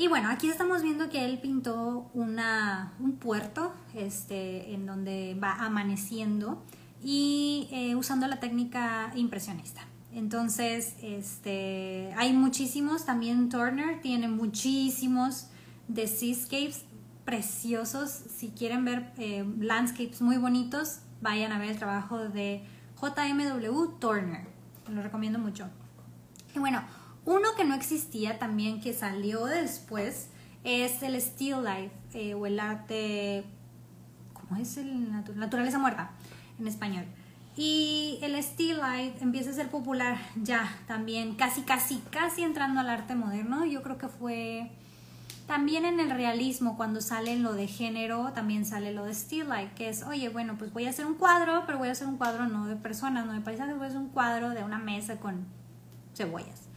Y 0.00 0.06
bueno, 0.06 0.30
aquí 0.30 0.48
estamos 0.48 0.82
viendo 0.82 1.10
que 1.10 1.24
él 1.24 1.40
pintó 1.40 2.08
una, 2.14 2.94
un 3.00 3.16
puerto 3.16 3.74
este, 3.94 4.72
en 4.72 4.86
donde 4.86 5.36
va 5.42 5.54
amaneciendo 5.54 6.62
y 7.02 7.68
eh, 7.72 7.96
usando 7.96 8.28
la 8.28 8.38
técnica 8.38 9.10
impresionista. 9.16 9.80
Entonces, 10.12 10.94
este, 11.02 12.14
hay 12.16 12.32
muchísimos, 12.32 13.06
también 13.06 13.48
Turner 13.48 14.00
tiene 14.00 14.28
muchísimos 14.28 15.48
de 15.88 16.06
seascapes 16.06 16.84
preciosos. 17.24 18.08
Si 18.08 18.50
quieren 18.50 18.84
ver 18.84 19.12
eh, 19.18 19.44
landscapes 19.58 20.22
muy 20.22 20.36
bonitos, 20.36 21.00
vayan 21.20 21.50
a 21.50 21.58
ver 21.58 21.70
el 21.70 21.76
trabajo 21.76 22.28
de 22.28 22.62
JMW 23.02 23.98
Turner. 23.98 24.46
Lo 24.88 25.02
recomiendo 25.02 25.40
mucho. 25.40 25.68
Y 26.54 26.60
bueno, 26.60 26.84
uno 27.28 27.54
que 27.58 27.64
no 27.64 27.74
existía 27.74 28.38
también 28.38 28.80
que 28.80 28.94
salió 28.94 29.44
después 29.44 30.28
es 30.64 31.02
el 31.02 31.20
Still 31.20 31.62
Life 31.62 31.94
eh, 32.14 32.32
o 32.32 32.46
el 32.46 32.58
arte, 32.58 33.44
¿cómo 34.32 34.58
es 34.58 34.78
el 34.78 35.12
naturaleza 35.36 35.78
muerta 35.78 36.12
en 36.58 36.66
español? 36.66 37.04
Y 37.54 38.18
el 38.22 38.42
Still 38.42 38.78
Life 38.78 39.18
empieza 39.20 39.50
a 39.50 39.52
ser 39.52 39.68
popular 39.68 40.16
ya 40.36 40.74
también, 40.86 41.34
casi, 41.34 41.62
casi, 41.62 41.98
casi 42.10 42.44
entrando 42.44 42.80
al 42.80 42.88
arte 42.88 43.14
moderno. 43.14 43.66
Yo 43.66 43.82
creo 43.82 43.98
que 43.98 44.08
fue 44.08 44.70
también 45.46 45.84
en 45.84 46.00
el 46.00 46.08
realismo, 46.08 46.78
cuando 46.78 47.02
sale 47.02 47.36
lo 47.36 47.52
de 47.52 47.66
género, 47.66 48.32
también 48.32 48.64
sale 48.64 48.94
lo 48.94 49.04
de 49.04 49.12
still 49.12 49.50
life, 49.50 49.72
que 49.76 49.90
es, 49.90 50.02
oye, 50.02 50.30
bueno, 50.30 50.56
pues 50.56 50.72
voy 50.72 50.86
a 50.86 50.90
hacer 50.90 51.04
un 51.04 51.14
cuadro, 51.14 51.64
pero 51.66 51.76
voy 51.76 51.88
a 51.88 51.92
hacer 51.92 52.06
un 52.06 52.16
cuadro 52.16 52.48
no 52.48 52.66
de 52.66 52.76
personas, 52.76 53.26
no 53.26 53.34
de 53.34 53.40
paisajes, 53.42 53.76
voy 53.76 53.84
a 53.84 53.88
hacer 53.88 54.00
un 54.00 54.08
cuadro 54.08 54.48
de 54.50 54.64
una 54.64 54.78
mesa 54.78 55.16
con 55.16 55.44
cebollas. 56.14 56.67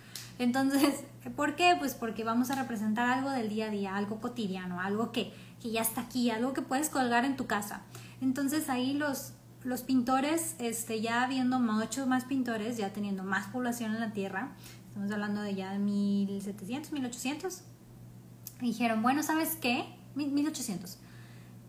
Entonces, 0.43 1.03
¿por 1.35 1.55
qué? 1.55 1.75
Pues 1.77 1.93
porque 1.93 2.23
vamos 2.23 2.49
a 2.49 2.55
representar 2.55 3.07
algo 3.07 3.29
del 3.29 3.49
día 3.49 3.67
a 3.67 3.69
día, 3.69 3.95
algo 3.95 4.19
cotidiano, 4.19 4.81
algo 4.81 5.11
que, 5.11 5.31
que 5.61 5.71
ya 5.71 5.81
está 5.81 6.01
aquí, 6.01 6.31
algo 6.31 6.53
que 6.53 6.61
puedes 6.61 6.89
colgar 6.89 7.25
en 7.25 7.37
tu 7.37 7.45
casa. 7.45 7.81
Entonces 8.21 8.69
ahí 8.69 8.93
los, 8.93 9.33
los 9.63 9.83
pintores, 9.83 10.55
este, 10.57 10.99
ya 10.99 11.23
habiendo 11.23 11.59
muchos 11.59 12.07
más 12.07 12.25
pintores, 12.25 12.77
ya 12.77 12.91
teniendo 12.91 13.23
más 13.23 13.47
población 13.47 13.93
en 13.93 13.99
la 13.99 14.13
Tierra, 14.13 14.51
estamos 14.87 15.11
hablando 15.11 15.41
de 15.41 15.53
ya 15.53 15.77
1700, 15.77 16.91
1800, 16.91 17.61
dijeron, 18.61 19.03
bueno, 19.03 19.21
¿sabes 19.21 19.55
qué? 19.55 19.85
1800. 20.15 20.97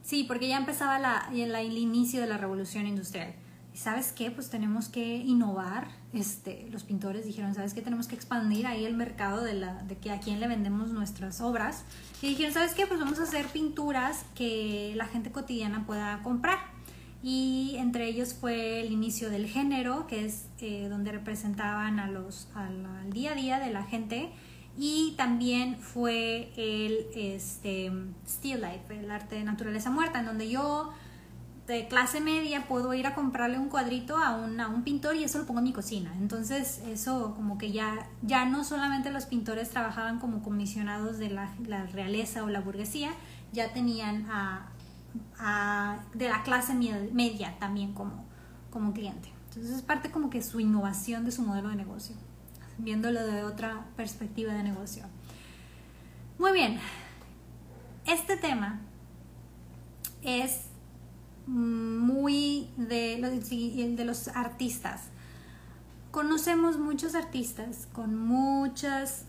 Sí, 0.02 0.24
porque 0.24 0.48
ya 0.48 0.56
empezaba 0.56 0.98
la, 0.98 1.28
el 1.32 1.78
inicio 1.78 2.20
de 2.20 2.26
la 2.26 2.38
revolución 2.38 2.86
industrial. 2.86 3.34
¿Y 3.74 3.78
sabes 3.78 4.12
qué? 4.12 4.30
Pues 4.30 4.50
tenemos 4.50 4.88
que 4.88 5.16
innovar. 5.16 5.88
Este, 6.12 6.68
los 6.70 6.84
pintores 6.84 7.24
dijeron, 7.24 7.54
¿sabes 7.54 7.72
qué? 7.72 7.80
Tenemos 7.80 8.06
que 8.06 8.14
expandir 8.14 8.66
ahí 8.66 8.84
el 8.84 8.94
mercado 8.94 9.42
de, 9.42 9.54
la, 9.54 9.82
de 9.84 9.96
que 9.96 10.10
a 10.10 10.20
quién 10.20 10.40
le 10.40 10.48
vendemos 10.48 10.90
nuestras 10.90 11.40
obras. 11.40 11.84
Y 12.20 12.28
dijeron, 12.28 12.52
¿sabes 12.52 12.74
qué? 12.74 12.86
Pues 12.86 13.00
vamos 13.00 13.18
a 13.18 13.22
hacer 13.22 13.46
pinturas 13.46 14.24
que 14.34 14.92
la 14.96 15.06
gente 15.06 15.32
cotidiana 15.32 15.86
pueda 15.86 16.22
comprar. 16.22 16.58
Y 17.22 17.76
entre 17.78 18.06
ellos 18.08 18.34
fue 18.34 18.80
el 18.80 18.92
inicio 18.92 19.30
del 19.30 19.46
género, 19.46 20.06
que 20.06 20.26
es 20.26 20.46
eh, 20.60 20.88
donde 20.88 21.12
representaban 21.12 22.00
a 22.00 22.10
los, 22.10 22.48
al 22.54 23.10
día 23.10 23.32
a 23.32 23.34
día 23.34 23.58
de 23.60 23.72
la 23.72 23.84
gente 23.84 24.30
y 24.76 25.14
también 25.16 25.76
fue 25.76 26.50
el 26.56 27.06
este, 27.14 27.92
Still 28.26 28.60
Life, 28.60 28.98
el 28.98 29.10
arte 29.10 29.36
de 29.36 29.44
naturaleza 29.44 29.90
muerta, 29.90 30.20
en 30.20 30.26
donde 30.26 30.48
yo 30.48 30.92
de 31.66 31.86
clase 31.86 32.20
media 32.20 32.66
puedo 32.66 32.92
ir 32.92 33.06
a 33.06 33.14
comprarle 33.14 33.58
un 33.58 33.68
cuadrito 33.68 34.16
a 34.16 34.36
un, 34.36 34.60
a 34.60 34.68
un 34.68 34.82
pintor 34.82 35.16
y 35.16 35.24
eso 35.24 35.38
lo 35.38 35.46
pongo 35.46 35.60
en 35.60 35.64
mi 35.64 35.72
cocina. 35.72 36.12
Entonces 36.18 36.82
eso 36.86 37.34
como 37.36 37.58
que 37.58 37.72
ya, 37.72 38.08
ya 38.22 38.44
no 38.44 38.64
solamente 38.64 39.10
los 39.10 39.26
pintores 39.26 39.70
trabajaban 39.70 40.18
como 40.18 40.42
comisionados 40.42 41.18
de 41.18 41.30
la, 41.30 41.54
la 41.66 41.84
realeza 41.86 42.42
o 42.44 42.48
la 42.48 42.60
burguesía, 42.60 43.12
ya 43.52 43.72
tenían 43.72 44.26
a, 44.30 44.68
a, 45.38 45.98
de 46.14 46.28
la 46.28 46.42
clase 46.42 46.74
media 46.74 47.56
también 47.58 47.92
como, 47.92 48.24
como 48.70 48.92
cliente. 48.92 49.30
Entonces 49.48 49.76
es 49.76 49.82
parte 49.82 50.10
como 50.10 50.30
que 50.30 50.42
su 50.42 50.60
innovación 50.60 51.24
de 51.24 51.32
su 51.32 51.42
modelo 51.42 51.68
de 51.68 51.76
negocio 51.76 52.16
viéndolo 52.78 53.24
de 53.24 53.44
otra 53.44 53.86
perspectiva 53.96 54.52
de 54.52 54.62
negocio. 54.62 55.04
Muy 56.38 56.52
bien, 56.52 56.78
este 58.06 58.36
tema 58.36 58.80
es 60.22 60.66
muy 61.46 62.68
de, 62.76 63.94
de 63.96 64.04
los 64.04 64.28
artistas. 64.28 65.02
Conocemos 66.10 66.78
muchos 66.78 67.14
artistas 67.14 67.88
con 67.92 68.18
muchas 68.18 69.26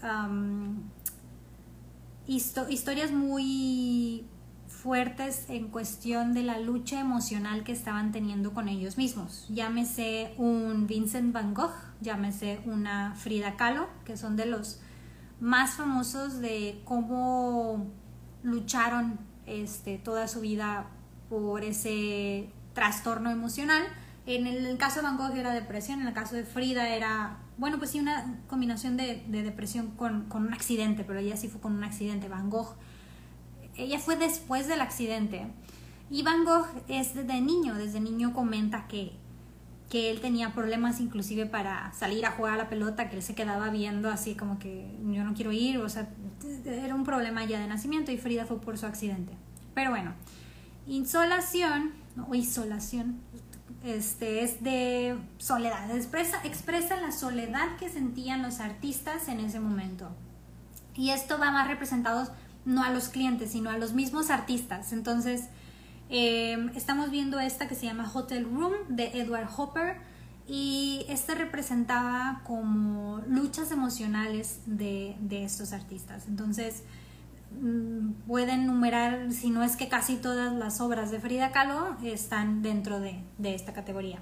historias 2.28 3.11
muy 3.11 4.26
fuertes 4.68 5.45
en 5.47 5.70
cuestión 5.70 6.34
de 6.34 6.43
la 6.43 6.59
lucha 6.59 6.99
emocional 6.99 7.64
que 7.64 7.72
estaban 7.72 8.11
teniendo 8.11 8.53
con 8.53 8.68
ellos 8.68 8.97
mismos. 8.97 9.45
Llámese 9.49 10.34
un 10.38 10.88
Vincent 10.88 11.32
Van 11.32 11.53
Gogh, 11.53 11.74
llámese 12.01 12.59
una 12.66 13.16
Frida 13.16 13.55
Kahlo, 13.55 13.88
que 14.03 14.18
son 14.18 14.36
de 14.36 14.45
los 14.45 14.82
más 15.39 15.76
famosos 15.76 16.39
de 16.39 16.82
cómo 16.84 17.88
lucharon 18.43 19.20
este, 19.45 19.97
toda 19.97 20.28
su 20.28 20.41
vida 20.41 20.88
por 21.34 21.63
ese 21.63 22.47
trastorno 22.75 23.31
emocional. 23.31 23.81
En 24.27 24.45
el 24.45 24.77
caso 24.77 24.97
de 24.97 25.07
Van 25.07 25.17
Gogh 25.17 25.36
era 25.36 25.51
depresión, 25.51 25.99
en 25.99 26.07
el 26.07 26.13
caso 26.13 26.36
de 26.36 26.43
Frida 26.43 26.89
era, 26.89 27.39
bueno, 27.57 27.79
pues 27.79 27.89
sí, 27.89 27.99
una 27.99 28.39
combinación 28.47 28.97
de, 28.97 29.23
depresión 29.27 29.91
con, 29.97 30.25
con, 30.29 30.45
un 30.45 30.53
accidente, 30.53 31.03
pero 31.03 31.17
ella 31.17 31.36
sí 31.36 31.47
fue 31.47 31.59
con 31.59 31.73
un 31.73 31.84
accidente. 31.84 32.29
Van 32.29 32.51
Gogh, 32.51 32.75
ella 33.75 33.97
fue 33.97 34.15
después 34.15 34.67
del 34.67 34.79
accidente. 34.79 35.47
Y 36.11 36.21
Van 36.21 36.45
Gogh 36.45 36.67
es 36.88 37.15
desde 37.15 37.41
niño, 37.41 37.73
desde 37.73 37.99
niño 37.99 38.31
comenta 38.31 38.88
que, 38.88 39.13
que 39.89 40.11
él 40.11 40.21
tenía 40.21 40.53
problemas 40.53 40.99
inclusive 40.99 41.47
para 41.47 41.91
salir 41.93 42.27
a 42.27 42.31
jugar 42.31 42.53
a 42.53 42.57
la 42.57 42.69
pelota, 42.69 43.09
que 43.09 43.15
él 43.15 43.23
se 43.23 43.34
quedaba 43.34 43.71
viendo 43.71 44.11
así 44.11 44.36
como 44.36 44.59
que 44.59 44.95
yo 45.01 45.23
no 45.23 45.34
quiero 45.34 45.51
ir, 45.51 45.79
o 45.79 45.89
sea, 45.89 46.09
era 46.63 46.93
un 46.93 47.03
problema 47.03 47.43
ya 47.45 47.59
de 47.59 47.67
nacimiento 47.67 48.11
y 48.11 48.19
Frida 48.19 48.45
fue 48.45 48.61
por 48.61 48.77
su 48.77 48.86
accidente. 48.86 49.34
Pero 49.73 49.89
bueno, 49.89 50.13
insolación, 50.88 51.91
o 52.27 52.36
isolación, 52.36 53.19
este, 53.84 54.43
es 54.43 54.63
de 54.63 55.17
soledad, 55.38 55.91
expresa, 55.95 56.39
expresa 56.43 56.99
la 57.01 57.11
soledad 57.11 57.75
que 57.77 57.89
sentían 57.89 58.41
los 58.41 58.59
artistas 58.59 59.27
en 59.27 59.39
ese 59.39 59.59
momento. 59.59 60.09
Y 60.95 61.09
esto 61.09 61.38
va 61.38 61.51
más 61.51 61.67
representado 61.67 62.27
no 62.65 62.84
a 62.84 62.91
los 62.91 63.09
clientes, 63.09 63.51
sino 63.51 63.69
a 63.69 63.77
los 63.77 63.93
mismos 63.93 64.29
artistas. 64.29 64.93
Entonces, 64.93 65.49
em, 66.09 66.69
estamos 66.75 67.11
viendo 67.11 67.39
esta 67.39 67.67
que 67.67 67.75
se 67.75 67.86
llama 67.86 68.09
Hotel 68.13 68.45
Room 68.45 68.73
de 68.88 69.19
Edward 69.19 69.49
Hopper 69.57 69.97
y 70.47 71.05
esta 71.09 71.36
representaba 71.36 72.41
como 72.45 73.21
luchas 73.27 73.71
emocionales 73.71 74.59
de, 74.65 75.17
de 75.19 75.43
estos 75.43 75.73
artistas. 75.73 76.27
Entonces, 76.27 76.84
pueden 78.27 78.67
numerar, 78.67 79.31
si 79.31 79.49
no 79.49 79.63
es 79.63 79.75
que 79.75 79.87
casi 79.87 80.17
todas 80.17 80.53
las 80.53 80.81
obras 80.81 81.11
de 81.11 81.19
Frida 81.19 81.51
Kahlo 81.51 81.97
están 82.03 82.61
dentro 82.61 82.99
de, 82.99 83.23
esta 83.43 83.73
categoría. 83.73 84.19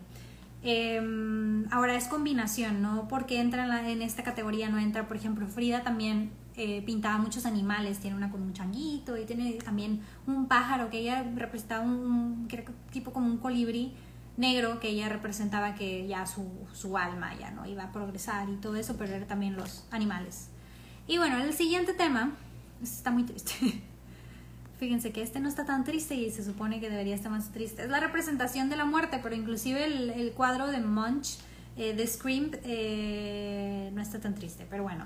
Em, 0.63 1.65
ahora 1.71 1.95
es 1.95 2.07
combinación, 2.07 2.81
¿no? 2.81 3.07
Porque 3.07 3.39
entra 3.39 3.89
en, 3.89 4.01
esta 4.01 4.23
categoría, 4.23 4.69
no 4.69 4.77
entra, 4.77 5.07
por 5.07 5.17
ejemplo, 5.17 5.47
Frida 5.47 5.81
también 5.81 6.31
eh, 6.55 6.83
pintaba 6.85 7.17
muchos 7.17 7.45
animales, 7.45 7.99
tiene 7.99 8.15
una 8.15 8.29
con 8.29 8.41
un 8.41 8.53
changuito 8.53 9.17
y 9.17 9.25
tiene 9.25 9.53
también 9.53 10.01
un 10.27 10.47
pájaro 10.47 10.89
que 10.89 10.99
ella 10.99 11.25
representaba 11.35 11.83
un, 11.83 12.47
tipo 12.91 13.11
como 13.11 13.27
un 13.27 13.37
colibrí 13.37 13.93
negro 14.37 14.79
que 14.79 14.89
ella 14.89 15.09
representaba 15.09 15.75
que 15.75 16.07
ya 16.07 16.25
su, 16.25 16.47
su 16.73 16.97
alma 16.97 17.33
ya 17.39 17.51
no 17.51 17.65
iba 17.65 17.83
a 17.83 17.91
progresar 17.91 18.49
y 18.49 18.55
todo 18.57 18.75
eso, 18.75 18.95
pero 18.97 19.25
también 19.25 19.55
los 19.55 19.85
animales. 19.91 20.49
Y 21.07 21.17
bueno, 21.17 21.37
el 21.37 21.53
siguiente 21.53 21.93
tema 21.93 22.31
está 22.81 23.11
muy 23.11 23.23
triste. 23.23 23.53
Fíjense 24.79 25.11
que 25.11 25.21
este 25.21 25.39
no 25.39 25.47
está 25.47 25.65
tan 25.65 25.83
triste 25.83 26.15
y 26.15 26.31
se 26.31 26.43
supone 26.43 26.79
que 26.79 26.89
debería 26.89 27.13
estar 27.13 27.31
más 27.31 27.51
triste. 27.51 27.83
Es 27.83 27.89
la 27.89 27.99
representación 27.99 28.69
de 28.69 28.77
la 28.77 28.85
muerte, 28.85 29.19
pero 29.21 29.35
inclusive 29.35 29.85
el, 29.85 30.31
cuadro 30.33 30.67
de 30.67 30.79
Munch, 30.79 31.37
eh, 31.77 31.93
de 31.93 32.07
Scream, 32.07 32.51
eh, 32.63 33.91
no 33.93 34.01
está 34.01 34.19
tan 34.19 34.33
triste, 34.33 34.65
pero 34.69 34.83
bueno. 34.83 35.05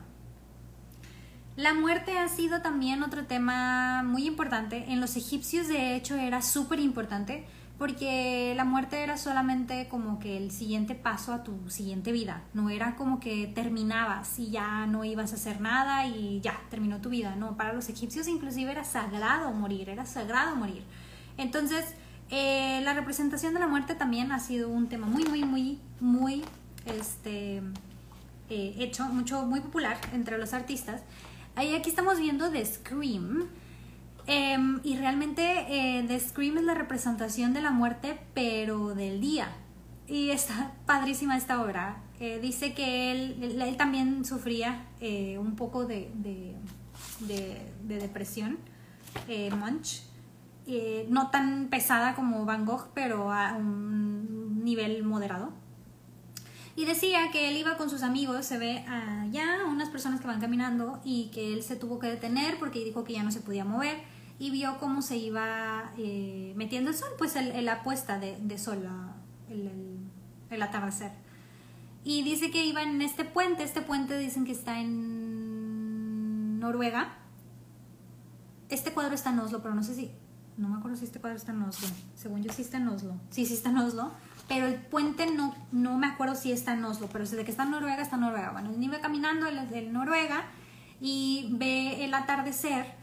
La 1.57 1.73
muerte 1.73 2.17
ha 2.17 2.27
sido 2.27 2.61
también 2.61 3.03
otro 3.03 3.25
tema 3.25 4.03
muy 4.03 4.25
importante. 4.27 4.85
En 4.93 4.99
los 5.01 5.15
egipcios, 5.17 5.67
de 5.67 5.95
hecho, 5.95 6.15
era 6.15 6.41
súper 6.41 6.79
importante 6.79 7.45
porque 7.77 8.53
la 8.55 8.63
muerte 8.63 9.03
era 9.03 9.17
solamente 9.17 9.87
como 9.89 10.19
que 10.19 10.37
el 10.37 10.51
siguiente 10.51 10.95
paso 10.95 11.33
a 11.33 11.43
tu 11.43 11.69
siguiente 11.69 12.11
vida, 12.11 12.43
no 12.53 12.69
era 12.69 12.95
como 12.95 13.19
que 13.19 13.47
terminabas 13.47 14.39
y 14.39 14.49
ya 14.49 14.85
no 14.85 15.03
ibas 15.03 15.33
a 15.33 15.35
hacer 15.35 15.59
nada 15.59 16.07
y 16.07 16.39
ya 16.41 16.61
terminó 16.69 17.01
tu 17.01 17.09
vida, 17.09 17.35
no, 17.35 17.57
para 17.57 17.73
los 17.73 17.89
egipcios 17.89 18.27
inclusive 18.27 18.71
era 18.71 18.83
sagrado 18.83 19.51
morir, 19.51 19.89
era 19.89 20.05
sagrado 20.05 20.55
morir. 20.55 20.83
Entonces, 21.37 21.95
eh, 22.29 22.81
la 22.83 22.93
representación 22.93 23.53
de 23.53 23.59
la 23.59 23.67
muerte 23.67 23.93
también 23.93 24.31
ha 24.31 24.39
sido 24.39 24.69
un 24.69 24.87
tema 24.87 25.05
muy, 25.05 25.25
muy, 25.25 25.43
muy, 25.43 25.79
muy, 25.99 26.43
este, 26.85 27.57
eh, 28.49 28.75
hecho, 28.79 29.05
mucho, 29.05 29.45
muy 29.45 29.59
popular 29.59 29.97
entre 30.13 30.37
los 30.37 30.53
artistas. 30.53 31.01
Ahí 31.55 31.75
aquí 31.75 31.89
estamos 31.89 32.19
viendo 32.19 32.49
The 32.51 32.65
Scream, 32.65 33.47
Em, 34.27 34.79
y 34.83 34.97
realmente 34.97 35.65
eh, 35.69 36.03
The 36.07 36.19
Scream 36.19 36.57
es 36.57 36.63
la 36.63 36.73
representación 36.73 37.53
de 37.53 37.61
la 37.61 37.71
muerte, 37.71 38.19
pero 38.33 38.95
del 38.95 39.21
día. 39.21 39.49
Y 40.07 40.31
está 40.31 40.73
padrísima 40.85 41.37
esta 41.37 41.61
obra. 41.61 42.01
Eh, 42.19 42.39
dice 42.41 42.73
que 42.73 43.11
él, 43.11 43.59
él, 43.61 43.77
también 43.77 44.25
sufría 44.25 44.85
eh, 45.01 45.37
un 45.37 45.55
poco 45.55 45.85
de, 45.85 46.11
de, 46.15 46.55
de, 47.19 47.99
depresión, 47.99 48.57
Munch. 49.59 50.01
no 51.09 51.29
tan 51.29 51.67
pesada 51.67 52.15
como 52.15 52.45
Van 52.45 52.65
Gogh, 52.65 52.87
pero 52.93 53.31
a 53.33 53.53
un 53.53 54.63
nivel 54.63 55.03
moderado. 55.03 55.51
Y 56.77 56.85
decía 56.85 57.31
que 57.31 57.49
él 57.49 57.57
iba 57.57 57.75
con 57.75 57.89
sus 57.89 58.01
amigos, 58.01 58.45
se 58.45 58.57
ve 58.57 58.85
allá 58.87 59.65
unas 59.67 59.89
personas 59.89 60.21
que 60.21 60.27
van 60.27 60.39
caminando 60.39 61.01
y 61.03 61.31
que 61.33 61.53
él 61.53 61.63
se 61.63 61.75
tuvo 61.75 61.99
que 61.99 62.07
detener 62.07 62.57
porque 62.59 62.83
dijo 62.83 63.03
que 63.03 63.13
ya 63.13 63.23
no 63.23 63.31
se 63.31 63.41
podía 63.41 63.65
mover 63.65 64.14
y 64.37 64.49
vio 64.51 64.77
cómo 64.79 65.01
se 65.01 65.17
iba 65.17 65.91
eh, 65.97 66.53
metiendo 66.55 66.91
el 66.91 66.97
sol, 66.97 67.09
pues 67.17 67.35
el, 67.35 67.63
la 67.63 67.83
puesta 67.83 68.19
de, 68.19 68.37
de 68.37 68.57
sol, 68.57 68.85
el, 69.49 69.99
el, 70.49 70.61
atardecer. 70.61 71.11
Y 72.03 72.23
dice 72.23 72.51
que 72.51 72.65
iba 72.65 72.83
en 72.83 73.01
este 73.01 73.23
puente, 73.23 73.63
este 73.63 73.81
puente 73.81 74.17
dicen 74.17 74.45
que 74.45 74.51
está 74.51 74.79
en 74.79 76.59
Noruega. 76.59 77.13
Este 78.69 78.91
cuadro 78.91 79.15
está 79.15 79.29
en 79.29 79.39
Oslo, 79.39 79.61
pero 79.61 79.73
no 79.73 79.83
sé 79.83 79.95
si, 79.95 80.11
no 80.57 80.67
me 80.67 80.77
acuerdo 80.77 80.97
si 80.97 81.05
este 81.05 81.19
cuadro 81.19 81.37
está 81.37 81.53
en 81.53 81.63
Oslo. 81.63 81.87
Según 82.15 82.43
yo 82.43 82.51
sí 82.51 82.61
está 82.61 82.77
en 82.77 82.89
Oslo. 82.89 83.15
Sí, 83.29 83.45
sí 83.45 83.53
está 83.53 83.69
en 83.69 83.77
Oslo. 83.77 84.11
Pero 84.47 84.67
el 84.67 84.75
puente 84.75 85.25
no, 85.31 85.55
no 85.71 85.97
me 85.97 86.07
acuerdo 86.07 86.35
si 86.35 86.51
está 86.51 86.73
en 86.73 86.83
Oslo, 86.83 87.07
pero 87.11 87.23
desde 87.23 87.43
que 87.45 87.51
está 87.51 87.63
en 87.63 87.71
Noruega, 87.71 88.01
está 88.01 88.15
en 88.15 88.21
Noruega. 88.21 88.51
Bueno, 88.51 88.71
él 88.71 88.83
iba 88.83 88.99
caminando 88.99 89.47
en 89.47 89.93
Noruega 89.93 90.43
y 90.99 91.49
ve 91.53 92.05
el 92.05 92.13
atardecer 92.13 92.94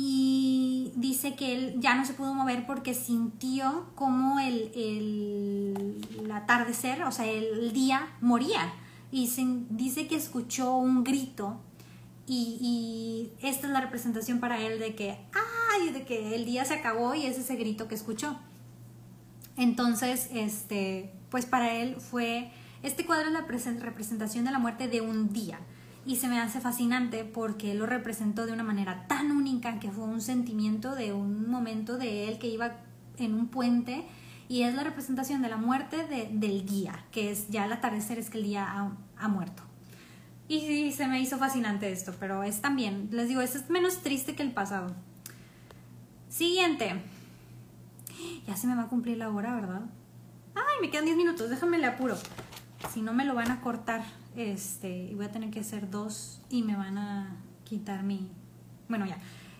y 0.00 0.92
dice 0.94 1.34
que 1.34 1.52
él 1.52 1.74
ya 1.80 1.96
no 1.96 2.04
se 2.04 2.14
pudo 2.14 2.32
mover 2.32 2.66
porque 2.66 2.94
sintió 2.94 3.90
como 3.96 4.38
el, 4.38 4.70
el, 4.76 6.30
atardecer, 6.30 7.02
o 7.02 7.10
sea, 7.10 7.26
el, 7.26 7.72
día 7.72 8.08
moría. 8.20 8.72
Y 9.10 9.28
dice 9.70 10.06
que 10.06 10.14
escuchó 10.14 10.76
un 10.76 11.02
grito 11.02 11.58
y, 12.28 13.32
esta 13.42 13.66
es 13.66 13.72
la 13.72 13.80
representación 13.80 14.38
para 14.38 14.60
él 14.60 14.78
de 14.78 14.94
que, 14.94 15.18
ay, 15.72 15.90
de 15.90 16.04
que 16.04 16.36
el 16.36 16.44
día 16.44 16.64
se 16.64 16.74
acabó 16.74 17.16
y 17.16 17.26
es 17.26 17.36
ese 17.36 17.56
grito 17.56 17.88
que 17.88 17.96
escuchó. 17.96 18.38
Entonces, 19.56 20.28
este, 20.32 21.12
pues 21.28 21.44
para 21.44 21.74
él 21.74 21.96
fue, 21.96 22.52
este 22.84 23.04
cuadro 23.04 23.26
es 23.26 23.32
la 23.32 23.40
representación 23.84 24.44
de 24.44 24.52
la 24.52 24.60
muerte 24.60 24.86
de 24.86 25.00
un 25.00 25.32
día 25.32 25.58
y 26.06 26.16
se 26.16 26.28
me 26.28 26.40
hace 26.40 26.60
fascinante 26.60 27.24
porque 27.24 27.74
lo 27.74 27.86
representó 27.86 28.46
de 28.46 28.52
una 28.52 28.62
manera 28.62 29.06
tan 29.08 29.30
única 29.30 29.78
que 29.78 29.90
fue 29.90 30.04
un 30.04 30.20
sentimiento 30.20 30.94
de 30.94 31.12
un 31.12 31.50
momento 31.50 31.98
de 31.98 32.28
él 32.28 32.38
que 32.38 32.48
iba 32.48 32.76
en 33.18 33.34
un 33.34 33.48
puente 33.48 34.06
y 34.48 34.62
es 34.62 34.74
la 34.74 34.82
representación 34.82 35.42
de 35.42 35.50
la 35.50 35.58
muerte 35.58 36.04
del 36.30 36.64
día, 36.64 37.04
que 37.12 37.30
es 37.30 37.48
ya 37.48 37.66
el 37.66 37.72
atardecer, 37.72 38.18
es 38.18 38.30
que 38.30 38.38
el 38.38 38.44
día 38.44 38.90
ha, 39.16 39.28
muerto. 39.28 39.62
Y 40.48 40.60
sí, 40.60 40.92
se 40.92 41.06
me 41.06 41.20
hizo 41.20 41.36
fascinante 41.36 41.92
esto, 41.92 42.14
pero 42.18 42.42
es 42.42 42.62
también, 42.62 43.08
les 43.12 43.28
digo, 43.28 43.42
es 43.42 43.68
menos 43.68 43.98
triste 43.98 44.34
que 44.34 44.42
el 44.42 44.52
pasado. 44.52 44.94
Siguiente. 46.30 47.02
Ya 48.46 48.56
se 48.56 48.66
me 48.66 48.74
va 48.74 48.84
a 48.84 48.88
cumplir 48.88 49.18
la 49.18 49.28
hora, 49.28 49.54
¿verdad? 49.54 49.82
Ay, 50.54 50.80
me 50.80 50.90
quedan 50.90 51.04
10 51.04 51.18
minutos, 51.18 51.50
déjame 51.50 51.78
le 51.78 51.86
apuro. 51.86 52.16
Si 52.90 53.02
no 53.02 53.12
me 53.12 53.26
lo 53.26 53.34
van 53.34 53.50
a 53.50 53.60
cortar. 53.60 54.02
Este, 54.38 55.10
voy 55.16 55.24
a 55.24 55.32
tener 55.32 55.50
que 55.50 55.58
hacer 55.58 55.90
dos 55.90 56.40
y 56.48 56.62
me 56.62 56.76
van 56.76 56.96
a 56.96 57.36
quitar 57.64 58.04
mi... 58.04 58.28
Bueno, 58.88 59.04
ya. 59.04 59.18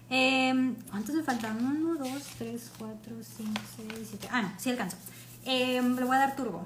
Eh, 0.08 0.76
¿Cuántos 0.88 1.16
me 1.16 1.24
faltan? 1.24 1.58
1, 1.66 1.96
2, 1.96 2.22
3, 2.38 2.72
4, 2.78 3.16
5, 3.20 3.52
6, 3.76 4.08
7. 4.10 4.28
Ah, 4.30 4.42
no, 4.42 4.52
sí 4.56 4.70
alcanzo. 4.70 4.96
Eh, 5.44 5.82
le 5.82 6.04
voy 6.04 6.14
a 6.14 6.20
dar 6.20 6.36
turbo. 6.36 6.64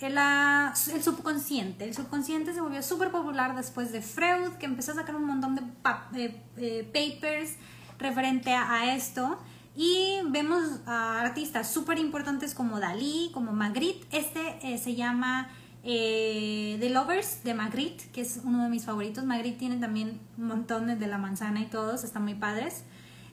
El, 0.00 0.18
el, 0.18 1.02
subconsciente. 1.04 1.84
El 1.84 1.94
subconsciente 1.94 2.52
se 2.52 2.60
volvió 2.60 2.82
súper 2.82 3.12
popular 3.12 3.54
después 3.54 3.92
de 3.92 4.02
Freud, 4.02 4.54
que 4.58 4.66
empezó 4.66 4.90
a 4.90 4.96
sacar 4.96 5.14
un 5.14 5.24
montón 5.24 5.54
de, 5.54 6.42
eh, 6.56 6.90
papers 6.92 7.52
referente 8.00 8.52
a, 8.52 8.96
esto. 8.96 9.38
Y 9.76 10.18
vemos 10.26 10.80
a 10.86 11.20
artistas 11.20 11.70
súper 11.70 11.98
importantes 11.98 12.52
como 12.52 12.80
Dalí, 12.80 13.30
como 13.32 13.52
Magritte. 13.52 14.04
Este 14.10 14.58
eh, 14.60 14.76
se 14.76 14.96
llama 14.96 15.48
eh, 15.84 16.78
The 16.80 16.90
Lovers 16.90 17.44
de 17.44 17.52
Magritte, 17.54 18.08
que 18.12 18.22
es 18.22 18.40
uno 18.42 18.64
de 18.64 18.70
mis 18.70 18.84
favoritos. 18.84 19.24
Magritte 19.24 19.58
tiene 19.58 19.76
también 19.76 20.18
montón 20.36 20.98
de 20.98 21.06
la 21.06 21.18
manzana 21.18 21.60
y 21.60 21.66
todos, 21.66 22.04
están 22.04 22.24
muy 22.24 22.34
padres. 22.34 22.84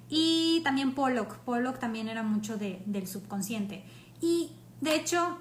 Y 0.09 0.61
también 0.65 0.93
Pollock. 0.93 1.37
Pollock 1.39 1.79
también 1.79 2.09
era 2.09 2.23
mucho 2.23 2.57
del 2.57 3.07
subconsciente. 3.07 3.85
Y 4.19 4.51
de 4.81 4.95
hecho, 4.95 5.37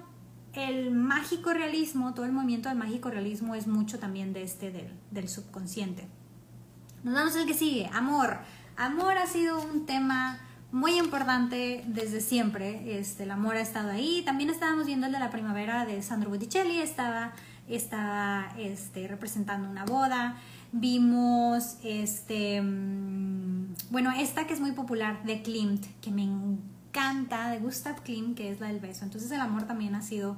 el 0.53 0.91
mágico 0.91 1.53
realismo, 1.53 2.13
todo 2.13 2.25
el 2.25 2.31
movimiento 2.31 2.69
del 2.69 2.77
mágico 2.77 3.09
realismo 3.09 3.55
es 3.55 3.67
mucho 3.67 3.99
también 3.99 4.31
de 4.31 4.43
este 4.43 4.71
del, 4.71 4.93
del 5.11 5.27
subconsciente. 5.27 6.07
Nos 7.03 7.13
vamos 7.13 7.35
al 7.35 7.45
que 7.45 7.53
sigue, 7.53 7.89
amor. 7.93 8.37
Amor 8.77 9.17
ha 9.17 9.27
sido 9.27 9.61
un 9.61 9.85
tema 9.85 10.39
muy 10.71 10.97
importante 10.97 11.83
desde 11.87 12.21
siempre. 12.21 12.97
Este, 12.99 13.23
el 13.23 13.31
amor 13.31 13.55
ha 13.55 13.61
estado 13.61 13.89
ahí. 13.89 14.21
También 14.25 14.49
estábamos 14.49 14.85
viendo 14.85 15.07
el 15.07 15.13
de 15.13 15.19
la 15.19 15.29
primavera 15.29 15.85
de 15.85 16.01
Sandro 16.01 16.29
Botticelli, 16.29 16.79
estaba, 16.79 17.33
estaba 17.67 18.53
este, 18.57 19.07
representando 19.07 19.69
una 19.69 19.85
boda. 19.85 20.37
Vimos, 20.71 21.77
este, 21.83 22.61
mm, 22.61 23.75
bueno, 23.89 24.11
esta 24.11 24.47
que 24.47 24.53
es 24.53 24.61
muy 24.61 24.71
popular 24.71 25.23
de 25.23 25.41
Klimt, 25.41 25.85
que 26.01 26.11
me 26.11 26.23
encanta, 26.23 27.49
de 27.49 27.59
Gustav 27.59 28.01
Klimt, 28.03 28.37
que 28.37 28.51
es 28.51 28.61
la 28.61 28.67
del 28.67 28.79
beso. 28.79 29.03
Entonces 29.03 29.29
el 29.31 29.41
amor 29.41 29.63
también 29.63 29.95
ha 29.95 30.01
sido 30.01 30.37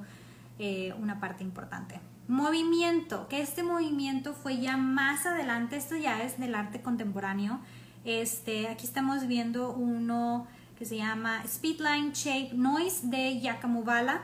eh, 0.58 0.92
una 1.00 1.20
parte 1.20 1.44
importante. 1.44 2.00
Movimiento, 2.26 3.28
que 3.28 3.42
este 3.42 3.62
movimiento 3.62 4.32
fue 4.32 4.58
ya 4.58 4.76
más 4.76 5.26
adelante, 5.26 5.76
esto 5.76 5.94
ya 5.96 6.22
es 6.22 6.38
del 6.38 6.54
arte 6.54 6.80
contemporáneo. 6.80 7.60
Este, 8.04 8.68
aquí 8.68 8.86
estamos 8.86 9.26
viendo 9.26 9.72
uno 9.72 10.46
que 10.78 10.84
se 10.84 10.96
llama 10.96 11.42
Speedline 11.46 12.12
Shape 12.12 12.50
Noise 12.54 13.06
de 13.06 13.40
Giacomo 13.40 13.82
Bala 13.82 14.22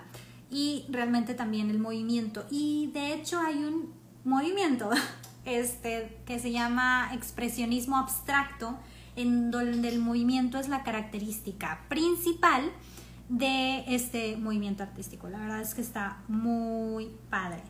y 0.51 0.85
realmente 0.89 1.35
también 1.35 1.71
el 1.71 1.79
movimiento. 1.79 2.45
Y 2.51 2.91
de 2.93 3.15
hecho 3.15 3.41
hay 3.41 3.57
un 3.57 3.93
movimiento 4.25 4.91
este, 5.45 6.19
que 6.27 6.39
se 6.39 6.53
llama 6.53 7.11
expresionismo 7.15 7.97
abstracto, 7.97 8.79
en 9.17 9.51
donde 9.51 9.89
el 9.89 9.99
movimiento 9.99 10.59
es 10.59 10.69
la 10.69 10.83
característica 10.83 11.85
principal 11.89 12.71
de 13.29 13.85
este 13.87 14.37
movimiento 14.37 14.83
artístico. 14.83 15.29
La 15.29 15.39
verdad 15.39 15.61
es 15.61 15.75
que 15.75 15.81
está 15.81 16.19
muy 16.29 17.11
padre. 17.29 17.63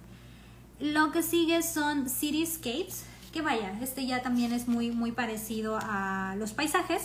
Lo 0.81 1.13
que 1.13 1.23
sigue 1.23 1.63
son 1.63 2.09
cityscapes, 2.09 3.05
que 3.33 3.43
vaya, 3.43 3.79
este 3.81 4.07
ya 4.07 4.23
también 4.23 4.53
es 4.53 4.69
muy, 4.69 4.91
muy 4.91 5.13
parecido 5.13 5.79
a 5.81 6.35
los 6.39 6.53
paisajes, 6.53 7.03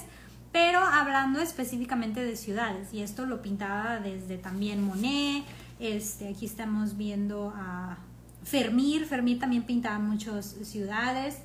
pero 0.52 0.80
hablando 0.80 1.40
específicamente 1.40 2.24
de 2.24 2.36
ciudades. 2.36 2.94
Y 2.94 3.02
esto 3.02 3.26
lo 3.26 3.42
pintaba 3.42 4.00
desde 4.00 4.38
también 4.38 4.84
Monet. 4.84 5.44
Este, 5.80 6.30
aquí 6.30 6.46
estamos 6.46 6.98
viendo 6.98 7.54
a 7.56 7.98
Fermir. 8.44 9.06
Fermir 9.06 9.40
también 9.40 9.64
pintaba 9.64 10.00
muchas 10.00 10.56
ciudades. 10.64 11.40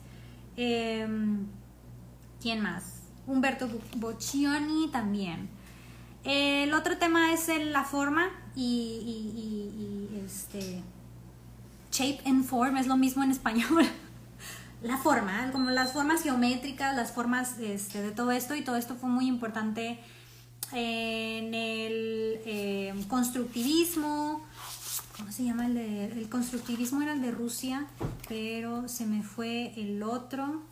Em, 0.56 1.46
¿Quién 2.40 2.60
más? 2.60 3.02
Humberto 3.26 3.68
Boccioni 3.96 4.88
también. 4.90 5.48
El 6.24 6.72
otro 6.74 6.96
tema 6.98 7.32
es 7.32 7.48
la 7.72 7.84
forma 7.84 8.28
y, 8.54 8.60
y 10.12 10.22
este 10.24 10.82
shape 11.90 12.20
and 12.26 12.44
form 12.44 12.76
es 12.76 12.86
lo 12.86 12.96
mismo 12.96 13.22
en 13.22 13.30
español. 13.30 13.84
la 14.82 14.96
forma, 14.96 15.50
como 15.52 15.70
las 15.70 15.92
formas 15.92 16.22
geométricas, 16.22 16.96
las 16.96 17.12
formas 17.12 17.58
este, 17.58 18.00
de 18.02 18.10
todo 18.12 18.32
esto 18.32 18.54
y 18.54 18.62
todo 18.62 18.76
esto 18.76 18.96
fue 18.96 19.10
muy 19.10 19.26
importante 19.26 19.98
en 20.72 21.52
el 21.54 22.40
eh, 22.46 22.94
constructivismo. 23.08 24.42
¿Cómo 25.16 25.32
se 25.32 25.42
llama 25.44 25.66
el 25.66 25.76
el 25.76 26.28
constructivismo 26.30 27.02
era 27.02 27.12
el 27.12 27.20
de 27.20 27.30
Rusia, 27.30 27.86
pero 28.28 28.88
se 28.88 29.04
me 29.06 29.22
fue 29.22 29.74
el 29.76 30.02
otro. 30.02 30.62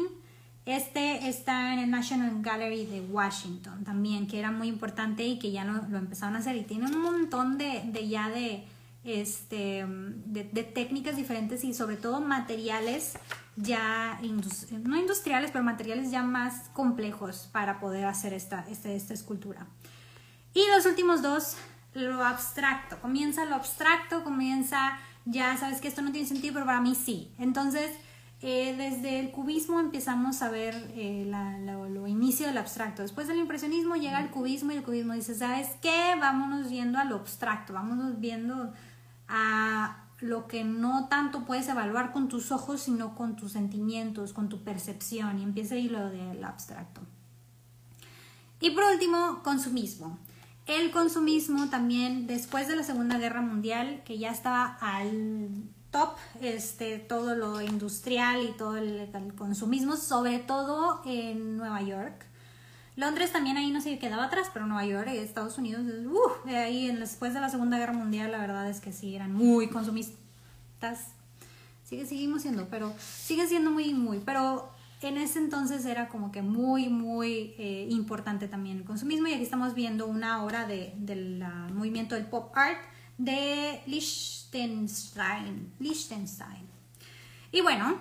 Este 0.65 1.27
está 1.27 1.73
en 1.73 1.79
el 1.79 1.89
National 1.89 2.41
Gallery 2.41 2.85
de 2.85 3.01
Washington 3.01 3.83
también, 3.83 4.27
que 4.27 4.37
era 4.37 4.51
muy 4.51 4.67
importante 4.67 5.25
y 5.25 5.39
que 5.39 5.51
ya 5.51 5.65
lo, 5.65 5.81
lo 5.87 5.97
empezaron 5.97 6.35
a 6.35 6.39
hacer 6.39 6.55
y 6.57 6.63
tiene 6.63 6.85
un 6.85 7.01
montón 7.01 7.57
de, 7.57 7.81
de 7.85 8.07
ya 8.07 8.29
de, 8.29 8.65
este, 9.03 9.85
de, 9.87 10.63
técnicas 10.63 11.15
diferentes 11.15 11.63
y 11.63 11.73
sobre 11.73 11.95
todo 11.95 12.19
materiales 12.21 13.13
ya, 13.55 14.19
no 14.21 14.97
industriales, 14.97 15.51
pero 15.51 15.63
materiales 15.63 16.11
ya 16.11 16.23
más 16.23 16.69
complejos 16.73 17.49
para 17.51 17.79
poder 17.79 18.05
hacer 18.05 18.33
esta, 18.33 18.65
esta, 18.69 18.89
esta 18.89 19.13
escultura. 19.13 19.67
Y 20.53 20.63
los 20.75 20.85
últimos 20.85 21.21
dos, 21.21 21.55
lo 21.99 22.23
abstracto. 22.23 22.99
Comienza 22.99 23.45
lo 23.45 23.55
abstracto, 23.55 24.23
comienza, 24.23 24.97
ya 25.25 25.57
sabes 25.57 25.81
que 25.81 25.87
esto 25.87 26.01
no 26.01 26.11
tiene 26.11 26.27
sentido, 26.27 26.53
pero 26.53 26.65
para 26.65 26.81
mí 26.81 26.95
sí. 26.95 27.31
Entonces, 27.37 27.91
eh, 28.41 28.73
desde 28.77 29.19
el 29.19 29.31
cubismo 29.31 29.81
empezamos 29.81 30.41
a 30.41 30.49
ver 30.49 30.73
eh, 30.95 31.29
lo, 31.29 32.07
inicio 32.07 32.47
del 32.47 32.57
abstracto. 32.57 33.01
Después 33.01 33.27
del 33.27 33.37
impresionismo 33.37 33.95
llega 33.95 34.21
el 34.21 34.29
cubismo 34.29 34.71
y 34.71 34.75
el 34.75 34.83
cubismo 34.83 35.13
dice, 35.13 35.35
¿sabes 35.35 35.67
qué? 35.81 36.15
Vámonos 36.19 36.69
viendo 36.69 36.97
a 36.97 37.03
lo 37.03 37.17
abstracto, 37.17 37.73
vámonos 37.73 38.19
viendo 38.19 38.73
a 39.27 40.05
lo 40.21 40.47
que 40.47 40.63
no 40.63 41.07
tanto 41.09 41.45
puedes 41.45 41.67
evaluar 41.67 42.11
con 42.11 42.29
tus 42.29 42.51
ojos, 42.51 42.81
sino 42.81 43.15
con 43.15 43.35
tus 43.35 43.51
sentimientos, 43.51 44.33
con 44.33 44.49
tu 44.49 44.63
percepción. 44.63 45.39
Y 45.39 45.43
empieza 45.43 45.75
ahí 45.75 45.89
lo 45.89 46.09
del 46.09 46.43
abstracto. 46.43 47.01
Y 48.61 48.71
por 48.71 48.85
último, 48.85 49.41
consumismo 49.43 50.17
el 50.69 50.91
consumismo 50.91 51.69
también 51.69 52.27
después 52.27 52.67
de 52.67 52.75
la 52.75 52.83
Segunda 52.83 53.17
Guerra 53.17 53.41
Mundial, 53.41 54.03
que 54.05 54.19
ya 54.19 54.29
estaba 54.29 54.77
al 54.81 55.49
top, 55.89 56.11
este, 56.41 56.99
todo 56.99 57.35
lo 57.35 57.61
industrial 57.61 58.43
y 58.43 58.51
todo 58.55 58.77
el, 58.77 59.09
consumismo, 59.35 59.95
sobre 59.97 60.37
todo 60.37 61.01
en 61.05 61.57
Nueva 61.57 61.81
York. 61.81 62.25
Londres 62.95 63.31
también 63.31 63.57
ahí 63.57 63.71
no 63.71 63.81
se 63.81 63.97
quedaba 63.97 64.25
atrás, 64.25 64.51
pero 64.53 64.67
Nueva 64.67 64.85
York 64.85 65.09
y 65.11 65.17
Estados 65.17 65.57
Unidos, 65.57 65.83
uh, 66.05 66.49
ahí 66.49 66.93
después 66.95 67.33
de 67.33 67.39
la 67.39 67.49
Segunda 67.49 67.79
Guerra 67.79 67.93
Mundial, 67.93 68.31
la 68.31 68.37
verdad 68.37 68.69
es 68.69 68.79
que 68.79 68.93
sí, 68.93 69.15
eran 69.15 69.33
muy 69.33 69.69
consumistas. 69.69 70.17
Sigue, 71.83 72.05
seguimos 72.05 72.43
siendo, 72.43 72.67
pero 72.67 72.93
sigue 72.99 73.47
siendo 73.47 73.71
muy, 73.71 73.93
muy, 73.95 74.19
pero 74.19 74.69
en 75.07 75.17
ese 75.17 75.39
entonces 75.39 75.85
era 75.85 76.09
como 76.09 76.31
que 76.31 76.41
muy, 76.41 76.89
muy 76.89 77.55
eh, 77.57 77.87
importante 77.89 78.47
también 78.47 78.77
el 78.77 78.83
consumismo 78.83 79.27
y 79.27 79.33
aquí 79.33 79.43
estamos 79.43 79.73
viendo 79.73 80.07
una 80.07 80.43
obra 80.43 80.65
del 80.67 81.43
movimiento 81.73 82.15
del 82.15 82.25
pop 82.25 82.51
art 82.55 82.79
de 83.17 83.81
Liechtenstein. 83.87 85.71
Y 87.51 87.61
bueno, 87.61 87.97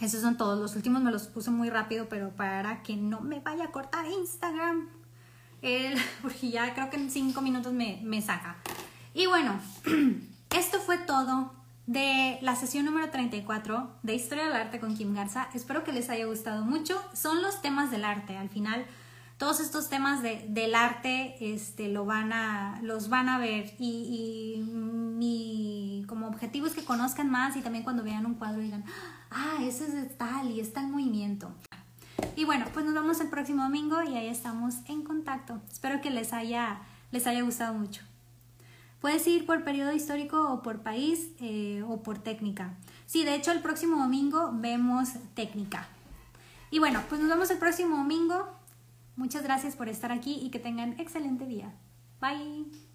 esos 0.00 0.20
son 0.20 0.36
todos. 0.36 0.60
Los 0.60 0.76
últimos 0.76 1.02
me 1.02 1.10
los 1.10 1.28
puse 1.28 1.50
muy 1.50 1.70
rápido, 1.70 2.08
pero 2.08 2.30
para 2.30 2.82
que 2.82 2.96
no 2.96 3.20
me 3.20 3.40
vaya 3.40 3.64
a 3.64 3.72
cortar 3.72 4.04
Instagram. 4.06 4.88
porque 6.22 6.50
ya 6.50 6.74
creo 6.74 6.90
que 6.90 6.96
en 6.96 7.10
cinco 7.10 7.40
minutos 7.40 7.72
me, 7.72 8.00
me 8.04 8.20
saca. 8.22 8.56
Y 9.14 9.26
bueno, 9.26 9.58
esto 10.50 10.78
fue 10.78 10.98
todo 10.98 11.55
de 11.86 12.38
la 12.42 12.56
sesión 12.56 12.84
número 12.84 13.10
34 13.10 13.90
de 14.02 14.14
Historia 14.14 14.44
del 14.44 14.54
Arte 14.54 14.80
con 14.80 14.96
Kim 14.96 15.14
Garza. 15.14 15.48
Espero 15.54 15.84
que 15.84 15.92
les 15.92 16.10
haya 16.10 16.26
gustado 16.26 16.64
mucho. 16.64 17.00
Son 17.12 17.42
los 17.42 17.62
temas 17.62 17.90
del 17.90 18.04
arte. 18.04 18.36
Al 18.36 18.48
final, 18.48 18.84
todos 19.38 19.60
estos 19.60 19.88
temas 19.88 20.22
de, 20.22 20.44
del 20.48 20.74
arte 20.74 21.36
este, 21.40 21.88
lo 21.88 22.04
van 22.04 22.32
a, 22.32 22.80
los 22.82 23.08
van 23.08 23.28
a 23.28 23.38
ver. 23.38 23.74
Y, 23.78 24.64
mi 25.16 26.04
como 26.08 26.26
objetivo 26.28 26.66
es 26.66 26.74
que 26.74 26.84
conozcan 26.84 27.30
más 27.30 27.56
y 27.56 27.62
también 27.62 27.84
cuando 27.84 28.02
vean 28.02 28.26
un 28.26 28.34
cuadro 28.34 28.60
digan, 28.60 28.84
ah, 29.30 29.56
ese 29.62 29.84
es 29.86 30.18
tal 30.18 30.50
y 30.50 30.60
está 30.60 30.80
en 30.80 30.90
movimiento. 30.90 31.50
Y 32.34 32.44
bueno, 32.44 32.66
pues 32.74 32.84
nos 32.84 32.94
vemos 32.94 33.20
el 33.20 33.28
próximo 33.28 33.62
domingo 33.62 34.02
y 34.02 34.14
ahí 34.14 34.28
estamos 34.28 34.74
en 34.88 35.02
contacto. 35.02 35.62
Espero 35.72 36.02
que 36.02 36.10
les 36.10 36.34
haya, 36.34 36.80
les 37.12 37.26
haya 37.26 37.40
gustado 37.42 37.72
mucho. 37.72 38.02
Puedes 39.00 39.26
ir 39.26 39.46
por 39.46 39.62
periodo 39.64 39.92
histórico 39.92 40.52
o 40.52 40.62
por 40.62 40.82
país 40.82 41.30
eh, 41.40 41.82
o 41.86 42.02
por 42.02 42.18
técnica. 42.18 42.74
Sí, 43.06 43.24
de 43.24 43.34
hecho 43.34 43.52
el 43.52 43.60
próximo 43.60 43.98
domingo 43.98 44.50
vemos 44.54 45.10
técnica. 45.34 45.86
Y 46.70 46.78
bueno, 46.78 47.02
pues 47.08 47.20
nos 47.20 47.30
vemos 47.30 47.50
el 47.50 47.58
próximo 47.58 47.96
domingo. 47.96 48.48
Muchas 49.16 49.42
gracias 49.42 49.76
por 49.76 49.88
estar 49.88 50.12
aquí 50.12 50.40
y 50.42 50.50
que 50.50 50.58
tengan 50.58 50.98
excelente 50.98 51.46
día. 51.46 51.72
Bye. 52.20 52.85